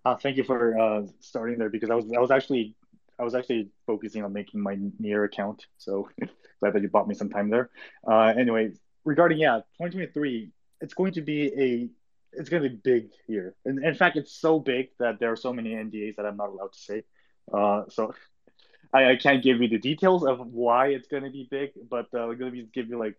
Uh, 0.05 0.15
thank 0.15 0.37
you 0.37 0.43
for 0.43 0.79
uh, 0.79 1.03
starting 1.19 1.59
there 1.59 1.69
because 1.69 1.89
I 1.89 1.95
was 1.95 2.05
I 2.15 2.19
was 2.19 2.31
actually 2.31 2.75
I 3.19 3.23
was 3.23 3.35
actually 3.35 3.69
focusing 3.85 4.23
on 4.23 4.31
making 4.31 4.61
my 4.61 4.77
near 4.97 5.25
account. 5.25 5.65
So 5.77 6.09
glad 6.59 6.73
that 6.73 6.81
you 6.81 6.89
bought 6.89 7.07
me 7.07 7.15
some 7.15 7.29
time 7.29 7.49
there. 7.49 7.69
Uh, 8.09 8.33
anyway, 8.37 8.71
regarding 9.03 9.39
yeah, 9.39 9.57
2023, 9.77 10.51
it's 10.81 10.93
going 10.93 11.13
to 11.13 11.21
be 11.21 11.47
a 11.57 11.89
it's 12.31 12.49
going 12.49 12.63
to 12.63 12.69
be 12.69 12.75
big 12.75 13.09
here. 13.27 13.55
And 13.65 13.83
in 13.83 13.95
fact, 13.95 14.15
it's 14.15 14.31
so 14.31 14.59
big 14.59 14.89
that 14.99 15.19
there 15.19 15.31
are 15.31 15.35
so 15.35 15.51
many 15.51 15.71
NDAs 15.71 16.15
that 16.15 16.25
I'm 16.25 16.37
not 16.37 16.49
allowed 16.49 16.73
to 16.73 16.79
say. 16.79 17.03
Uh, 17.51 17.83
so 17.89 18.13
I, 18.93 19.11
I, 19.11 19.15
can't 19.15 19.43
give 19.43 19.61
you 19.61 19.67
the 19.67 19.79
details 19.79 20.23
of 20.23 20.39
why 20.39 20.87
it's 20.87 21.07
going 21.07 21.23
to 21.23 21.31
be 21.31 21.47
big, 21.49 21.71
but 21.89 22.07
uh, 22.13 22.27
I'm 22.27 22.37
going 22.37 22.53
to 22.53 22.63
give 22.63 22.87
you 22.87 22.99
like 22.99 23.17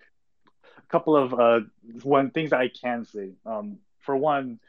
a 0.79 0.87
couple 0.91 1.17
of 1.17 1.35
uh, 1.35 1.61
one 2.03 2.31
things 2.31 2.51
that 2.51 2.61
I 2.61 2.69
can 2.69 3.05
say. 3.05 3.33
Um, 3.45 3.79
for 3.99 4.17
one, 4.17 4.61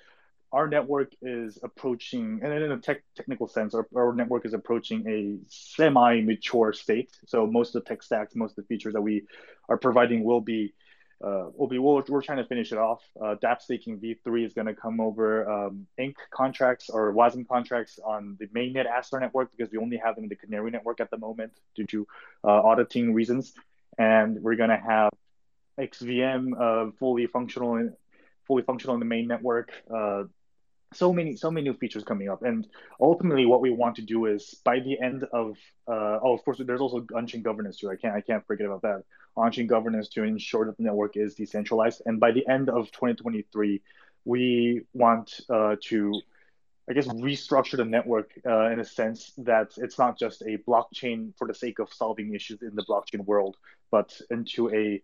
our 0.53 0.67
network 0.67 1.13
is 1.21 1.59
approaching, 1.63 2.41
and 2.43 2.51
in 2.51 2.71
a 2.71 2.77
tech, 2.77 3.03
technical 3.15 3.47
sense, 3.47 3.73
our, 3.73 3.87
our 3.95 4.13
network 4.13 4.45
is 4.45 4.53
approaching 4.53 5.07
a 5.07 5.37
semi-mature 5.47 6.73
state. 6.73 7.11
So 7.25 7.47
most 7.47 7.73
of 7.75 7.83
the 7.83 7.89
tech 7.89 8.03
stacks, 8.03 8.35
most 8.35 8.57
of 8.57 8.63
the 8.63 8.67
features 8.67 8.93
that 8.93 9.01
we 9.01 9.23
are 9.69 9.77
providing 9.77 10.23
will 10.25 10.41
be, 10.41 10.73
uh, 11.23 11.45
will 11.55 11.67
be. 11.67 11.77
We'll, 11.77 12.03
we're 12.09 12.21
trying 12.21 12.39
to 12.39 12.45
finish 12.45 12.73
it 12.73 12.77
off. 12.77 13.01
Uh, 13.15 13.35
DApp 13.41 13.61
staking 13.61 13.99
v3 13.99 14.45
is 14.45 14.53
going 14.53 14.67
to 14.67 14.73
come 14.73 14.99
over 14.99 15.49
um, 15.49 15.87
Ink 15.97 16.17
contracts 16.31 16.89
or 16.89 17.13
WASM 17.13 17.47
contracts 17.47 17.97
on 18.03 18.35
the 18.39 18.47
mainnet 18.47 18.87
Astar 18.91 19.21
network 19.21 19.51
because 19.55 19.71
we 19.71 19.77
only 19.77 19.97
have 19.97 20.15
them 20.15 20.25
in 20.25 20.29
the 20.29 20.35
Canary 20.35 20.71
network 20.71 20.99
at 20.99 21.09
the 21.11 21.17
moment 21.17 21.53
due 21.75 21.85
to 21.87 22.07
uh, 22.43 22.49
auditing 22.49 23.13
reasons, 23.13 23.53
and 23.97 24.41
we're 24.41 24.55
going 24.55 24.69
to 24.69 24.77
have 24.77 25.11
XVM 25.79 26.51
uh, 26.59 26.91
fully 26.99 27.25
functional 27.27 27.89
fully 28.47 28.63
functional 28.63 28.95
in 28.95 28.99
the 28.99 29.05
main 29.05 29.27
network. 29.27 29.71
Uh, 29.89 30.23
so 30.93 31.13
many 31.13 31.35
so 31.35 31.49
many 31.49 31.69
new 31.69 31.75
features 31.77 32.03
coming 32.03 32.29
up. 32.29 32.43
And 32.43 32.67
ultimately 32.99 33.45
what 33.45 33.61
we 33.61 33.71
want 33.71 33.95
to 33.95 34.01
do 34.01 34.25
is 34.25 34.55
by 34.65 34.79
the 34.79 34.99
end 34.99 35.23
of 35.31 35.57
uh, 35.87 36.19
oh 36.23 36.33
of 36.33 36.43
course 36.43 36.61
there's 36.65 36.81
also 36.81 37.05
on-chain 37.15 37.41
governance 37.41 37.77
too. 37.77 37.89
I 37.89 37.95
can't 37.95 38.15
i 38.15 38.21
can't 38.21 38.45
forget 38.45 38.67
about 38.67 38.81
that. 38.81 39.03
On-chain 39.37 39.67
governance 39.67 40.09
to 40.09 40.23
ensure 40.23 40.65
that 40.65 40.77
the 40.77 40.83
network 40.83 41.15
is 41.15 41.35
decentralized. 41.35 42.01
And 42.05 42.19
by 42.19 42.31
the 42.31 42.47
end 42.47 42.69
of 42.69 42.91
2023 42.91 43.81
we 44.25 44.81
want 44.93 45.39
uh, 45.49 45.75
to 45.81 46.21
i 46.89 46.93
guess 46.93 47.07
restructure 47.07 47.77
the 47.77 47.85
network 47.85 48.31
uh, 48.45 48.69
in 48.71 48.79
a 48.79 48.85
sense 48.85 49.33
that 49.37 49.71
it's 49.77 49.97
not 49.97 50.17
just 50.17 50.41
a 50.43 50.57
blockchain 50.67 51.31
for 51.37 51.47
the 51.47 51.53
sake 51.53 51.79
of 51.79 51.91
solving 51.93 52.33
issues 52.35 52.61
in 52.61 52.75
the 52.75 52.83
blockchain 52.83 53.23
world 53.25 53.55
but 53.91 54.19
into 54.29 54.69
a 54.73 55.01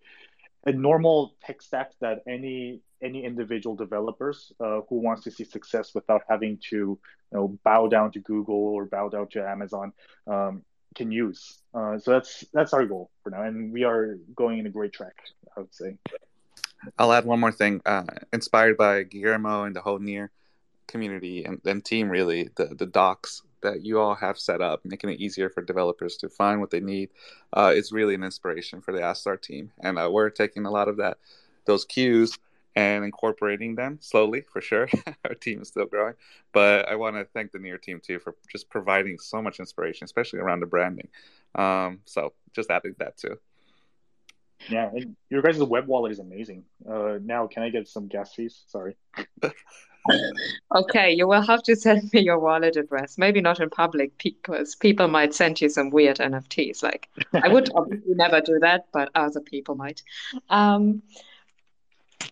a 0.65 0.71
normal 0.71 1.35
tech 1.43 1.61
stack 1.61 1.91
that 2.01 2.23
any 2.27 2.81
any 3.01 3.23
individual 3.23 3.75
developers 3.75 4.51
uh, 4.59 4.81
who 4.89 4.99
wants 4.99 5.23
to 5.23 5.31
see 5.31 5.43
success 5.43 5.93
without 5.93 6.21
having 6.29 6.57
to 6.69 6.75
you 6.77 6.99
know 7.31 7.57
bow 7.63 7.87
down 7.87 8.11
to 8.11 8.19
Google 8.19 8.55
or 8.55 8.85
bow 8.85 9.09
down 9.09 9.27
to 9.29 9.47
Amazon 9.47 9.93
um, 10.27 10.63
can 10.95 11.11
use. 11.11 11.59
Uh, 11.73 11.97
so 11.99 12.11
that's 12.11 12.43
that's 12.53 12.73
our 12.73 12.85
goal 12.85 13.11
for 13.23 13.29
now, 13.29 13.43
and 13.43 13.71
we 13.71 13.83
are 13.83 14.17
going 14.35 14.59
in 14.59 14.65
a 14.65 14.69
great 14.69 14.93
track. 14.93 15.15
I 15.55 15.61
would 15.61 15.73
say. 15.73 15.97
I'll 16.97 17.11
add 17.11 17.25
one 17.25 17.39
more 17.39 17.51
thing. 17.51 17.81
Uh, 17.85 18.03
inspired 18.33 18.77
by 18.77 19.03
Guillermo 19.03 19.63
and 19.63 19.75
the 19.75 19.81
whole 19.81 19.99
Near 19.99 20.31
community 20.87 21.43
and, 21.43 21.59
and 21.65 21.83
team, 21.83 22.09
really, 22.09 22.49
the 22.55 22.65
the 22.65 22.85
docs 22.85 23.43
that 23.61 23.83
you 23.83 23.99
all 23.99 24.15
have 24.15 24.37
set 24.37 24.61
up, 24.61 24.81
making 24.85 25.09
it 25.09 25.19
easier 25.19 25.49
for 25.49 25.63
developers 25.63 26.15
to 26.17 26.29
find 26.29 26.59
what 26.61 26.69
they 26.69 26.79
need, 26.79 27.09
uh, 27.53 27.73
is 27.75 27.91
really 27.91 28.13
an 28.13 28.23
inspiration 28.23 28.81
for 28.81 28.93
the 28.93 28.99
Astar 28.99 29.41
team, 29.41 29.71
and 29.81 29.97
uh, 29.97 30.09
we're 30.11 30.29
taking 30.29 30.65
a 30.65 30.71
lot 30.71 30.87
of 30.87 30.97
that 30.97 31.17
those 31.65 31.85
cues 31.85 32.37
and 32.77 33.03
incorporating 33.03 33.73
them 33.73 33.97
slowly 34.01 34.41
for 34.53 34.61
sure. 34.61 34.87
Our 35.25 35.33
team 35.33 35.63
is 35.63 35.69
still 35.69 35.87
growing, 35.87 36.13
but 36.53 36.87
I 36.87 36.95
want 36.95 37.15
to 37.15 37.25
thank 37.25 37.51
the 37.51 37.57
Near 37.57 37.79
team 37.79 37.99
too 37.99 38.19
for 38.19 38.35
just 38.51 38.69
providing 38.69 39.17
so 39.17 39.41
much 39.41 39.59
inspiration, 39.59 40.05
especially 40.05 40.39
around 40.39 40.59
the 40.59 40.67
branding. 40.67 41.07
Um, 41.55 42.01
so 42.05 42.33
just 42.53 42.69
adding 42.69 42.93
that 42.99 43.17
too. 43.17 43.39
Yeah, 44.69 44.91
and 44.93 45.15
your 45.31 45.41
guys' 45.41 45.57
web 45.57 45.87
wallet 45.87 46.11
is 46.11 46.19
amazing. 46.19 46.65
Uh, 46.87 47.17
now, 47.23 47.47
can 47.47 47.63
I 47.63 47.69
get 47.69 47.87
some 47.87 48.07
gas 48.07 48.35
fees? 48.35 48.63
Sorry. 48.67 48.95
okay, 50.75 51.13
you 51.13 51.27
will 51.27 51.41
have 51.41 51.63
to 51.63 51.75
send 51.75 52.11
me 52.13 52.21
your 52.21 52.37
wallet 52.37 52.75
address. 52.75 53.17
Maybe 53.17 53.41
not 53.41 53.59
in 53.59 53.71
public 53.71 54.15
because 54.19 54.75
people 54.75 55.07
might 55.07 55.33
send 55.33 55.61
you 55.61 55.69
some 55.69 55.89
weird 55.89 56.17
NFTs. 56.17 56.83
Like 56.83 57.09
I 57.33 57.47
would 57.47 57.71
obviously 57.75 58.13
never 58.13 58.39
do 58.39 58.59
that, 58.59 58.85
but 58.93 59.09
other 59.15 59.41
people 59.41 59.73
might. 59.73 60.03
Um, 60.51 61.01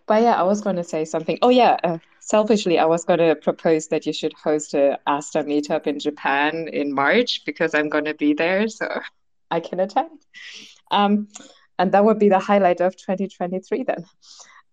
but 0.07 0.21
yeah, 0.21 0.33
I 0.33 0.43
was 0.43 0.61
going 0.61 0.75
to 0.75 0.83
say 0.83 1.05
something. 1.05 1.37
Oh 1.41 1.49
yeah, 1.49 1.77
uh, 1.83 1.97
selfishly, 2.19 2.79
I 2.79 2.85
was 2.85 3.05
going 3.05 3.19
to 3.19 3.35
propose 3.35 3.87
that 3.87 4.05
you 4.05 4.13
should 4.13 4.33
host 4.33 4.73
a 4.73 4.99
Astar 5.07 5.45
meetup 5.45 5.87
in 5.87 5.99
Japan 5.99 6.67
in 6.67 6.93
March 6.93 7.43
because 7.45 7.73
I'm 7.73 7.89
going 7.89 8.05
to 8.05 8.13
be 8.13 8.33
there, 8.33 8.67
so 8.67 9.01
I 9.51 9.59
can 9.59 9.79
attend. 9.79 10.19
Um, 10.91 11.27
and 11.77 11.91
that 11.91 12.05
would 12.05 12.19
be 12.19 12.29
the 12.29 12.39
highlight 12.39 12.81
of 12.81 12.95
2023 12.95 13.83
then. 13.83 14.05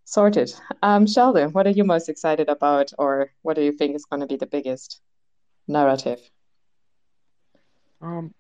Sorted. 0.05 0.53
Um, 0.83 1.07
Sheldon, 1.07 1.53
what 1.53 1.67
are 1.67 1.71
you 1.71 1.85
most 1.85 2.09
excited 2.09 2.49
about, 2.49 2.93
or 2.99 3.33
what 3.43 3.57
do 3.57 3.63
you 3.63 3.73
think 3.73 3.95
is 3.97 4.05
going 4.05 4.21
to 4.21 4.27
be 4.27 4.37
the 4.37 4.47
biggest 4.47 5.01
narrative? 5.67 6.21
Um, 8.01 8.35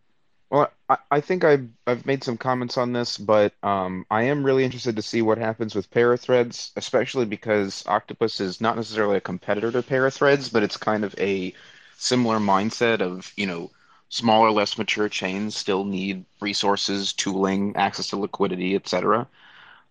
well, 0.52 0.70
I, 0.88 0.98
I 1.10 1.20
think 1.22 1.44
I've 1.44 1.66
I've 1.86 2.04
made 2.04 2.22
some 2.22 2.36
comments 2.36 2.76
on 2.76 2.92
this, 2.92 3.16
but 3.16 3.54
um, 3.62 4.04
I 4.10 4.24
am 4.24 4.44
really 4.44 4.64
interested 4.64 4.96
to 4.96 5.02
see 5.02 5.22
what 5.22 5.38
happens 5.38 5.74
with 5.74 5.90
Parathreads, 5.90 6.72
especially 6.76 7.24
because 7.24 7.82
Octopus 7.86 8.38
is 8.38 8.60
not 8.60 8.76
necessarily 8.76 9.16
a 9.16 9.20
competitor 9.22 9.72
to 9.72 9.82
Parathreads, 9.82 10.52
but 10.52 10.62
it's 10.62 10.76
kind 10.76 11.04
of 11.04 11.14
a 11.18 11.54
similar 11.96 12.38
mindset 12.38 13.00
of, 13.00 13.32
you 13.36 13.46
know, 13.46 13.70
smaller, 14.10 14.50
less 14.50 14.76
mature 14.76 15.08
chains 15.08 15.56
still 15.56 15.84
need 15.84 16.26
resources, 16.42 17.14
tooling, 17.14 17.74
access 17.76 18.08
to 18.08 18.18
liquidity, 18.18 18.74
etc. 18.74 19.26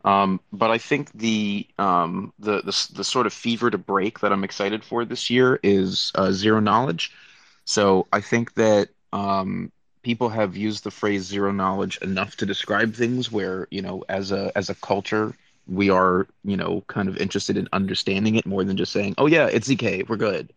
Um, 0.06 0.40
but 0.54 0.70
I 0.72 0.78
think 0.78 1.12
the, 1.14 1.68
um, 1.80 2.34
the 2.40 2.62
the 2.62 2.88
the 2.94 3.04
sort 3.04 3.26
of 3.26 3.34
fever 3.34 3.72
to 3.72 3.80
break 3.80 4.20
that 4.20 4.32
I'm 4.32 4.44
excited 4.44 4.84
for 4.84 5.06
this 5.06 5.30
year 5.32 5.60
is 5.64 6.12
uh, 6.16 6.32
zero 6.32 6.60
knowledge. 6.60 7.12
So 7.66 8.08
I 8.14 8.22
think 8.22 8.54
that 8.56 8.90
um, 9.14 9.72
people 10.04 10.30
have 10.30 10.58
used 10.58 10.84
the 10.84 10.92
phrase 10.92 11.24
zero 11.24 11.52
knowledge 11.52 11.98
enough 11.98 12.36
to 12.38 12.46
describe 12.46 12.94
things 12.94 13.32
where 13.32 13.68
you 13.72 13.82
know 13.82 14.04
as 14.10 14.32
a 14.32 14.52
as 14.56 14.70
a 14.70 14.76
culture 14.76 15.34
we 15.68 15.90
are 15.90 16.28
you 16.44 16.58
know 16.58 16.84
kind 16.88 17.08
of 17.08 17.18
interested 17.18 17.58
in 17.58 17.68
understanding 17.74 18.36
it 18.36 18.46
more 18.46 18.64
than 18.64 18.78
just 18.78 18.92
saying 18.92 19.14
oh 19.18 19.28
yeah 19.28 19.48
it's 19.48 19.70
zk 19.70 20.08
we're 20.10 20.18
good. 20.18 20.54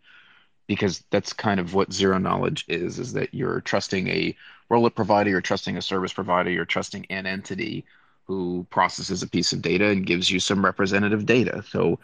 Because 0.67 1.03
that's 1.11 1.31
kind 1.31 1.59
of 1.59 1.75
what 1.75 1.93
zero 1.93 2.17
knowledge 2.17 2.65
is 2.67 2.97
is 2.97 3.13
that 3.13 3.33
you're 3.33 3.61
trusting 3.61 4.07
a 4.07 4.35
rollup 4.71 4.95
provider 4.95 5.29
you're 5.29 5.41
trusting 5.41 5.77
a 5.77 5.81
service 5.81 6.11
provider 6.11 6.49
you're 6.49 6.65
trusting 6.65 7.05
an 7.11 7.27
entity 7.27 7.85
who 8.25 8.65
processes 8.71 9.21
a 9.21 9.27
piece 9.27 9.53
of 9.53 9.61
data 9.61 9.85
and 9.85 10.07
gives 10.07 10.31
you 10.31 10.39
some 10.39 10.65
representative 10.65 11.27
data. 11.27 11.63
So 11.69 11.99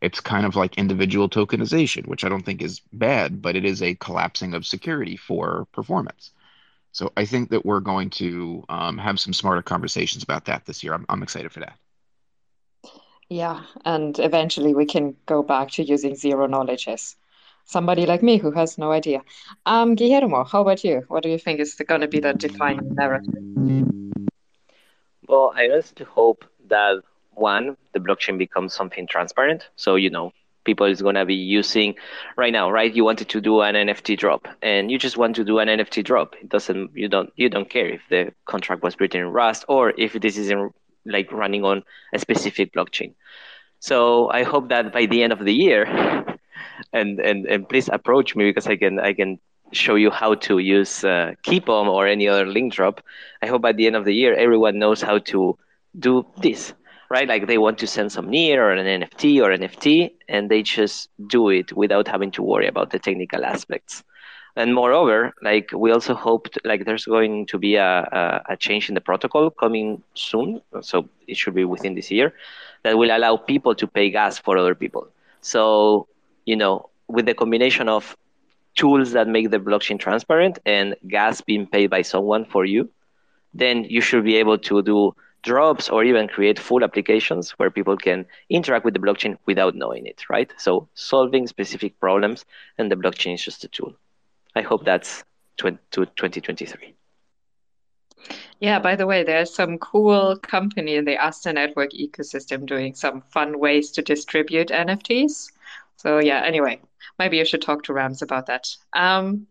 it's 0.00 0.20
kind 0.20 0.46
of 0.46 0.56
like 0.56 0.78
individual 0.78 1.28
tokenization 1.28 2.06
which 2.06 2.24
i 2.24 2.28
don't 2.28 2.44
think 2.44 2.62
is 2.62 2.80
bad 2.92 3.40
but 3.42 3.56
it 3.56 3.64
is 3.64 3.82
a 3.82 3.94
collapsing 3.96 4.54
of 4.54 4.66
security 4.66 5.16
for 5.16 5.66
performance 5.72 6.30
so 6.96 7.12
I 7.14 7.26
think 7.26 7.50
that 7.50 7.66
we're 7.66 7.80
going 7.80 8.08
to 8.22 8.64
um, 8.70 8.96
have 8.96 9.20
some 9.20 9.34
smarter 9.34 9.60
conversations 9.60 10.22
about 10.22 10.46
that 10.46 10.64
this 10.64 10.82
year. 10.82 10.94
I'm, 10.94 11.04
I'm 11.10 11.22
excited 11.22 11.52
for 11.52 11.60
that. 11.60 11.76
Yeah, 13.28 13.64
and 13.84 14.18
eventually 14.18 14.72
we 14.74 14.86
can 14.86 15.14
go 15.26 15.42
back 15.42 15.72
to 15.72 15.82
using 15.82 16.14
zero 16.14 16.46
knowledge 16.46 16.88
as 16.88 17.14
somebody 17.66 18.06
like 18.06 18.22
me 18.22 18.38
who 18.38 18.50
has 18.52 18.78
no 18.78 18.92
idea. 18.92 19.20
Um, 19.66 19.94
Guillermo, 19.94 20.44
how 20.44 20.62
about 20.62 20.84
you? 20.84 21.04
What 21.08 21.22
do 21.22 21.28
you 21.28 21.36
think 21.36 21.60
is 21.60 21.74
going 21.74 22.00
to 22.00 22.08
be 22.08 22.20
the 22.20 22.32
defining 22.32 22.94
narrative? 22.94 23.44
Well, 25.28 25.52
I 25.54 25.68
just 25.68 25.98
hope 25.98 26.46
that 26.68 27.02
one, 27.34 27.76
the 27.92 28.00
blockchain 28.00 28.38
becomes 28.38 28.72
something 28.72 29.06
transparent. 29.06 29.68
So, 29.76 29.96
you 29.96 30.08
know, 30.08 30.32
people 30.66 30.86
is 30.86 31.00
going 31.00 31.14
to 31.14 31.24
be 31.24 31.34
using 31.34 31.94
right 32.36 32.52
now 32.52 32.70
right? 32.70 32.94
You 32.94 33.04
wanted 33.04 33.28
to 33.30 33.40
do 33.40 33.60
an 33.62 33.74
nft 33.74 34.18
drop 34.18 34.48
and 34.62 34.90
you 34.90 34.98
just 34.98 35.16
want 35.16 35.36
to 35.36 35.44
do 35.44 35.58
an 35.58 35.68
nft 35.68 36.04
drop. 36.04 36.34
It 36.40 36.48
doesn't 36.48 36.90
you 36.94 37.08
don't 37.08 37.32
you 37.36 37.48
don't 37.48 37.70
care 37.70 37.88
if 37.88 38.02
the 38.10 38.32
contract 38.44 38.82
was 38.82 38.98
written 39.00 39.20
in 39.22 39.28
rust 39.28 39.64
or 39.68 39.94
if 39.96 40.12
this 40.14 40.36
is 40.36 40.50
in, 40.50 40.70
like 41.06 41.32
running 41.32 41.64
on 41.64 41.84
a 42.12 42.18
specific 42.18 42.74
blockchain. 42.74 43.14
So 43.78 44.30
i 44.30 44.42
hope 44.42 44.68
that 44.68 44.92
by 44.92 45.06
the 45.06 45.22
end 45.22 45.32
of 45.32 45.44
the 45.44 45.54
year 45.54 45.84
and 46.92 47.20
and 47.20 47.46
and 47.46 47.68
please 47.68 47.88
approach 47.88 48.34
me 48.36 48.44
because 48.50 48.66
i 48.66 48.76
can 48.76 48.98
i 48.98 49.12
can 49.12 49.38
show 49.72 49.94
you 49.94 50.10
how 50.10 50.34
to 50.34 50.58
use 50.58 51.04
uh, 51.04 51.34
Keypom 51.44 51.88
or 51.88 52.06
any 52.06 52.28
other 52.28 52.46
link 52.46 52.72
drop. 52.72 53.02
I 53.42 53.46
hope 53.46 53.62
by 53.62 53.72
the 53.72 53.86
end 53.86 53.96
of 53.96 54.04
the 54.04 54.14
year 54.14 54.34
everyone 54.34 54.78
knows 54.78 55.02
how 55.02 55.18
to 55.18 55.58
do 55.98 56.24
this 56.40 56.72
right? 57.08 57.28
Like 57.28 57.46
they 57.46 57.58
want 57.58 57.78
to 57.78 57.86
send 57.86 58.12
some 58.12 58.28
near 58.30 58.68
or 58.68 58.72
an 58.72 59.02
NFT 59.02 59.42
or 59.42 59.50
NFT, 59.50 60.12
and 60.28 60.50
they 60.50 60.62
just 60.62 61.08
do 61.26 61.48
it 61.48 61.72
without 61.72 62.08
having 62.08 62.30
to 62.32 62.42
worry 62.42 62.66
about 62.66 62.90
the 62.90 62.98
technical 62.98 63.44
aspects. 63.44 64.02
And 64.56 64.74
moreover, 64.74 65.34
like 65.42 65.70
we 65.72 65.92
also 65.92 66.14
hoped, 66.14 66.58
like 66.64 66.86
there's 66.86 67.04
going 67.04 67.46
to 67.46 67.58
be 67.58 67.76
a, 67.76 68.08
a, 68.10 68.52
a 68.52 68.56
change 68.56 68.88
in 68.88 68.94
the 68.94 69.02
protocol 69.02 69.50
coming 69.50 70.02
soon, 70.14 70.62
so 70.80 71.08
it 71.28 71.36
should 71.36 71.54
be 71.54 71.64
within 71.64 71.94
this 71.94 72.10
year, 72.10 72.32
that 72.82 72.96
will 72.96 73.14
allow 73.14 73.36
people 73.36 73.74
to 73.74 73.86
pay 73.86 74.10
gas 74.10 74.38
for 74.38 74.56
other 74.56 74.74
people. 74.74 75.08
So, 75.42 76.08
you 76.46 76.56
know, 76.56 76.88
with 77.06 77.26
the 77.26 77.34
combination 77.34 77.88
of 77.88 78.16
tools 78.76 79.12
that 79.12 79.28
make 79.28 79.50
the 79.50 79.58
blockchain 79.58 79.98
transparent 79.98 80.58
and 80.64 80.96
gas 81.06 81.40
being 81.42 81.66
paid 81.66 81.88
by 81.88 82.02
someone 82.02 82.46
for 82.46 82.64
you, 82.64 82.88
then 83.52 83.84
you 83.84 84.00
should 84.00 84.24
be 84.24 84.36
able 84.36 84.58
to 84.58 84.82
do 84.82 85.14
drops 85.46 85.88
or 85.88 86.04
even 86.04 86.28
create 86.28 86.58
full 86.58 86.82
applications 86.84 87.52
where 87.52 87.70
people 87.70 87.96
can 87.96 88.26
interact 88.50 88.84
with 88.84 88.94
the 88.94 89.00
blockchain 89.00 89.38
without 89.46 89.74
knowing 89.74 90.06
it, 90.06 90.28
right? 90.28 90.52
So 90.58 90.88
solving 90.94 91.46
specific 91.46 91.98
problems 92.00 92.44
and 92.76 92.90
the 92.90 92.96
blockchain 92.96 93.34
is 93.34 93.44
just 93.44 93.64
a 93.64 93.68
tool. 93.68 93.94
I 94.56 94.62
hope 94.62 94.84
that's 94.84 95.24
to 95.58 95.70
2023. 95.92 96.94
Yeah, 98.58 98.78
by 98.80 98.96
the 98.96 99.06
way, 99.06 99.22
there's 99.22 99.54
some 99.54 99.78
cool 99.78 100.36
company 100.38 100.96
in 100.96 101.04
the 101.04 101.16
Astar 101.16 101.54
Network 101.54 101.92
ecosystem 101.92 102.66
doing 102.66 102.94
some 102.94 103.22
fun 103.30 103.58
ways 103.58 103.90
to 103.92 104.02
distribute 104.02 104.68
NFTs. 104.68 105.52
So 105.96 106.18
yeah, 106.18 106.42
anyway, 106.44 106.80
maybe 107.18 107.36
you 107.36 107.44
should 107.44 107.62
talk 107.62 107.84
to 107.84 107.92
Rams 107.92 108.22
about 108.22 108.46
that. 108.46 108.66
Um, 108.92 109.46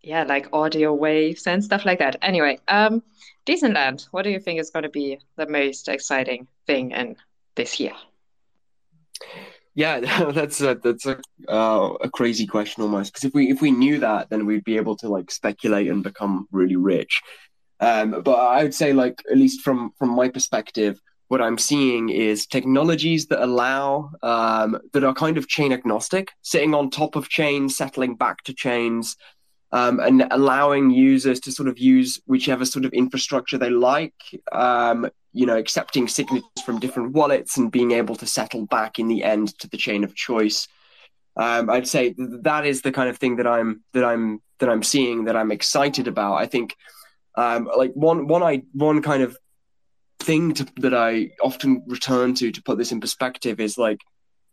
yeah, 0.00 0.24
like 0.24 0.48
audio 0.52 0.94
waves 0.94 1.46
and 1.46 1.62
stuff 1.62 1.84
like 1.84 1.98
that. 1.98 2.16
Anyway, 2.22 2.60
um, 2.68 3.02
Decentland, 3.48 4.08
what 4.10 4.22
do 4.22 4.30
you 4.30 4.38
think 4.38 4.60
is 4.60 4.70
going 4.70 4.82
to 4.82 4.90
be 4.90 5.18
the 5.36 5.48
most 5.48 5.88
exciting 5.88 6.46
thing 6.66 6.90
in 6.90 7.16
this 7.54 7.80
year? 7.80 7.94
Yeah, 9.74 10.00
that's 10.32 10.60
a, 10.60 10.74
that's 10.74 11.06
a 11.06 11.18
uh, 11.48 11.94
a 12.02 12.10
crazy 12.10 12.46
question 12.46 12.82
almost 12.82 13.12
because 13.12 13.24
if 13.24 13.32
we 13.32 13.50
if 13.50 13.62
we 13.62 13.70
knew 13.70 14.00
that, 14.00 14.28
then 14.28 14.44
we'd 14.44 14.64
be 14.64 14.76
able 14.76 14.96
to 14.96 15.08
like 15.08 15.30
speculate 15.30 15.88
and 15.88 16.02
become 16.02 16.46
really 16.52 16.76
rich. 16.76 17.22
Um, 17.80 18.22
but 18.22 18.34
I 18.34 18.64
would 18.64 18.74
say, 18.74 18.92
like 18.92 19.22
at 19.30 19.38
least 19.38 19.62
from 19.62 19.92
from 19.98 20.10
my 20.10 20.28
perspective, 20.28 21.00
what 21.28 21.40
I'm 21.40 21.58
seeing 21.58 22.10
is 22.10 22.46
technologies 22.46 23.28
that 23.28 23.42
allow 23.42 24.10
um, 24.22 24.78
that 24.92 25.04
are 25.04 25.14
kind 25.14 25.38
of 25.38 25.48
chain 25.48 25.72
agnostic, 25.72 26.32
sitting 26.42 26.74
on 26.74 26.90
top 26.90 27.16
of 27.16 27.30
chains, 27.30 27.76
settling 27.76 28.16
back 28.16 28.42
to 28.44 28.52
chains, 28.52 29.16
um, 29.72 30.00
and 30.00 30.26
allowing 30.30 30.90
users 30.90 31.40
to 31.40 31.52
sort 31.52 31.68
of 31.68 31.78
use 31.78 32.20
whichever 32.26 32.64
sort 32.64 32.84
of 32.84 32.92
infrastructure 32.92 33.58
they 33.58 33.70
like. 33.70 34.14
Um, 34.52 35.08
you 35.32 35.46
know, 35.46 35.56
accepting 35.56 36.08
signatures 36.08 36.62
from 36.64 36.80
different 36.80 37.12
wallets 37.12 37.58
and 37.58 37.70
being 37.70 37.92
able 37.92 38.16
to 38.16 38.26
settle 38.26 38.66
back 38.66 38.98
in 38.98 39.08
the 39.08 39.22
end 39.22 39.56
to 39.58 39.68
the 39.68 39.76
chain 39.76 40.02
of 40.02 40.14
choice. 40.14 40.66
Um, 41.36 41.70
I'd 41.70 41.86
say 41.86 42.14
that 42.18 42.66
is 42.66 42.82
the 42.82 42.92
kind 42.92 43.08
of 43.08 43.18
thing 43.18 43.36
that 43.36 43.46
I'm 43.46 43.84
that 43.92 44.04
I'm 44.04 44.42
that 44.58 44.68
I'm 44.68 44.82
seeing 44.82 45.24
that 45.24 45.36
I'm 45.36 45.52
excited 45.52 46.08
about. 46.08 46.34
I 46.34 46.46
think 46.46 46.74
um, 47.36 47.70
like 47.76 47.92
one 47.92 48.26
one 48.26 48.42
I 48.42 48.62
one 48.72 49.02
kind 49.02 49.22
of 49.22 49.36
thing 50.18 50.54
to, 50.54 50.66
that 50.78 50.94
I 50.94 51.30
often 51.40 51.84
return 51.86 52.34
to 52.34 52.50
to 52.50 52.62
put 52.62 52.78
this 52.78 52.90
in 52.90 53.00
perspective 53.00 53.60
is 53.60 53.78
like 53.78 54.00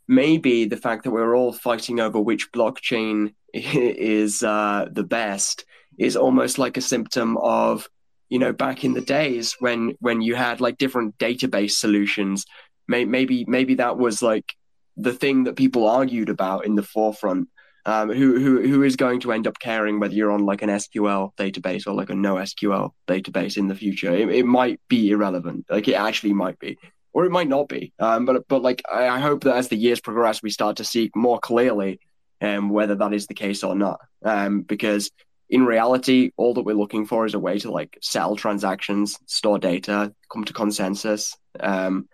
maybe 0.07 0.65
the 0.65 0.77
fact 0.77 1.03
that 1.03 1.11
we're 1.11 1.35
all 1.35 1.53
fighting 1.53 1.99
over 1.99 2.19
which 2.19 2.51
blockchain 2.51 3.33
is 3.53 4.43
uh, 4.43 4.87
the 4.91 5.03
best 5.03 5.65
is 5.97 6.15
almost 6.15 6.57
like 6.57 6.77
a 6.77 6.81
symptom 6.81 7.37
of 7.37 7.87
you 8.29 8.39
know 8.39 8.51
back 8.51 8.83
in 8.83 8.93
the 8.93 9.01
days 9.01 9.55
when 9.59 9.95
when 9.99 10.21
you 10.21 10.35
had 10.35 10.59
like 10.59 10.77
different 10.77 11.17
database 11.17 11.71
solutions 11.71 12.45
maybe 12.87 13.45
maybe 13.47 13.75
that 13.75 13.97
was 13.97 14.21
like 14.21 14.53
the 14.97 15.13
thing 15.13 15.43
that 15.43 15.55
people 15.55 15.87
argued 15.87 16.29
about 16.29 16.65
in 16.65 16.75
the 16.75 16.83
forefront 16.83 17.47
um, 17.85 18.11
who 18.11 18.39
who 18.39 18.67
who 18.67 18.83
is 18.83 18.95
going 18.95 19.19
to 19.21 19.31
end 19.31 19.45
up 19.45 19.59
caring 19.59 19.99
whether 19.99 20.13
you're 20.13 20.31
on 20.31 20.45
like 20.45 20.63
an 20.63 20.69
SQL 20.69 21.35
database 21.37 21.85
or 21.85 21.93
like 21.93 22.09
a 22.09 22.15
no 22.15 22.35
SQL 22.35 22.91
database 23.07 23.57
in 23.57 23.67
the 23.67 23.75
future? 23.75 24.11
It, 24.11 24.29
it 24.29 24.45
might 24.45 24.79
be 24.87 25.11
irrelevant. 25.11 25.65
Like 25.69 25.87
it 25.87 25.93
actually 25.93 26.33
might 26.33 26.57
be, 26.57 26.79
or 27.15 27.23
it 27.23 27.31
might 27.31 27.47
not 27.47 27.69
be. 27.69 27.93
Um, 27.97 28.25
but 28.25 28.45
but 28.49 28.61
like 28.61 28.83
I, 28.91 29.07
I 29.07 29.19
hope 29.19 29.45
that 29.45 29.55
as 29.55 29.69
the 29.69 29.77
years 29.77 30.01
progress, 30.01 30.43
we 30.43 30.49
start 30.51 30.77
to 30.77 30.83
see 30.83 31.09
more 31.15 31.39
clearly 31.39 32.01
um, 32.41 32.69
whether 32.69 32.93
that 32.95 33.13
is 33.13 33.25
the 33.25 33.33
case 33.33 33.63
or 33.63 33.73
not. 33.73 34.01
Um, 34.23 34.61
because 34.61 35.09
in 35.49 35.65
reality, 35.65 36.31
all 36.35 36.53
that 36.55 36.63
we're 36.63 36.75
looking 36.75 37.05
for 37.05 37.25
is 37.25 37.33
a 37.33 37.39
way 37.39 37.57
to 37.59 37.71
like 37.71 37.97
sell 38.01 38.35
transactions, 38.35 39.17
store 39.27 39.57
data, 39.57 40.13
come 40.29 40.43
to 40.43 40.51
consensus. 40.51 41.37
Um, 41.57 42.09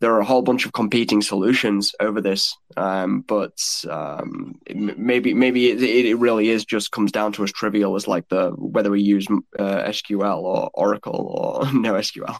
there 0.00 0.14
are 0.14 0.20
a 0.20 0.24
whole 0.24 0.40
bunch 0.40 0.64
of 0.64 0.72
competing 0.72 1.20
solutions 1.20 1.92
over 2.00 2.22
this, 2.22 2.56
um, 2.78 3.20
but 3.20 3.58
um, 3.90 4.58
maybe 4.74 5.34
maybe 5.34 5.68
it, 5.68 5.82
it 5.82 6.16
really 6.16 6.48
is 6.48 6.64
just 6.64 6.92
comes 6.92 7.12
down 7.12 7.32
to 7.32 7.44
as 7.44 7.52
trivial 7.52 7.94
as 7.94 8.08
like 8.08 8.26
the 8.30 8.52
whether 8.52 8.90
we 8.90 9.02
use 9.02 9.26
uh, 9.58 9.82
SQL 9.88 10.40
or 10.40 10.70
Oracle 10.72 11.60
or 11.62 11.72
no 11.74 11.92
SQL. 11.92 12.38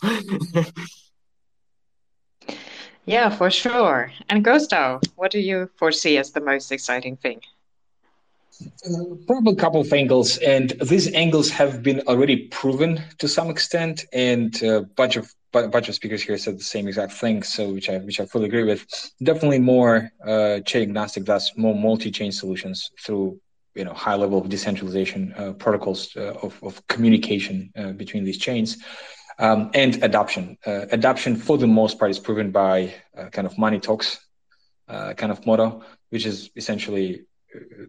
yeah, 3.10 3.28
for 3.28 3.50
sure. 3.50 4.12
And 4.28 4.44
Gustav, 4.44 5.02
what 5.16 5.30
do 5.32 5.40
you 5.40 5.68
foresee 5.76 6.16
as 6.18 6.30
the 6.30 6.40
most 6.40 6.70
exciting 6.70 7.16
thing? 7.16 7.40
Uh, 8.86 9.14
probably 9.26 9.54
a 9.54 9.56
couple 9.56 9.80
of 9.80 9.92
angles, 9.92 10.36
and 10.38 10.70
these 10.82 11.12
angles 11.14 11.50
have 11.50 11.82
been 11.82 12.00
already 12.06 12.46
proven 12.48 13.02
to 13.18 13.26
some 13.26 13.48
extent, 13.50 14.04
and 14.12 14.62
a 14.62 14.82
bunch 14.82 15.16
of 15.16 15.32
a 15.54 15.66
bunch 15.66 15.88
of 15.88 15.94
speakers 15.94 16.22
here 16.22 16.38
said 16.38 16.56
the 16.58 16.62
same 16.62 16.86
exact 16.86 17.12
thing, 17.12 17.42
so 17.42 17.72
which 17.72 17.88
I 17.90 17.98
which 17.98 18.20
I 18.20 18.26
fully 18.26 18.46
agree 18.46 18.64
with. 18.64 18.86
Definitely 19.22 19.58
more 19.58 20.12
uh, 20.24 20.60
chain 20.60 20.82
agnostic, 20.82 21.24
thus 21.24 21.56
more 21.56 21.74
multi-chain 21.74 22.32
solutions 22.32 22.90
through 23.04 23.40
you 23.74 23.84
know 23.84 23.94
high 23.94 24.14
level 24.14 24.38
of 24.38 24.48
decentralization 24.48 25.34
uh, 25.36 25.52
protocols 25.52 26.14
uh, 26.16 26.34
of 26.42 26.52
of 26.62 26.86
communication 26.86 27.72
uh, 27.76 27.92
between 27.92 28.24
these 28.24 28.38
chains. 28.38 28.76
Um, 29.40 29.70
and 29.72 30.02
adoption. 30.04 30.58
Uh, 30.66 30.84
adoption, 30.92 31.34
for 31.34 31.56
the 31.56 31.66
most 31.66 31.98
part, 31.98 32.10
is 32.10 32.18
proven 32.18 32.50
by 32.50 32.94
kind 33.32 33.46
of 33.46 33.56
money 33.56 33.80
talks 33.80 34.18
kind 34.86 35.32
of 35.32 35.46
model, 35.46 35.82
which 36.10 36.26
is 36.26 36.50
essentially 36.56 37.24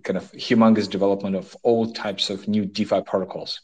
kind 0.03 0.18
of 0.18 0.32
humongous 0.32 0.90
development 0.90 1.36
of 1.36 1.56
all 1.64 1.91
types 1.91 2.30
of 2.30 2.48
new 2.48 2.65
DeFi 2.65 3.02
protocols, 3.02 3.61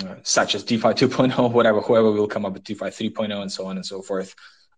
uh, 0.00 0.16
such 0.22 0.54
as 0.54 0.62
DeFi 0.64 0.88
2.0, 0.88 1.52
whatever, 1.52 1.80
whoever 1.80 2.10
will 2.12 2.28
come 2.28 2.44
up 2.44 2.52
with 2.52 2.64
DeFi 2.64 2.86
3.0, 2.86 3.42
and 3.42 3.50
so 3.50 3.66
on 3.66 3.76
and 3.76 3.84
so 3.84 4.02
forth, 4.02 4.34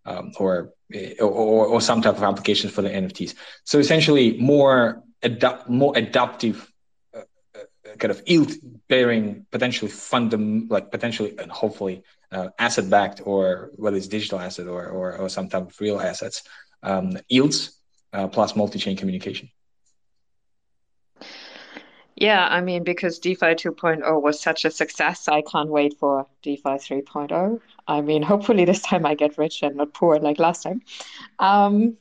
um, 0.06 0.32
or, 0.38 0.72
or, 1.20 1.66
or 1.66 1.80
some 1.80 2.02
type 2.02 2.16
of 2.16 2.22
applications 2.22 2.72
for 2.72 2.82
the 2.82 2.88
NFTs. 2.88 3.34
So 3.64 3.78
essentially, 3.78 4.38
more 4.38 5.02
adapt, 5.22 5.68
more 5.68 5.96
adaptive, 5.96 6.70
uh, 7.14 7.22
uh, 7.54 7.96
kind 7.98 8.10
of 8.10 8.22
yield-bearing, 8.26 9.46
potentially 9.50 9.90
fundam, 9.90 10.70
like 10.70 10.90
potentially 10.90 11.38
and 11.38 11.50
hopefully 11.50 12.02
uh, 12.34 12.48
asset-backed, 12.58 13.22
or 13.24 13.70
whether 13.76 13.96
it's 13.96 14.08
digital 14.08 14.40
asset 14.40 14.66
or 14.66 14.88
or, 14.88 15.16
or 15.16 15.28
some 15.28 15.48
type 15.48 15.66
of 15.68 15.80
real 15.80 16.00
assets, 16.00 16.42
um, 16.82 17.16
yields 17.28 17.80
uh, 18.12 18.28
plus 18.28 18.56
multi-chain 18.56 18.96
communication. 18.96 19.48
Yeah, 22.16 22.46
I 22.46 22.60
mean, 22.60 22.84
because 22.84 23.18
DeFi 23.18 23.54
2.0 23.54 24.22
was 24.22 24.40
such 24.40 24.64
a 24.64 24.70
success, 24.70 25.26
I 25.26 25.42
can't 25.42 25.68
wait 25.68 25.98
for 25.98 26.26
DeFi 26.42 26.62
3.0. 26.62 27.60
I 27.88 28.00
mean, 28.00 28.22
hopefully 28.32 28.64
this 28.64 28.82
time 28.82 29.04
I 29.04 29.14
get 29.14 29.36
rich 29.36 29.62
and 29.62 29.76
not 29.76 29.94
poor 29.94 30.18
like 30.18 30.38
last 30.38 30.62
time. 30.62 30.82
Um, 31.38 31.96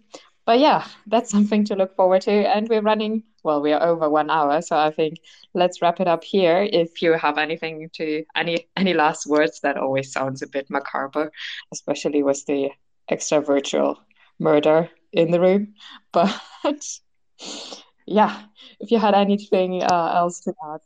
but 0.45 0.59
yeah, 0.59 0.85
that's 1.07 1.29
something 1.29 1.63
to 1.65 1.75
look 1.75 1.95
forward 1.95 2.21
to. 2.23 2.31
And 2.31 2.67
we're 2.67 2.81
running, 2.81 3.23
well, 3.43 3.61
we 3.61 3.71
are 3.71 3.81
over 3.81 4.09
one 4.09 4.29
hour, 4.29 4.61
so 4.61 4.77
I 4.77 4.91
think 4.91 5.19
let's 5.53 5.81
wrap 5.81 5.99
it 5.99 6.07
up 6.07 6.23
here. 6.23 6.67
If 6.71 7.01
you 7.01 7.13
have 7.13 7.37
anything 7.37 7.89
to 7.93 8.25
any 8.35 8.67
any 8.75 8.93
last 8.93 9.25
words, 9.25 9.61
that 9.61 9.77
always 9.77 10.11
sounds 10.11 10.41
a 10.41 10.47
bit 10.47 10.69
macabre, 10.69 11.31
especially 11.71 12.23
with 12.23 12.45
the 12.45 12.71
extra 13.09 13.41
virtual 13.41 13.99
murder 14.39 14.89
in 15.11 15.31
the 15.31 15.39
room. 15.39 15.75
But 16.11 16.99
yeah, 18.05 18.43
if 18.79 18.91
you 18.91 18.99
had 18.99 19.15
anything 19.15 19.83
uh, 19.83 20.13
else 20.15 20.41
to 20.41 20.53
add. 20.73 20.81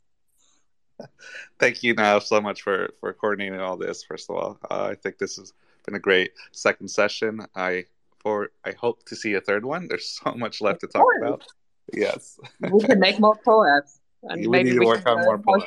Thank 1.58 1.82
you, 1.82 1.94
now 1.94 2.18
so 2.20 2.40
much 2.40 2.62
for 2.62 2.90
for 3.00 3.12
coordinating 3.12 3.60
all 3.60 3.76
this. 3.76 4.02
First 4.02 4.30
of 4.30 4.36
all, 4.36 4.58
uh, 4.70 4.88
I 4.92 4.94
think 4.94 5.18
this 5.18 5.36
has 5.36 5.52
been 5.84 5.94
a 5.94 6.00
great 6.00 6.32
second 6.52 6.88
session. 6.88 7.40
I 7.54 7.84
for 8.20 8.50
I 8.64 8.72
hope 8.72 9.04
to 9.06 9.16
see 9.16 9.34
a 9.34 9.40
third 9.40 9.64
one. 9.64 9.88
There's 9.88 10.08
so 10.22 10.32
much 10.34 10.60
left 10.60 10.80
to 10.80 10.86
talk 10.86 11.06
about. 11.20 11.44
Yes, 11.92 12.38
we 12.70 12.80
can 12.80 13.00
make 13.00 13.18
more 13.18 13.36
poems, 13.44 14.00
and 14.22 14.40
we 14.42 14.48
maybe 14.48 14.70
need 14.70 14.74
to 14.76 14.80
we 14.80 14.86
work 14.86 15.06
on 15.06 15.24
more 15.24 15.38
poems. 15.38 15.64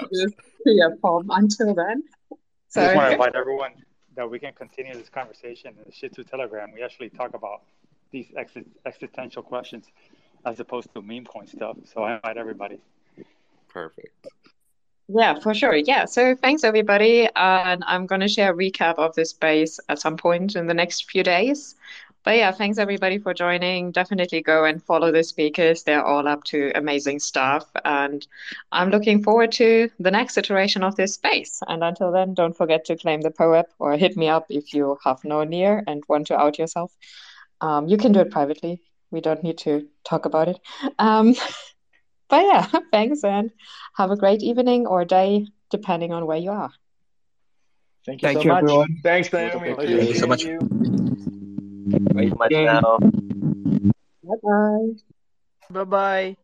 a 0.66 0.90
poem 1.02 1.28
until 1.32 1.74
then. 1.74 2.04
So 2.70 2.82
I 2.82 2.86
just 2.86 2.96
want 2.96 3.08
to 3.10 3.14
invite 3.14 3.36
everyone 3.36 3.72
that 4.16 4.30
we 4.30 4.40
can 4.40 4.54
continue 4.54 4.94
this 4.94 5.10
conversation 5.10 5.74
in 5.78 5.84
the 5.86 5.92
Shitzu 5.92 6.30
Telegram. 6.30 6.72
We 6.74 6.84
actually 6.84 7.10
talk 7.10 7.34
about 7.34 7.64
these 8.12 8.28
ex- 8.38 8.54
existential 8.86 9.42
questions 9.42 9.86
as 10.46 10.60
opposed 10.60 10.94
to 10.94 11.02
meme 11.02 11.26
coin 11.26 11.48
stuff. 11.48 11.78
So 11.86 12.04
I 12.04 12.16
invite 12.16 12.38
everybody. 12.38 12.80
Perfect. 13.68 14.28
Yeah, 15.08 15.40
for 15.40 15.54
sure. 15.54 15.76
Yeah. 15.76 16.06
So 16.06 16.36
thanks 16.36 16.64
everybody. 16.64 17.28
And 17.36 17.84
I'm 17.86 18.06
gonna 18.06 18.28
share 18.28 18.54
a 18.54 18.56
recap 18.56 18.96
of 18.96 19.14
this 19.16 19.32
space 19.32 19.80
at 19.90 20.00
some 20.00 20.18
point 20.18 20.56
in 20.56 20.68
the 20.68 20.74
next 20.74 21.10
few 21.10 21.24
days. 21.24 21.76
But 22.24 22.38
yeah, 22.38 22.52
thanks 22.52 22.78
everybody 22.78 23.18
for 23.18 23.34
joining. 23.34 23.92
Definitely 23.92 24.42
go 24.42 24.66
and 24.66 24.84
follow 24.84 25.12
the 25.12 25.24
speakers. 25.24 25.84
They're 25.84 26.06
all 26.06 26.28
up 26.28 26.44
to 26.46 26.72
amazing 26.76 27.20
stuff. 27.20 27.66
And 27.84 28.26
I'm 28.72 28.90
looking 28.90 29.24
forward 29.24 29.52
to 29.54 29.90
the 30.00 30.12
next 30.12 30.38
iteration 30.38 30.84
of 30.84 30.96
this 30.96 31.16
space. 31.16 31.62
And 31.68 31.84
until 31.84 32.12
then, 32.12 32.34
don't 32.34 32.56
forget 32.56 32.86
to 32.86 32.96
claim 32.96 33.22
the 33.22 33.32
POAP 33.32 33.66
or 33.80 33.98
hit 33.98 34.16
me 34.16 34.30
up 34.30 34.46
if 34.50 34.74
you 34.74 34.98
have 35.04 35.24
no 35.24 35.44
near 35.44 35.84
and 35.88 36.04
want 36.08 36.28
to 36.28 36.38
out 36.38 36.60
yourself. 36.60 36.96
Um, 37.60 37.88
you 37.88 37.98
can 37.98 38.12
do 38.12 38.20
it 38.20 38.32
privately 38.32 38.82
we 39.12 39.22
don't 39.22 39.44
need 39.44 39.60
to 39.60 39.88
talk 40.04 40.26
about 40.26 40.48
it. 40.48 40.60
Um, 40.98 41.36
but 42.30 42.44
yeah, 42.44 42.66
thanks 42.92 43.24
and 43.24 43.52
have 43.96 44.10
a 44.10 44.18
great 44.18 44.42
evening 44.42 44.88
or 44.88 45.06
day, 45.06 45.48
depending 45.70 46.14
on 46.14 46.26
where 46.26 46.38
you 46.38 46.52
are. 46.52 46.72
Thank 48.06 48.24
you 48.24 48.28
Thank 48.28 48.40
so 48.40 48.44
you, 48.44 48.50
much. 48.50 48.64
Everyone. 48.64 48.98
Thanks, 49.04 49.32
Naomi. 49.32 49.76
Thank 49.76 50.10
you 50.10 50.16
so 50.16 50.26
much. 50.26 51.31
Very 52.00 52.32
much 52.32 52.52
now. 52.52 52.98
Bye 54.24 54.36
bye. 54.44 54.88
Bye 55.70 55.84
bye. 55.84 56.36